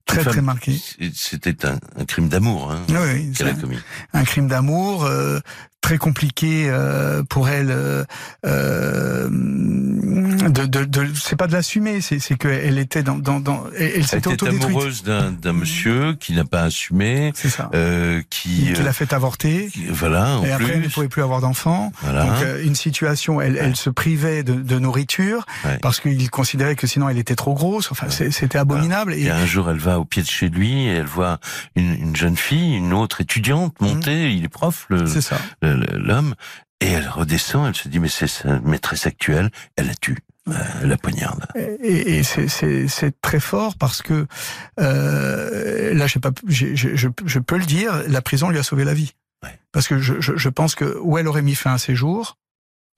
très 0.06 0.22
Femme- 0.22 0.32
très 0.32 0.42
marqué. 0.42 0.80
C'était 1.14 1.66
un, 1.66 1.78
un 1.98 2.04
crime 2.04 2.28
d'amour 2.28 2.70
hein, 2.72 2.80
Oui, 2.88 2.96
oui, 3.14 3.32
qu'elle 3.32 3.48
a 3.48 3.52
commis. 3.54 3.78
un 4.12 4.24
crime 4.24 4.46
d'amour 4.48 5.04
euh, 5.04 5.40
très 5.82 5.98
compliqué 5.98 6.66
euh, 6.68 7.22
pour 7.28 7.48
elle. 7.48 7.70
Euh, 7.70 8.04
euh, 8.44 9.28
de, 10.48 10.64
de, 10.66 10.84
de 10.84 11.06
c'est 11.14 11.36
pas 11.36 11.46
de 11.46 11.52
l'assumer, 11.52 12.00
c'est 12.00 12.18
c'est 12.18 12.36
qu'elle 12.36 12.78
était 12.78 13.02
dans 13.02 13.16
dans, 13.18 13.40
dans 13.40 13.64
elle, 13.76 13.82
elle 13.82 13.92
Elle 13.96 14.06
s'était 14.06 14.32
était 14.32 14.48
amoureuse 14.48 15.02
d'un 15.02 15.32
d'un 15.32 15.52
monsieur 15.52 16.14
qui 16.14 16.32
n'a 16.34 16.44
pas 16.44 16.62
assumé, 16.62 17.32
C'est 17.34 17.48
ça. 17.48 17.70
euh, 17.74 18.22
qui, 18.30 18.72
qui 18.74 18.80
euh, 18.80 18.84
l'a 18.84 18.92
fait 18.92 19.12
avorter. 19.12 19.68
qui- 19.72 19.86
voilà, 19.88 20.38
en 20.38 20.44
Et 20.44 20.52
après, 20.52 20.74
elle 20.74 20.82
ne 20.82 20.88
pouvait 20.88 21.08
plus 21.08 21.22
avoir 21.22 21.40
d'enfants. 21.40 21.92
voilà. 22.02 22.24
Donc, 22.26 22.34
une 22.64 22.74
situation, 22.74 23.40
elle, 23.40 23.56
elle 23.56 23.76
se 23.76 23.90
privait 23.90 24.42
de, 24.42 24.54
de 24.54 24.78
nourriture 24.78 25.46
Ouais. 25.64 25.78
parce 25.82 26.00
qu'il 26.00 26.30
considérait 26.30 26.76
que 26.76 26.86
sinon 26.86 27.08
elle 27.08 27.18
était 27.18 27.36
trop 27.36 27.54
grosse. 27.54 27.90
Enfin, 27.92 28.08
c'était 28.10 28.58
abominable. 28.58 29.14
Et 29.14 29.24
Et, 29.24 29.30
un 29.30 29.46
jour, 29.46 29.70
elle 29.70 29.78
va 29.78 29.95
au 29.98 30.04
pied 30.04 30.22
de 30.22 30.28
chez 30.28 30.48
lui 30.48 30.84
et 30.86 30.94
elle 30.94 31.06
voit 31.06 31.38
une, 31.74 31.92
une 31.94 32.16
jeune 32.16 32.36
fille, 32.36 32.74
une 32.76 32.92
autre 32.92 33.20
étudiante 33.20 33.80
monter. 33.80 34.32
Il 34.32 34.44
est 34.44 34.48
prof, 34.48 34.86
l'homme. 35.62 36.34
Et 36.80 36.88
elle 36.88 37.08
redescend, 37.08 37.68
elle 37.68 37.74
se 37.74 37.88
dit, 37.88 37.98
mais 38.00 38.08
c'est 38.08 38.26
sa 38.26 38.60
maîtresse 38.60 39.06
actuelle. 39.06 39.50
Elle 39.76 39.86
la 39.86 39.94
tue. 39.94 40.18
Euh, 40.48 40.52
la 40.82 40.96
poignarde. 40.96 41.44
Et, 41.82 42.18
et 42.18 42.22
c'est- 42.22 42.46
très 43.20 43.40
fort 43.40 43.74
parce 43.76 44.00
que 44.00 44.26
euh, 44.78 45.92
là, 45.94 46.06
pas, 46.20 46.30
j'ai- 46.46 46.76
je, 46.76 46.94
je, 46.94 47.08
je 47.24 47.38
peux 47.40 47.56
le 47.58 47.64
dire, 47.64 48.02
la 48.06 48.22
prison 48.22 48.48
lui 48.50 48.58
a 48.58 48.62
sauvé 48.62 48.84
la 48.84 48.94
vie. 48.94 49.12
Ouais. 49.42 49.58
Parce 49.72 49.88
que 49.88 49.98
je, 49.98 50.20
je, 50.20 50.36
je 50.36 50.48
pense 50.48 50.74
que 50.74 50.98
où 51.00 51.18
elle 51.18 51.26
aurait 51.28 51.42
mis 51.42 51.54
fin 51.56 51.74
à 51.74 51.78
ses 51.78 51.94
jours, 51.94 52.36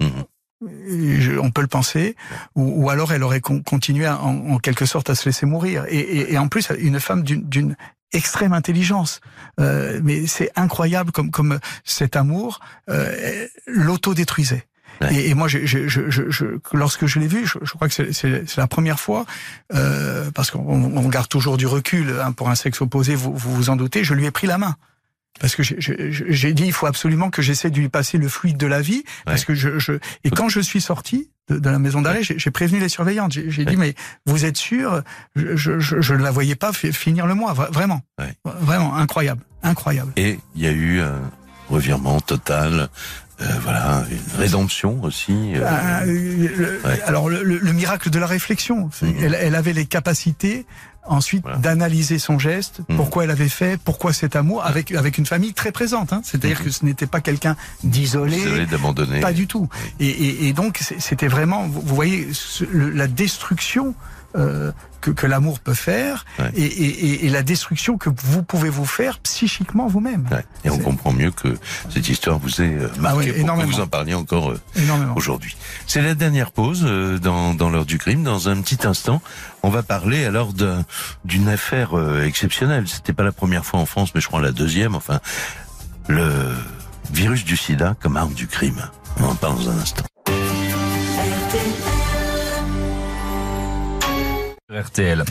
Mhm. 0.00 0.24
Je- 0.62 1.38
on 1.38 1.50
peut 1.50 1.60
le 1.62 1.66
penser, 1.68 2.16
ou, 2.54 2.84
ou 2.84 2.90
alors 2.90 3.12
elle 3.12 3.22
aurait 3.22 3.40
con- 3.40 3.62
continué 3.62 4.06
à- 4.06 4.18
en, 4.20 4.50
en 4.50 4.58
quelque 4.58 4.86
sorte 4.86 5.10
à 5.10 5.14
se 5.14 5.24
laisser 5.26 5.46
mourir. 5.46 5.84
Et, 5.88 5.98
et, 5.98 6.32
et 6.32 6.38
en 6.38 6.48
plus, 6.48 6.68
une 6.78 6.98
femme 7.00 7.22
d'une- 7.22 7.76
extrême 8.12 8.54
intelligence. 8.54 9.20
Euh, 9.60 10.00
mais 10.02 10.26
c'est 10.26 10.50
incroyable 10.56 11.12
comme, 11.12 11.30
comme 11.30 11.58
cet 11.84 12.16
amour 12.16 12.60
euh, 12.88 13.46
l'autodétruisait. 13.66 14.64
Ouais. 15.02 15.14
Et, 15.14 15.28
et 15.30 15.34
moi, 15.34 15.46
je, 15.46 15.64
je, 15.66 15.86
je, 15.88 16.08
je, 16.10 16.22
je- 16.30 16.58
lorsque 16.72 17.04
je 17.06 17.18
l'ai 17.20 17.28
vu, 17.28 17.46
je, 17.46 17.58
crois 17.74 17.86
que 17.88 17.94
c'est- 17.94 18.56
la 18.56 18.66
première 18.66 18.98
fois, 18.98 19.26
euh, 19.74 20.30
parce 20.32 20.50
qu'on 20.50 20.60
on 20.96 21.08
garde 21.08 21.28
toujours 21.28 21.56
du 21.56 21.66
recul 21.66 22.14
hein, 22.20 22.32
pour 22.32 22.48
un 22.48 22.54
sexe 22.54 22.80
opposé, 22.80 23.14
vous, 23.14 23.32
vous 23.36 23.54
vous 23.54 23.70
en 23.70 23.76
doutez, 23.76 24.02
je 24.04 24.14
lui 24.14 24.24
ai 24.26 24.30
pris 24.30 24.46
la 24.46 24.58
main. 24.58 24.74
Parce 25.40 25.54
que 25.56 25.62
j'ai- 25.62 26.52
dit, 26.52 26.64
il 26.66 26.72
faut 26.72 26.86
absolument 26.86 27.30
que 27.30 27.42
j'essaie 27.42 27.70
de 27.70 27.78
lui 27.78 27.88
passer 27.88 28.18
le 28.18 28.28
fluide 28.28 28.56
de 28.56 28.66
la 28.66 28.80
vie, 28.80 29.04
parce 29.24 29.44
que 29.44 29.54
je, 29.54 29.78
je 29.78 29.92
et 30.24 30.30
quand 30.30 30.48
je 30.48 30.60
suis 30.60 30.80
sorti 30.80 31.30
de, 31.48 31.58
de 31.58 31.70
la 31.70 31.78
maison 31.78 32.02
d'arrêt, 32.02 32.22
j'ai 32.22 32.38
j'ai 32.38 32.50
prévenu 32.50 32.80
les 32.80 32.88
surveillantes. 32.88 33.32
J'ai 33.32 33.50
j'ai 33.50 33.64
dit, 33.64 33.76
mais 33.76 33.94
vous 34.26 34.44
êtes 34.44 34.56
sûr? 34.56 35.02
Je, 35.36 35.56
je, 35.56 35.78
je, 35.78 36.00
je 36.00 36.14
ne 36.14 36.22
la 36.22 36.30
voyais 36.30 36.56
pas 36.56 36.72
fi- 36.72 36.92
finir 36.92 37.26
le 37.26 37.34
mois, 37.34 37.52
vra- 37.54 37.70
vraiment, 37.72 38.02
Ouais. 38.18 38.34
vraiment 38.44 38.96
incroyable, 38.96 39.42
incroyable. 39.62 40.12
Et 40.16 40.38
il 40.56 40.62
y 40.62 40.66
a 40.66 40.72
eu 40.72 41.00
un 41.00 41.20
revirement 41.70 42.20
total. 42.20 42.88
euh, 43.40 43.44
voilà, 43.62 44.04
une 44.10 44.40
rédemption 44.40 45.00
aussi. 45.04 45.52
euh, 45.54 45.62
Ah, 45.64 46.00
euh, 46.02 46.06
le- 46.06 46.80
Ouais. 46.84 47.00
Alors 47.06 47.28
le, 47.28 47.44
le- 47.44 47.58
le 47.58 47.72
miracle 47.72 48.10
de 48.10 48.18
la 48.18 48.26
réflexion, 48.26 48.90
Mhm. 49.00 49.14
elle, 49.22 49.38
elle 49.40 49.54
avait 49.54 49.72
les 49.72 49.86
capacités 49.86 50.66
ensuite 51.08 51.42
Voilà. 51.42 51.58
d'analyser 51.58 52.18
son 52.18 52.38
geste, 52.38 52.80
Mhm. 52.88 52.96
pourquoi 52.96 53.24
elle 53.24 53.30
avait 53.30 53.48
fait, 53.48 53.80
pourquoi 53.80 54.12
cet 54.12 54.36
amour, 54.36 54.64
avec 54.64 54.92
avec 54.92 55.18
une 55.18 55.26
famille 55.26 55.52
très 55.54 55.72
présente. 55.72 56.12
Hein. 56.12 56.20
C'est-à-dire 56.24 56.58
Mhm. 56.60 56.64
que 56.64 56.70
ce 56.70 56.84
n'était 56.84 57.06
pas 57.06 57.20
quelqu'un 57.20 57.56
d'isolé, 57.84 58.36
désolé 58.36 58.66
d'abandonner. 58.66 59.20
pas 59.20 59.32
du 59.32 59.46
tout. 59.46 59.68
Et, 60.00 60.08
et, 60.08 60.48
et 60.48 60.52
donc 60.52 60.80
c'était 60.98 61.28
vraiment, 61.28 61.66
vous 61.66 61.80
vous 61.80 61.94
voyez, 61.94 62.28
ce- 62.32 62.64
le- 62.64 62.90
la 62.90 63.06
destruction. 63.06 63.94
Euh, 64.36 64.72
que, 65.00 65.10
que 65.10 65.26
l'amour 65.26 65.58
peut 65.60 65.74
faire 65.74 66.24
Ouais. 66.38 66.50
et, 66.54 66.64
et, 66.64 66.86
et- 67.06 67.26
et 67.26 67.28
la 67.30 67.42
destruction 67.42 67.96
que 67.96 68.10
vous 68.22 68.42
pouvez 68.42 68.68
vous 68.68 68.84
faire 68.84 69.20
psychiquement 69.20 69.86
vous-même. 69.86 70.28
Ouais. 70.30 70.44
Et 70.64 70.70
on 70.70 70.78
comprend 70.78 71.12
mieux 71.12 71.30
que 71.30 71.56
cette 71.88 72.08
histoire 72.08 72.38
vous 72.38 72.60
ait 72.60 72.74
euh, 72.74 72.88
marqué 72.98 73.08
Ah 73.08 73.14
ouais, 73.16 73.44
pour 73.44 73.56
que 73.58 73.64
vous 73.66 73.80
en 73.80 73.86
parliez 73.86 74.14
encore 74.14 74.50
euh, 74.50 74.60
aujourd'hui. 75.16 75.56
C'est 75.86 76.02
la 76.02 76.14
dernière 76.14 76.50
pause 76.52 76.82
euh, 76.84 77.18
dans, 77.18 77.54
dans 77.54 77.70
l'heure 77.70 77.86
du 77.86 77.98
crime. 77.98 78.22
Dans 78.22 78.48
un 78.48 78.60
petit 78.60 78.86
instant, 78.86 79.22
on 79.62 79.70
va 79.70 79.82
parler 79.82 80.24
alors 80.24 80.52
d'un- 80.52 80.84
d'une 81.24 81.48
affaire 81.48 81.96
euh, 81.98 82.24
exceptionnelle. 82.24 82.86
C'était 82.88 83.12
pas 83.14 83.24
la 83.24 83.32
première 83.32 83.64
fois 83.64 83.80
en 83.80 83.86
France, 83.86 84.10
mais 84.14 84.20
je 84.20 84.26
crois 84.26 84.42
la 84.42 84.52
deuxième. 84.52 84.94
Enfin, 84.94 85.20
le 86.08 86.28
virus 87.12 87.44
du 87.44 87.56
sida 87.56 87.96
comme 88.00 88.16
arme 88.16 88.34
du 88.34 88.46
crime. 88.46 88.82
On 89.20 89.24
en 89.24 89.34
parle 89.36 89.56
dans 89.64 89.70
un 89.70 89.78
instant. 89.78 90.04
RTL. 94.70 95.24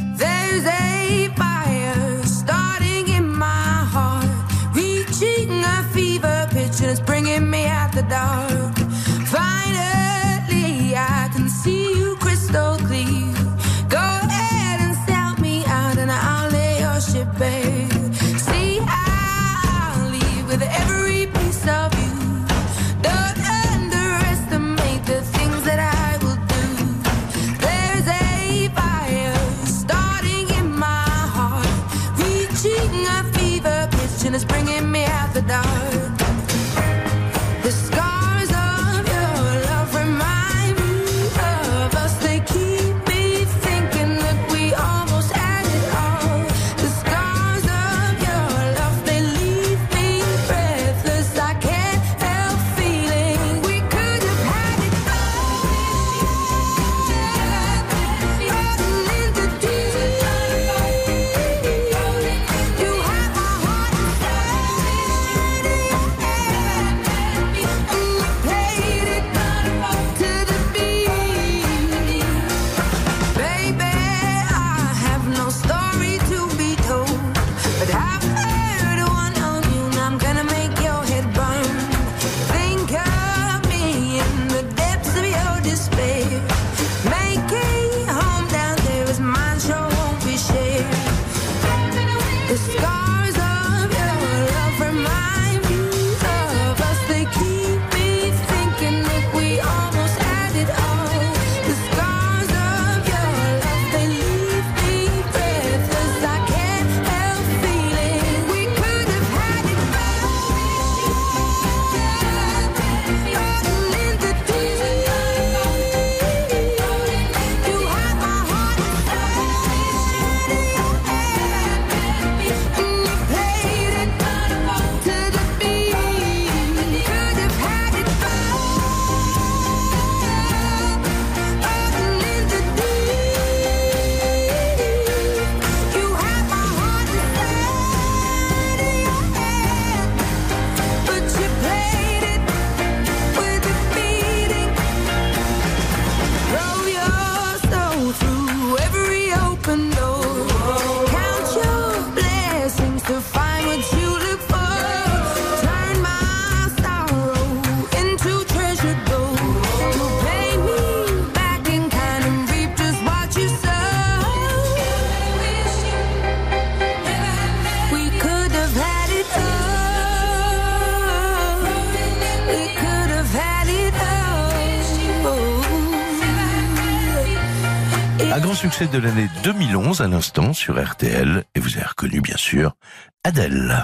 Succès 178.77 178.95
de 178.95 179.03
l'année 179.03 179.27
2011 179.43 180.01
à 180.01 180.07
l'instant 180.07 180.53
sur 180.53 180.79
RTL. 180.79 181.43
Et 181.55 181.59
vous 181.59 181.77
avez 181.77 181.85
reconnu, 181.85 182.21
bien 182.21 182.37
sûr, 182.37 182.75
Adèle. 183.23 183.83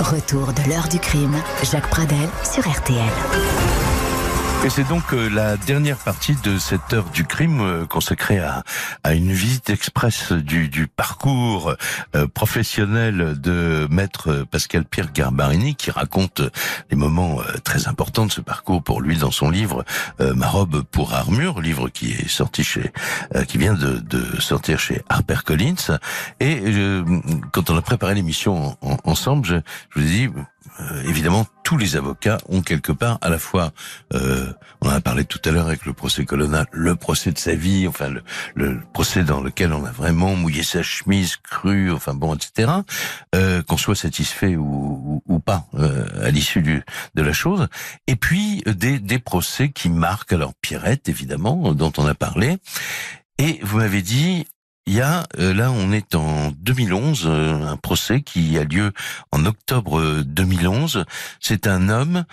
Retour 0.00 0.52
de 0.52 0.68
l'heure 0.68 0.88
du 0.88 0.98
crime. 0.98 1.34
Jacques 1.62 1.88
Pradel 1.88 2.28
sur 2.44 2.68
RTL. 2.68 3.95
Et 4.66 4.68
c'est 4.68 4.88
donc 4.88 5.12
euh, 5.12 5.30
la 5.30 5.56
dernière 5.56 5.96
partie 5.96 6.34
de 6.42 6.58
cette 6.58 6.92
heure 6.92 7.08
du 7.10 7.24
crime 7.24 7.60
euh, 7.60 7.86
consacrée 7.86 8.40
à, 8.40 8.64
à 9.04 9.14
une 9.14 9.30
visite 9.30 9.70
express 9.70 10.32
du, 10.32 10.68
du 10.68 10.88
parcours 10.88 11.76
euh, 12.16 12.26
professionnel 12.26 13.40
de 13.40 13.86
maître 13.92 14.44
Pascal 14.50 14.84
Pierre 14.84 15.12
Garbarini 15.12 15.76
qui 15.76 15.92
raconte 15.92 16.42
les 16.90 16.96
moments 16.96 17.38
très 17.62 17.86
importants 17.86 18.26
de 18.26 18.32
ce 18.32 18.40
parcours 18.40 18.82
pour 18.82 19.00
lui 19.00 19.16
dans 19.16 19.30
son 19.30 19.50
livre 19.50 19.84
Ma 20.18 20.48
robe 20.48 20.82
pour 20.82 21.14
armure, 21.14 21.60
livre 21.60 21.88
qui 21.88 22.10
est 22.14 22.28
sorti 22.28 22.64
chez, 22.64 22.92
qui 23.46 23.58
vient 23.58 23.74
de, 23.74 23.98
de 23.98 24.40
sortir 24.40 24.80
chez 24.80 25.02
HarperCollins. 25.08 25.98
Et 26.40 26.60
quand 27.52 27.70
on 27.70 27.76
a 27.76 27.82
préparé 27.82 28.14
l'émission 28.14 28.76
ensemble, 29.04 29.46
je, 29.46 29.56
je 29.90 30.00
vous 30.00 30.06
ai 30.06 30.10
dit 30.10 30.28
euh, 30.80 31.02
évidemment, 31.04 31.46
tous 31.64 31.78
les 31.78 31.96
avocats 31.96 32.38
ont 32.48 32.62
quelque 32.62 32.92
part 32.92 33.18
à 33.22 33.28
la 33.28 33.38
fois, 33.38 33.72
euh, 34.14 34.52
on 34.80 34.88
en 34.88 34.92
a 34.92 35.00
parlé 35.00 35.24
tout 35.24 35.40
à 35.44 35.50
l'heure 35.50 35.66
avec 35.66 35.84
le 35.86 35.92
procès 35.92 36.24
colonel, 36.24 36.66
le 36.70 36.96
procès 36.96 37.32
de 37.32 37.38
sa 37.38 37.54
vie, 37.54 37.88
enfin 37.88 38.08
le, 38.08 38.22
le, 38.54 38.80
procès 38.92 39.24
dans 39.24 39.40
lequel 39.40 39.72
on 39.72 39.84
a 39.84 39.90
vraiment 39.90 40.36
mouillé 40.36 40.62
sa 40.62 40.82
chemise, 40.82 41.36
cru, 41.36 41.90
enfin 41.90 42.14
bon, 42.14 42.34
etc. 42.34 42.70
Euh, 43.34 43.62
qu'on 43.62 43.76
soit 43.76 43.96
satisfait 43.96 44.56
ou, 44.56 45.22
ou, 45.26 45.38
pas 45.38 45.66
euh, 45.74 46.26
à 46.26 46.30
l'issue 46.30 46.62
de 46.62 47.22
la 47.22 47.32
chose. 47.32 47.68
Et 48.06 48.16
puis 48.16 48.62
des, 48.66 48.98
des 48.98 49.18
procès 49.18 49.70
qui 49.70 49.88
marquent, 49.88 50.32
alors 50.32 50.54
Pierrette 50.60 51.08
évidemment, 51.08 51.72
dont 51.74 51.92
on 51.98 52.06
a 52.06 52.14
parlé. 52.14 52.58
Et 53.38 53.60
vous 53.62 53.78
m'avez 53.78 54.02
dit, 54.02 54.46
il 54.86 54.94
y 54.94 55.00
a, 55.00 55.26
euh, 55.38 55.52
là, 55.52 55.72
on 55.72 55.92
est 55.92 56.14
en 56.14 56.52
2011, 56.52 57.24
euh, 57.26 57.66
un 57.66 57.76
procès 57.76 58.22
qui 58.22 58.56
a 58.58 58.64
lieu 58.64 58.92
en 59.32 59.44
octobre 59.44 60.22
2011. 60.22 61.04
C'est 61.40 61.66
un 61.66 61.88
homme 61.88 62.24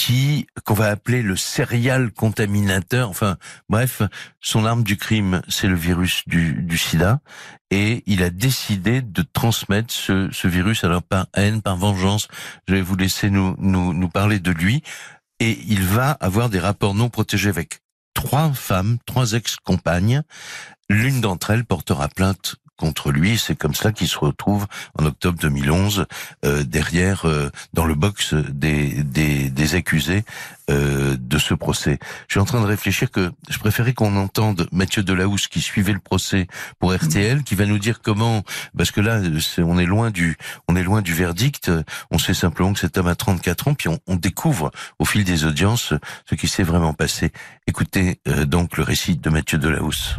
qui 0.00 0.46
qu'on 0.64 0.72
va 0.72 0.86
appeler 0.86 1.20
le 1.20 1.36
serial 1.36 2.10
contaminateur. 2.10 3.10
Enfin, 3.10 3.36
bref, 3.68 4.00
son 4.40 4.64
arme 4.64 4.82
du 4.82 4.96
crime, 4.96 5.42
c'est 5.46 5.68
le 5.68 5.74
virus 5.74 6.22
du, 6.26 6.54
du 6.54 6.78
SIDA, 6.78 7.20
et 7.70 8.02
il 8.06 8.22
a 8.22 8.30
décidé 8.30 9.02
de 9.02 9.22
transmettre 9.22 9.92
ce, 9.92 10.30
ce 10.32 10.48
virus 10.48 10.84
alors 10.84 11.02
par 11.02 11.26
haine, 11.34 11.60
par 11.60 11.76
vengeance. 11.76 12.28
Je 12.66 12.74
vais 12.74 12.80
vous 12.80 12.96
laisser 12.96 13.28
nous, 13.28 13.54
nous 13.58 13.92
nous 13.92 14.08
parler 14.08 14.38
de 14.38 14.50
lui, 14.50 14.82
et 15.38 15.58
il 15.68 15.82
va 15.82 16.12
avoir 16.12 16.48
des 16.48 16.60
rapports 16.60 16.94
non 16.94 17.10
protégés 17.10 17.50
avec 17.50 17.82
trois 18.14 18.52
femmes, 18.52 18.98
trois 19.06 19.32
ex-compagnes. 19.32 20.22
L'une 20.88 21.20
d'entre 21.20 21.50
elles 21.50 21.64
portera 21.64 22.08
plainte 22.08 22.56
contre 22.80 23.12
lui. 23.12 23.38
C'est 23.38 23.56
comme 23.56 23.74
ça 23.74 23.92
qu'il 23.92 24.08
se 24.08 24.18
retrouve 24.18 24.66
en 24.98 25.04
octobre 25.04 25.38
2011 25.38 26.06
euh, 26.46 26.64
derrière, 26.64 27.26
euh, 27.26 27.50
dans 27.74 27.84
le 27.84 27.94
box 27.94 28.32
des, 28.34 29.04
des, 29.04 29.50
des 29.50 29.74
accusés 29.74 30.24
euh, 30.70 31.16
de 31.20 31.38
ce 31.38 31.52
procès. 31.52 31.98
Je 32.28 32.34
suis 32.34 32.40
en 32.40 32.44
train 32.44 32.60
de 32.60 32.66
réfléchir 32.66 33.10
que 33.10 33.32
je 33.50 33.58
préférais 33.58 33.92
qu'on 33.92 34.16
entende 34.16 34.66
Mathieu 34.72 35.02
Delahousse 35.02 35.46
qui 35.46 35.60
suivait 35.60 35.92
le 35.92 35.98
procès 35.98 36.46
pour 36.78 36.94
RTL, 36.94 37.42
qui 37.44 37.54
va 37.54 37.66
nous 37.66 37.78
dire 37.78 38.00
comment, 38.02 38.42
parce 38.76 38.90
que 38.90 39.00
là, 39.00 39.20
on 39.58 39.78
est 39.78 39.86
loin 39.86 40.10
du, 40.10 40.38
on 40.68 40.76
est 40.76 40.82
loin 40.82 41.02
du 41.02 41.12
verdict. 41.12 41.70
On 42.10 42.18
sait 42.18 42.34
simplement 42.34 42.72
que 42.72 42.78
cet 42.78 42.96
homme 42.96 43.08
a 43.08 43.14
34 43.14 43.68
ans, 43.68 43.74
puis 43.74 43.88
on, 43.88 43.98
on 44.06 44.16
découvre 44.16 44.70
au 44.98 45.04
fil 45.04 45.24
des 45.24 45.44
audiences 45.44 45.92
ce 46.28 46.34
qui 46.34 46.48
s'est 46.48 46.62
vraiment 46.62 46.94
passé. 46.94 47.32
Écoutez 47.66 48.20
euh, 48.28 48.46
donc 48.46 48.76
le 48.76 48.84
récit 48.84 49.16
de 49.16 49.30
Mathieu 49.30 49.58
Delahousse. 49.58 50.16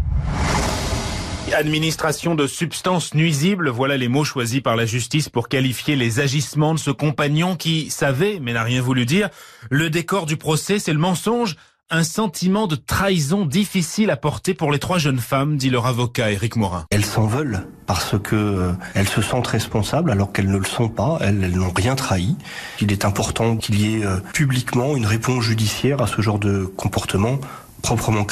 Administration 1.54 2.36
de 2.36 2.48
substances 2.48 3.14
nuisibles, 3.14 3.70
voilà 3.70 3.98
les 3.98 4.08
mots 4.08 4.24
choisis 4.24 4.62
par 4.62 4.76
la 4.76 4.86
justice 4.86 5.28
pour 5.28 5.50
qualifier 5.50 5.96
les 5.96 6.20
agissements 6.20 6.74
de 6.74 6.80
ce 6.80 6.92
compagnon 6.92 7.56
qui 7.56 7.90
savait, 7.90 8.40
mais 8.42 8.54
n'a 8.54 8.64
rien 8.64 8.82
voulu 8.82 9.06
dire. 9.06 9.30
Le 9.70 9.90
décor 9.90 10.26
du 10.26 10.38
procès, 10.38 10.80
c'est 10.80 10.94
le 10.94 11.00
mensonge, 11.00 11.56
un 11.90 12.04
sentiment 12.04 12.68
de 12.68 12.76
trahison 12.76 13.46
difficile 13.46 14.12
à 14.12 14.18
porter 14.18 14.54
pour 14.54 14.72
les 14.72 14.80
trois 14.80 14.98
jeunes 14.98 15.20
femmes, 15.20 15.58
dit 15.58 15.70
leur 15.70 15.88
avocat 15.88 16.32
Éric 16.32 16.56
Morin. 16.56 16.86
Elles 16.90 17.06
s'en 17.06 17.28
veulent 17.28 17.68
parce 17.86 18.16
que 18.18 18.36
euh, 18.36 18.72
elles 18.94 19.10
se 19.10 19.22
sentent 19.22 19.48
responsables 19.48 20.10
alors 20.10 20.32
qu'elles 20.32 20.50
ne 20.50 20.58
le 20.58 20.64
sont 20.64 20.88
pas, 20.88 21.18
elles, 21.20 21.44
elles 21.44 21.58
n'ont 21.58 21.74
rien 21.76 21.96
trahi. 21.96 22.38
Il 22.80 22.94
est 22.94 23.04
important 23.04 23.58
qu'il 23.58 23.82
y 23.82 23.98
ait 23.98 24.06
euh, 24.06 24.18
publiquement 24.34 24.96
une 24.96 25.06
réponse 25.06 25.44
judiciaire 25.44 26.02
à 26.02 26.08
ce 26.08 26.22
genre 26.22 26.40
de 26.40 26.64
comportement 26.64 27.40
proprement. 27.82 28.26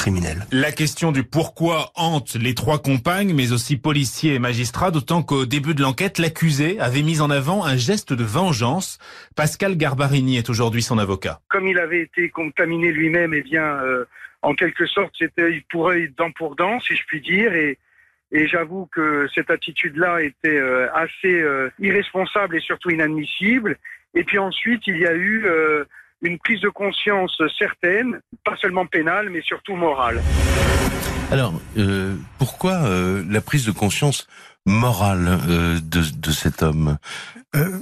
La 0.52 0.72
question 0.72 1.12
du 1.12 1.24
pourquoi 1.24 1.90
hante 1.94 2.34
les 2.34 2.54
trois 2.54 2.78
compagnes, 2.78 3.34
mais 3.34 3.52
aussi 3.52 3.76
policiers 3.76 4.34
et 4.34 4.38
magistrats, 4.38 4.90
d'autant 4.90 5.22
qu'au 5.22 5.46
début 5.46 5.74
de 5.74 5.82
l'enquête, 5.82 6.18
l'accusé 6.18 6.78
avait 6.80 7.02
mis 7.02 7.20
en 7.20 7.30
avant 7.30 7.64
un 7.64 7.76
geste 7.76 8.12
de 8.12 8.24
vengeance. 8.24 8.98
Pascal 9.36 9.76
Garbarini 9.76 10.36
est 10.38 10.48
aujourd'hui 10.48 10.82
son 10.82 10.98
avocat. 10.98 11.40
Comme 11.48 11.66
il 11.66 11.78
avait 11.78 12.02
été 12.02 12.28
contaminé 12.28 12.92
lui-même, 12.92 13.34
eh 13.34 13.42
bien, 13.42 13.64
euh, 13.64 14.04
en 14.42 14.54
quelque 14.54 14.86
sorte, 14.86 15.12
c'était 15.18 15.42
œil 15.42 15.64
pour 15.70 15.88
œil, 15.88 16.12
dent 16.16 16.30
pour 16.30 16.56
dent, 16.56 16.78
si 16.80 16.96
je 16.96 17.02
puis 17.06 17.20
dire, 17.20 17.52
et 17.54 17.78
et 18.32 18.46
j'avoue 18.46 18.86
que 18.86 19.26
cette 19.34 19.50
attitude-là 19.50 20.22
était 20.22 20.56
euh, 20.56 20.88
assez 20.94 21.34
euh, 21.40 21.68
irresponsable 21.80 22.56
et 22.56 22.60
surtout 22.60 22.90
inadmissible. 22.90 23.76
Et 24.14 24.22
puis 24.22 24.38
ensuite, 24.38 24.86
il 24.86 24.98
y 24.98 25.06
a 25.06 25.14
eu 25.14 25.44
euh, 25.46 25.84
une 26.22 26.38
prise 26.38 26.60
de 26.60 26.68
conscience 26.68 27.40
certaine, 27.58 28.20
pas 28.44 28.56
seulement 28.56 28.86
pénale, 28.86 29.30
mais 29.30 29.40
surtout 29.42 29.76
morale. 29.76 30.22
Alors, 31.30 31.54
euh, 31.76 32.16
pourquoi 32.38 32.82
euh, 32.82 33.24
la 33.28 33.40
prise 33.40 33.64
de 33.64 33.70
conscience 33.70 34.26
morale 34.66 35.38
euh, 35.48 35.80
de, 35.80 36.02
de, 36.16 36.30
cet 36.32 36.62
homme? 36.62 36.98
Euh, 37.54 37.78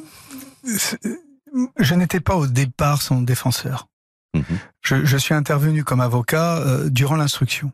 Je 1.80 1.94
n'étais 1.94 2.20
pas 2.20 2.36
au 2.36 2.46
départ 2.46 3.00
son 3.00 3.22
défenseur. 3.22 3.86
Mmh. 4.34 4.40
Je, 4.82 5.04
je, 5.04 5.16
suis 5.16 5.34
intervenu 5.34 5.82
comme 5.82 6.00
avocat 6.00 6.58
euh, 6.58 6.90
durant 6.90 7.16
l'instruction. 7.16 7.72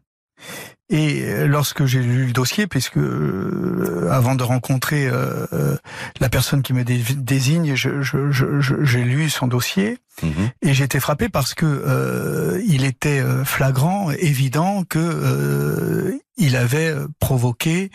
Et 0.90 1.46
lorsque 1.46 1.86
j'ai 1.86 2.00
lu 2.00 2.26
le 2.26 2.32
dossier, 2.32 2.66
puisque 2.66 2.98
euh, 2.98 4.08
avant 4.10 4.34
de 4.34 4.42
rencontrer 4.42 5.08
euh, 5.10 5.76
la 6.20 6.28
personne 6.28 6.62
qui 6.62 6.74
me 6.74 6.84
dé 6.84 7.02
désigne, 7.16 7.74
j'ai 7.74 9.02
lu 9.02 9.30
son 9.30 9.46
dossier 9.46 9.98
mmh. 10.22 10.28
et 10.60 10.74
j'ai 10.74 10.84
été 10.84 11.00
frappé 11.00 11.30
parce 11.30 11.54
que 11.54 11.64
euh, 11.64 12.62
il 12.66 12.84
était 12.84 13.22
flagrant, 13.46 14.10
évident 14.10 14.84
que 14.84 14.98
euh, 14.98 16.18
il 16.36 16.54
avait 16.54 16.94
provoqué, 17.18 17.90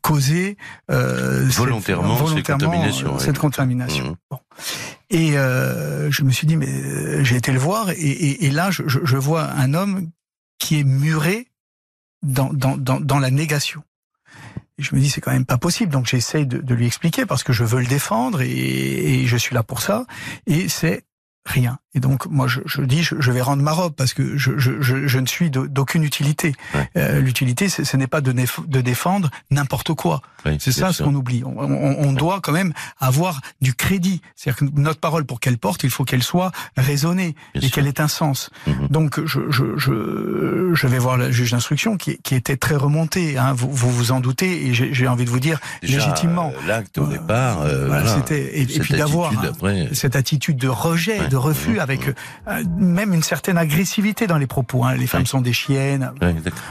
causé 0.00 0.56
volontairement, 0.88 2.16
cette, 2.16 2.26
volontairement 2.26 2.64
contamination. 2.64 3.18
Cette 3.20 3.38
contamination. 3.38 4.04
Mmh. 4.04 4.16
Bon. 4.32 4.38
Et 5.10 5.32
je 5.32 6.22
me 6.24 6.30
suis 6.32 6.48
dit, 6.48 6.56
mais 6.56 7.24
j'ai 7.24 7.36
été 7.36 7.52
le 7.52 7.60
voir 7.60 7.90
et, 7.90 7.94
et, 7.94 8.46
et 8.46 8.50
là, 8.50 8.72
je, 8.72 8.82
je 8.86 9.16
vois 9.16 9.48
un 9.52 9.74
homme 9.74 10.10
qui 10.58 10.80
est 10.80 10.84
muré 10.84 11.51
dans, 12.22 12.52
dans, 12.52 12.76
dans, 12.76 13.00
dans 13.00 13.18
la 13.18 13.30
négation. 13.30 13.82
Et 14.78 14.82
je 14.82 14.94
me 14.94 15.00
dis 15.00 15.10
c'est 15.10 15.20
quand 15.20 15.32
même 15.32 15.44
pas 15.44 15.58
possible, 15.58 15.92
donc 15.92 16.06
j'essaye 16.06 16.46
de, 16.46 16.58
de, 16.58 16.74
lui 16.74 16.86
expliquer 16.86 17.26
parce 17.26 17.44
que 17.44 17.52
je 17.52 17.64
veux 17.64 17.80
le 17.80 17.86
défendre 17.86 18.40
et, 18.40 19.22
et 19.22 19.26
je 19.26 19.36
suis 19.36 19.54
là 19.54 19.62
pour 19.62 19.82
ça. 19.82 20.06
Et 20.46 20.68
c'est 20.68 21.04
rien. 21.44 21.78
Et 21.94 22.00
donc 22.00 22.26
moi 22.26 22.46
je, 22.46 22.60
je 22.64 22.82
dis 22.82 23.02
je, 23.02 23.16
je, 23.18 23.30
vais 23.32 23.42
rendre 23.42 23.62
ma 23.62 23.72
robe 23.72 23.92
parce 23.94 24.14
que 24.14 24.36
je, 24.36 24.56
je, 24.56 24.80
je 24.80 25.18
ne 25.18 25.26
suis 25.26 25.50
d'aucune 25.50 26.04
utilité. 26.04 26.54
Ouais. 26.74 26.88
Euh, 26.96 27.20
L'utilité 27.20 27.68
ce 27.68 27.96
n'est 27.96 28.06
pas 28.06 28.20
de, 28.20 28.32
de 28.32 28.80
défendre 28.80 29.30
n'importe 29.50 29.92
quoi. 29.94 30.22
Oui, 30.46 30.56
c'est 30.58 30.72
ça 30.72 30.92
ce 30.92 31.02
qu'on 31.02 31.14
oublie. 31.14 31.42
On, 31.44 31.56
on, 31.58 32.08
on, 32.08 32.12
doit 32.12 32.40
quand 32.40 32.52
même 32.52 32.72
avoir 32.98 33.40
du 33.60 33.74
crédit. 33.74 34.22
C'est-à-dire 34.34 34.66
que 34.66 34.80
notre 34.80 34.98
parole 34.98 35.24
pour 35.24 35.38
qu'elle 35.38 35.58
porte, 35.58 35.84
il 35.84 35.90
faut 35.90 36.04
qu'elle 36.04 36.22
soit 36.22 36.50
raisonnée 36.76 37.36
Bien 37.54 37.62
et 37.62 37.70
qu'elle 37.70 37.86
ait 37.86 38.00
un 38.00 38.08
sens. 38.08 38.50
Mmh. 38.66 38.72
Donc 38.90 39.24
je, 39.24 39.40
je, 39.50 39.76
je, 39.76 40.70
je 40.74 40.86
vais 40.86 40.98
voir 40.98 41.16
le 41.16 41.30
juge 41.30 41.52
d'instruction 41.52 41.96
qui, 41.96 42.18
qui 42.18 42.34
était 42.34 42.56
très 42.56 42.74
remonté. 42.74 43.38
Hein, 43.38 43.52
vous, 43.52 43.70
vous 43.70 43.90
vous 43.90 44.12
en 44.12 44.20
doutez 44.20 44.66
et 44.66 44.74
j'ai 44.74 45.08
envie 45.08 45.24
de 45.24 45.30
vous 45.30 45.40
dire 45.40 45.60
Déjà, 45.82 45.98
légitimement. 45.98 46.52
Euh, 46.56 46.66
L'acte 46.66 46.98
au 46.98 47.06
départ. 47.06 47.60
Euh, 47.60 47.86
voilà, 47.86 48.02
voilà. 48.02 48.16
C'était 48.16 48.58
et, 48.58 48.62
et, 48.62 48.66
puis 48.66 48.94
d'avoir 48.94 49.32
cette 49.92 50.16
attitude 50.16 50.56
de 50.56 50.68
rejet, 50.68 51.20
ouais. 51.20 51.28
de 51.28 51.36
refus. 51.36 51.78
Avec 51.82 52.08
euh, 52.08 52.64
même 52.78 53.12
une 53.12 53.22
certaine 53.22 53.58
agressivité 53.58 54.26
dans 54.26 54.38
les 54.38 54.46
propos. 54.46 54.84
Hein. 54.84 54.94
Les 54.94 55.06
femmes 55.06 55.26
sont 55.26 55.40
des 55.40 55.52
chiennes. 55.52 56.12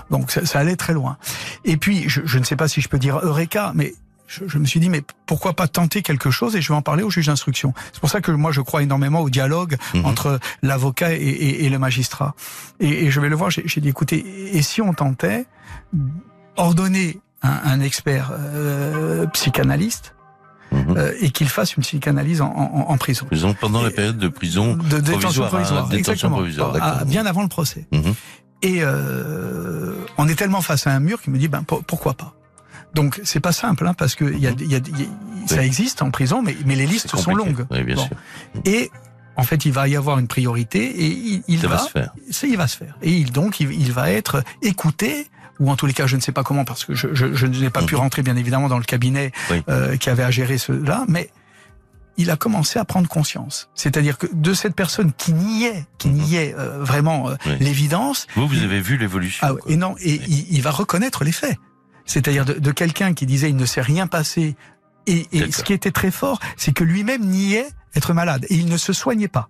Donc 0.09 0.32
ça, 0.32 0.45
ça, 0.45 0.59
allait 0.59 0.76
très 0.76 0.93
loin. 0.93 1.18
Et 1.66 1.78
puis 1.78 2.09
je, 2.09 2.22
je 2.26 2.39
ne 2.39 2.43
sais 2.43 2.55
pas 2.55 2.68
si 2.68 2.82
je 2.82 2.89
peux 2.89 2.99
dire 2.99 3.20
Eureka, 3.22 3.72
mais 3.76 3.93
je, 4.28 4.47
je, 4.47 4.57
me 4.57 4.66
suis 4.66 4.80
dit, 4.80 4.89
mais 4.89 5.01
pourquoi 5.26 5.53
pas 5.53 5.68
tenter 5.68 6.01
quelque 6.01 6.32
chose 6.32 6.55
et 6.55 6.62
je 6.62 6.70
vais 6.70 6.76
en 6.76 6.82
parler 6.82 7.03
au 7.03 7.09
juge 7.09 7.28
d'instruction. 7.28 7.74
C'est 7.91 7.99
pour 7.99 8.09
ça 8.09 8.22
que 8.22 8.32
moi, 8.32 8.51
je 8.51 8.62
crois 8.62 8.82
énormément 8.82 9.20
au 9.20 9.30
dialogue 9.30 9.78
Mhm. 9.93 10.01
mmh. 10.01 10.05
entre 10.05 10.39
l'avocat 10.64 11.14
et, 11.14 11.18
et, 11.18 11.66
et, 11.66 11.70
le 11.70 11.78
magistrat. 11.80 12.34
Et, 12.80 13.05
et 13.05 13.12
je 13.12 13.20
vais 13.20 13.30
le 13.30 13.36
voir, 13.36 13.49
j'ai 13.51 13.82
dit, 13.82 13.89
écoutez, 13.89 14.26
et 14.55 14.62
si 14.62 14.82
on 14.82 14.93
tentait 14.93 15.45
ordonner 16.55 17.20
un, 17.43 17.59
un 17.66 17.80
expert 17.82 18.32
euh, 18.32 19.26
psychanalyste 19.28 20.14
Mmh. 20.72 20.93
Euh, 20.95 21.11
et 21.19 21.32
qu'il 21.32 21.49
fasse 21.49 21.76
une 21.76 21.84
psychanalyse 21.84 22.39
en, 22.41 22.47
en, 22.47 22.86
en 22.91 22.97
prison. 22.97 23.28
Pendant 23.59 23.82
et, 23.82 23.86
la 23.86 23.91
période 23.91 24.17
de 24.17 24.30
prison 24.30 24.76
de 24.78 24.99
détention 24.99 25.19
provisoire, 25.19 25.49
provisoire, 25.49 25.86
hein, 25.91 25.95
exactement, 25.97 26.36
provisoire 26.38 26.76
à, 26.82 27.03
bien 27.03 27.26
avant 27.26 27.41
le 27.41 27.49
procès. 27.49 27.88
Mmh. 27.91 28.11
Et 28.61 28.78
euh, 28.82 29.93
on 30.17 30.28
est 30.30 30.36
tellement 30.36 30.61
face 30.61 30.88
à 30.88 30.91
un 30.91 30.99
mur 30.99 31.22
qu'il 31.22 31.34
me 31.34 31.38
dit 31.39 31.47
ben 31.49 31.63
pour- 31.63 31.84
pourquoi 31.84 32.13
pas? 32.13 32.34
Donc 32.93 33.19
c'est 33.24 33.39
pas 33.39 33.51
simple 33.51 33.86
hein, 33.88 33.93
parce 33.93 34.15
que 34.15 34.26
il 34.26 34.39
y 34.39 34.47
a, 34.47 34.51
il 34.51 34.72
y 34.72 34.76
a- 34.76 34.80
il 34.86 34.99
y 35.01 35.03
a- 35.03 35.47
ça 35.47 35.65
existe 35.65 36.01
en 36.01 36.11
prison, 36.11 36.41
mais, 36.41 36.55
mais 36.65 36.76
les 36.76 36.86
listes 36.86 37.15
sont 37.17 37.34
longues. 37.36 37.65
Oui, 37.72 37.84
bien 37.84 37.95
Bon. 37.95 38.05
sûr. 38.07 38.15
Et 38.65 38.91
en 39.36 39.43
fait, 39.43 39.65
il 39.65 39.72
va 39.72 39.88
y 39.88 39.95
avoir 39.95 40.19
une 40.19 40.28
priorité 40.28 40.84
et 40.86 41.07
il, 41.07 41.43
il 41.47 41.59
Ça 41.61 41.67
va 41.67 41.76
va, 41.78 41.82
se 41.84 41.89
faire. 41.89 42.13
ça, 42.30 42.47
il 42.47 42.57
va 42.57 42.67
se 42.67 42.78
faire. 42.78 42.95
Et 43.01 43.11
il, 43.11 43.32
donc, 43.32 43.59
il, 43.59 43.72
il 43.74 43.91
va 43.91 44.11
être 44.11 44.43
écouté 44.61 45.28
ou 45.62 45.70
en 45.72 45.76
tous 45.78 45.86
les 45.86 45.93
cas, 45.93 46.07
je 46.07 46.16
ne 46.18 46.22
sais 46.22 46.32
pas 46.34 46.43
comment, 46.43 46.66
parce 46.66 46.84
que 46.86 46.95
je, 46.95 47.07
je, 47.14 47.34
je 47.34 47.45
n'ai 47.45 47.70
pas 47.70 47.84
pu 47.84 47.95
rentrer, 47.95 48.24
bien 48.24 48.36
évidemment, 48.36 48.68
dans 48.68 48.78
le 48.80 48.84
cabinet 48.84 49.32
Mhm. 49.49 49.55
Oui. 49.57 49.64
euh, 49.70 49.95
qui 49.97 50.09
avait 50.09 50.24
à 50.24 50.32
gérer 50.32 50.57
cela, 50.57 51.05
mais 51.07 51.30
il 52.18 52.30
a 52.30 52.36
commencé 52.36 52.78
à 52.80 52.84
prendre 52.86 53.07
conscience. 53.07 53.70
C'est-à-dire 53.74 54.18
que 54.18 54.28
de 54.34 54.53
cette 54.53 54.76
personne 54.76 55.12
qui 55.18 55.34
niait, 55.34 55.86
qui 55.97 56.09
niait 56.09 56.53
euh, 56.57 56.84
vraiment 56.84 57.30
euh, 57.30 57.36
Mhm. 57.45 57.51
Oui. 57.53 57.57
l'évidence, 57.62 58.28
Vous, 58.36 58.47
vous 58.47 58.62
avez 58.64 58.82
vu 58.82 58.97
l'évolution. 58.97 59.47
ah, 59.47 59.53
et 59.68 59.78
non, 59.78 59.95
et 60.01 60.16
il, 60.28 60.47
il 60.53 60.62
va 60.62 60.72
reconnaître 60.72 61.24
les 61.24 61.32
faits. 61.32 61.57
C'est-à-dire 62.05 62.43
de, 62.45 62.53
de 62.53 62.72
quelqu'un 62.72 63.14
qui 63.14 63.26
disait 63.26 63.49
il 63.49 63.55
ne 63.55 63.66
s'est 63.66 63.82
rien 63.82 64.07
passé. 64.07 64.55
Et, 65.07 65.26
ce 65.51 65.64
qui 65.64 65.74
était 65.74 65.91
très 65.91 66.12
fort, 66.12 66.39
c'est 66.57 66.74
que 66.74 66.84
lui-même 66.84 67.24
niait 67.26 67.68
être 67.95 68.14
malade 68.14 68.45
et 68.49 68.55
il 68.55 68.68
ne 68.68 68.78
se 68.78 68.93
soignait 68.93 69.28
pas. 69.28 69.49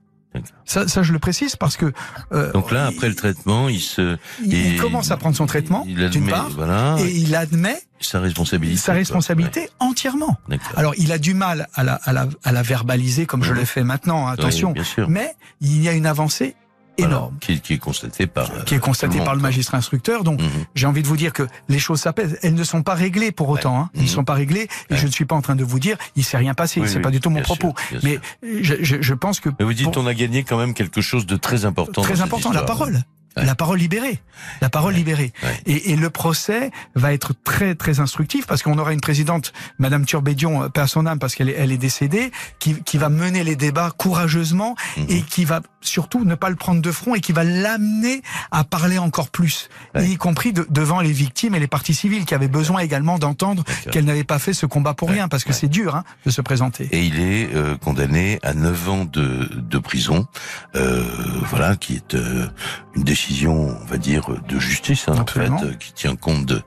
Ça, 0.66 0.88
ça, 0.88 1.04
je 1.04 1.12
le 1.12 1.20
précise 1.20 1.56
parce 1.58 1.76
que 1.76 1.92
euh, 2.32 2.52
Donc 2.54 2.72
là, 2.72 2.86
après 2.86 3.10
le 3.10 3.16
traitement, 3.16 3.68
il 3.68 3.82
se, 3.82 4.18
il, 4.44 4.54
il 4.54 4.80
commence 4.80 5.12
à 5.12 5.18
prendre 5.18 5.36
son 5.36 5.46
traitement 5.46 5.84
il 5.88 6.10
d'une 6.10 6.28
part, 6.30 6.50
voilà, 6.52 6.96
et 7.00 7.10
il 7.12 7.36
admet 7.36 7.78
sa 8.00 8.20
responsabilité. 8.22 8.78
sa 8.80 8.94
responsabilité 8.94 9.70
entièrement. 9.80 10.38
Ouais. 10.50 10.58
Alors, 10.78 10.94
il 10.98 11.12
a 11.12 11.18
du 11.18 11.34
mal 11.34 11.68
à 11.76 11.84
la, 11.84 11.96
à 11.96 12.14
la, 12.14 12.28
à 12.44 12.52
la 12.54 12.62
verbaliser 12.62 13.26
comme 13.26 13.44
je 13.44 13.54
le 13.54 13.66
fais 13.66 13.84
maintenant. 13.84 14.28
hein, 14.28 14.32
Attention, 14.32 14.72
bien 14.72 14.84
sûr. 14.86 15.10
mais 15.10 15.34
il 15.60 15.84
y 15.84 15.90
a 15.90 15.92
une 15.92 16.06
avancée 16.06 16.56
Voilà. 16.98 17.16
énorme. 17.16 17.38
Qui, 17.40 17.60
qui 17.62 17.74
est 17.74 17.78
constaté 17.78 18.28
par. 18.28 18.52
euh, 18.52 18.64
qui 18.64 18.76
est 18.76 18.80
constatée 18.80 19.14
tout 19.14 19.20
le 19.20 19.26
par 19.26 19.36
le 19.36 19.42
magistrat 19.42 19.78
instructeur. 19.78 20.24
Donc, 20.24 20.42
Mhm. 20.42 20.50
j'ai 20.76 20.88
envie 20.88 21.02
de 21.02 21.08
vous 21.08 21.18
dire 21.18 21.34
que 21.34 21.48
les 21.70 21.80
choses 21.80 22.02
s'apaisent. 22.02 22.38
Elles 22.44 22.54
ne 22.54 22.64
sont 22.64 22.84
pas 22.84 22.94
réglées 22.94 23.32
pour 23.32 23.50
autant. 23.50 23.80
Hein. 23.80 23.90
Elles 23.94 24.02
ne 24.02 24.06
Mhm. 24.08 24.12
sont 24.14 24.24
pas 24.24 24.34
réglées. 24.34 24.68
Et 24.90 24.94
Ouais. 24.94 24.98
je 25.00 25.08
ne 25.08 25.12
suis 25.12 25.26
pas 25.26 25.36
en 25.36 25.42
train 25.42 25.56
de 25.56 25.64
vous 25.64 25.80
dire, 25.80 25.98
il 26.16 26.24
s'est 26.24 26.38
rien 26.38 26.54
passé. 26.54 26.80
Oui, 26.82 26.88
c'est 26.90 26.98
oui, 26.98 27.02
pas 27.02 27.12
du 27.12 27.20
tout 27.20 27.30
mon 27.30 27.44
sûr, 27.44 27.58
propos. 27.58 27.74
Mais 28.04 28.20
je, 28.62 28.76
je, 28.82 29.02
je 29.02 29.14
pense 29.14 29.40
que 29.40 29.50
Mais 29.60 29.66
vous 29.66 29.74
dites, 29.74 29.92
pour- 29.92 30.04
on 30.04 30.08
a 30.08 30.14
gagné 30.14 30.44
quand 30.44 30.58
même 30.58 30.74
quelque 30.74 31.02
chose 31.02 31.26
de 31.26 31.36
très 31.38 31.66
important. 31.66 32.02
très 32.02 32.22
important, 32.22 32.52
la 32.52 32.64
parole. 32.64 33.02
Ouais. 33.38 33.46
La 33.46 33.56
parole 33.56 33.80
libérée, 33.80 34.20
la 34.60 34.70
parole 34.70 34.92
Ouais. 34.92 34.98
libérée, 35.00 35.32
Ouais. 35.42 35.58
et, 35.66 35.92
et 35.92 35.96
le 35.96 36.10
procès 36.10 36.70
va 36.96 37.14
être 37.14 37.34
très 37.46 37.76
très 37.76 38.02
instructif 38.02 38.46
parce 38.46 38.62
qu'on 38.62 38.78
aura 38.78 38.92
une 38.92 39.00
présidente, 39.00 39.54
Madame 39.80 40.06
Turbédion, 40.06 40.64
euh, 40.64 40.68
à 40.76 40.86
son 40.88 41.06
âme, 41.06 41.18
parce 41.18 41.36
qu'elle 41.36 41.48
est, 41.50 41.56
elle 41.58 41.72
est 41.72 41.78
décédée, 41.78 42.32
qui, 42.60 42.76
qui 42.84 42.98
va 42.98 43.08
mener 43.08 43.44
les 43.46 43.56
débats 43.56 43.92
courageusement 43.98 44.76
Mhm. 44.98 45.06
et 45.10 45.22
qui 45.22 45.46
va 45.46 45.62
surtout 45.80 46.26
ne 46.26 46.36
pas 46.36 46.50
le 46.50 46.56
prendre 46.58 46.82
de 46.82 46.92
front 46.92 47.16
et 47.16 47.22
qui 47.22 47.32
va 47.32 47.44
l'amener 47.46 48.22
à 48.52 48.64
parler 48.66 48.98
encore 48.98 49.30
plus, 49.30 49.70
Ouais. 49.96 50.10
y 50.10 50.18
compris 50.18 50.52
de- 50.54 50.68
devant 50.70 51.00
les 51.00 51.12
victimes 51.14 51.56
et 51.56 51.60
les 51.60 51.68
parties 51.68 51.94
civiles 51.94 52.26
qui 52.26 52.36
avaient 52.36 52.48
besoin 52.50 52.82
également 52.82 53.18
d'entendre 53.18 53.64
qu'elle 53.92 54.06
n'avait 54.06 54.24
pas 54.26 54.40
fait 54.40 54.54
ce 54.54 54.66
combat 54.66 54.94
pour 54.94 55.10
rien, 55.10 55.28
parce 55.30 55.44
que 55.46 55.54
c'est 55.54 55.70
dur 55.70 55.96
hein, 55.96 56.04
de 56.26 56.32
se 56.32 56.42
présenter. 56.42 56.90
Et 56.92 57.04
il 57.06 57.20
est 57.20 57.50
euh, 57.56 57.78
condamné 57.78 58.40
à 58.44 58.54
9 58.54 58.90
ans 58.90 59.06
de, 59.06 59.50
de 59.56 59.78
prison, 59.80 60.28
euh, 60.76 61.04
voilà, 61.50 61.76
qui 61.78 61.96
est 61.96 62.14
euh, 62.16 62.48
une 62.96 63.04
décision, 63.04 63.21
on 63.48 63.74
va 63.86 63.98
dire, 63.98 64.30
de 64.48 64.60
justice, 64.60 65.06
hein, 65.08 65.16
en 65.20 65.26
fait, 65.26 65.50
euh, 65.50 65.74
qui 65.80 65.94
tient 65.94 66.16
compte 66.16 66.46
de, 66.46 66.62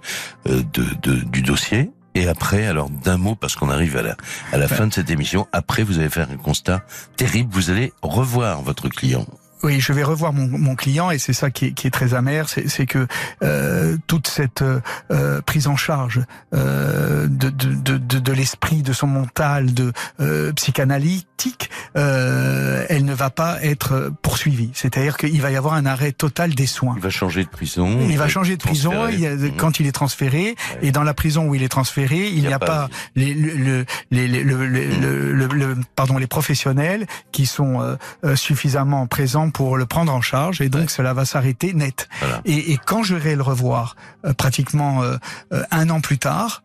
euh, 0.48 0.62
de, 0.72 0.84
de- 1.02 1.20
du 1.24 1.42
dossier. 1.42 1.90
Et 2.16 2.28
après, 2.28 2.66
alors 2.66 2.90
d'un 2.90 3.16
mot, 3.16 3.34
parce 3.34 3.56
qu'on 3.56 3.70
arrive 3.70 3.96
à 3.96 4.02
la, 4.02 4.16
à 4.52 4.56
la 4.56 4.66
Ouais. 4.66 4.76
fin 4.76 4.86
de 4.86 4.92
cette 4.94 5.10
émission, 5.10 5.48
après 5.52 5.82
vous 5.82 5.98
allez 5.98 6.10
faire 6.10 6.28
un 6.30 6.36
constat 6.36 6.84
terrible, 7.16 7.52
vous 7.52 7.70
allez 7.70 7.92
revoir 8.02 8.62
votre 8.62 8.88
client. 8.88 9.26
Oui, 9.64 9.80
je 9.80 9.92
vais 9.94 10.02
revoir 10.02 10.32
mon, 10.34 10.46
mon 10.46 10.74
client 10.76 11.10
et 11.10 11.18
c'est 11.18 11.32
ça 11.32 11.50
qui 11.50 11.66
est, 11.66 11.72
qui 11.72 11.86
est 11.86 11.90
très 11.90 12.12
amer, 12.14 12.48
c'est 12.48 12.86
que 12.86 13.06
euh, 13.42 13.96
toute 14.06 14.26
cette 14.28 14.62
euh, 14.62 14.80
euh, 15.10 15.40
prise 15.40 15.66
en 15.66 15.76
charge 15.76 16.20
euh, 16.54 17.26
de, 17.26 17.48
de, 17.48 17.96
de, 17.96 18.18
de, 18.18 18.32
l'esprit, 18.32 18.82
de 18.82 18.92
son 18.92 19.06
mental, 19.06 19.72
de 19.72 19.92
euh, 20.20 20.52
psychanalytique, 20.52 21.70
euh, 21.96 22.84
elle 22.88 23.04
ne 23.04 23.14
va 23.14 23.30
pas 23.30 23.62
être 23.62 24.12
poursuivie. 24.22 24.70
C'est-à-dire 24.74 25.16
qu'il 25.16 25.40
va 25.40 25.50
y 25.50 25.56
avoir 25.56 25.74
un 25.74 25.86
arrêt 25.86 26.12
total 26.12 26.54
des 26.54 26.66
soins. 26.66 26.94
Il 26.96 27.02
va 27.02 27.10
changer 27.10 27.42
de 27.44 27.48
prison. 27.48 27.98
Il 28.08 28.18
va 28.18 28.28
changer 28.28 28.56
de 28.56 28.62
prison 28.62 29.08
il 29.08 29.26
a- 29.26 29.34
Mhm. 29.34 29.56
quand 29.56 29.80
il 29.80 29.86
est 29.86 29.92
transféré 29.92 30.56
et 30.82 30.92
dans 30.92 31.02
la 31.02 31.14
prison 31.14 31.46
où 31.48 31.54
il 31.54 31.62
est 31.62 31.68
transféré, 31.68 32.28
il 32.28 32.40
n'y 32.46 32.52
a, 32.52 32.58
pas, 32.58 32.88
les, 33.16 33.32
le, 33.34 33.54
le- 33.54 33.84
les, 34.10 34.28
les- 34.28 34.42
le, 34.44 34.66
le- 34.66 34.84
le- 34.86 35.32
le- 35.32 35.46
le- 35.46 35.76
pardon, 35.96 36.18
les 36.18 36.26
professionnels 36.26 37.06
qui 37.32 37.46
sont 37.46 37.96
suffisamment 38.34 39.06
présents 39.06 39.50
pour 39.54 39.78
le 39.78 39.86
prendre 39.86 40.12
en 40.12 40.20
charge 40.20 40.60
et 40.60 40.68
donc 40.68 40.82
Ouais. 40.82 40.88
cela 40.88 41.14
va 41.14 41.24
s'arrêter 41.24 41.72
net. 41.72 42.08
Voilà. 42.20 42.42
Et, 42.44 42.72
et 42.72 42.78
quand 42.84 43.02
je 43.04 43.14
vais 43.14 43.36
le 43.36 43.42
revoir 43.42 43.94
euh, 44.26 44.34
pratiquement 44.34 45.02
euh, 45.02 45.16
euh, 45.52 45.62
un 45.70 45.88
an 45.88 46.00
plus 46.00 46.18
tard, 46.18 46.63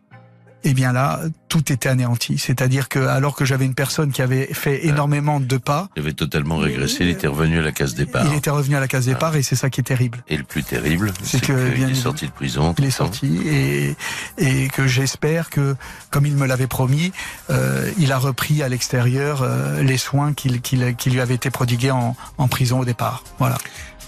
eh 0.64 0.74
bien 0.74 0.92
là, 0.92 1.20
tout 1.48 1.72
était 1.72 1.88
anéanti. 1.88 2.38
C'est-à-dire 2.38 2.88
que 2.88 2.98
alors 3.00 3.34
que 3.34 3.44
j'avais 3.44 3.64
une 3.64 3.74
personne 3.74 4.12
qui 4.12 4.22
avait 4.22 4.46
fait 4.52 4.86
énormément 4.86 5.40
de 5.40 5.56
pas, 5.56 5.88
Il 5.96 6.02
avait 6.02 6.12
totalement 6.12 6.56
régressé, 6.58 6.98
il 7.00 7.08
était 7.10 7.26
revenu 7.26 7.58
à 7.58 7.62
la 7.62 7.72
case 7.72 7.94
départ. 7.94 8.24
il 8.26 8.34
était 8.34 8.50
revenu 8.50 8.76
à 8.76 8.80
la 8.80 8.88
case 8.88 9.06
départ 9.06 9.34
et 9.36 9.42
c'est 9.42 9.56
ça 9.56 9.70
qui 9.70 9.80
est 9.80 9.84
terrible. 9.84 10.22
Et 10.28 10.36
le 10.36 10.44
plus 10.44 10.62
terrible, 10.62 11.12
C'est 11.22 11.40
qu'il 11.40 11.54
est 11.54 11.68
évidemment, 11.68 11.94
sorti 11.94 12.26
de 12.26 12.30
prison. 12.32 12.74
Il 12.78 12.84
est 12.84 12.90
sorti 12.90 13.38
et, 13.46 13.96
et 14.38 14.68
que 14.68 14.86
j'espère 14.86 15.50
que, 15.50 15.74
comme 16.10 16.26
il 16.26 16.34
me 16.36 16.46
l'avait 16.46 16.66
promis, 16.66 17.12
euh, 17.50 17.90
il 17.98 18.12
a 18.12 18.18
repris 18.18 18.62
à 18.62 18.68
l'extérieur 18.68 19.42
euh, 19.42 19.82
les 19.82 19.96
soins 19.98 20.32
qu'il- 20.34 20.60
qu'il- 20.60 20.94
qui 20.96 21.10
lui 21.10 21.20
avaient 21.20 21.34
été 21.34 21.50
prodigués 21.50 21.90
en, 21.90 22.16
en 22.38 22.48
prison 22.48 22.80
au 22.80 22.84
départ. 22.84 23.24
Voilà. 23.38 23.58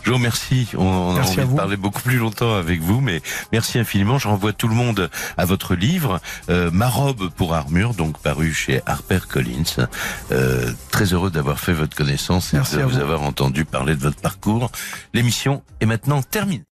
Je 0.05 0.11
vous 0.11 0.17
remercie. 0.17 0.69
On, 0.77 1.15
Merci 1.15 1.41
a 1.41 1.45
envie 1.45 1.53
de 1.53 1.57
parler 1.57 1.77
beaucoup 1.77 2.03
plus 2.03 2.19
longtemps 2.19 2.55
avec 2.55 2.81
vous, 2.81 3.01
mais 3.01 3.23
merci 3.53 3.79
infiniment. 3.79 4.19
Je 4.19 4.29
renvoie 4.29 4.53
tout 4.53 4.69
le 4.69 4.75
monde 4.75 5.11
à 5.37 5.45
votre 5.45 5.75
livre, 5.75 6.21
euh, 6.51 6.71
Ma 6.73 6.89
robe 6.89 7.31
pour 7.31 7.55
armure, 7.55 7.95
donc 7.95 8.19
paru 8.19 8.53
chez 8.53 8.81
HarperCollins. 8.87 9.87
Euh, 10.33 10.73
très 10.91 11.13
heureux 11.13 11.31
d'avoir 11.31 11.61
fait 11.61 11.73
votre 11.73 11.97
connaissance 11.97 12.53
et 12.53 12.57
Merci 12.57 12.77
de 12.77 12.83
vous. 12.83 12.99
avoir 12.99 13.23
entendu 13.23 13.65
parler 13.65 13.95
de 13.95 14.01
votre 14.01 14.21
parcours. 14.21 14.71
L'émission 15.15 15.63
est 15.81 15.87
maintenant 15.87 16.23
terminée. 16.23 16.65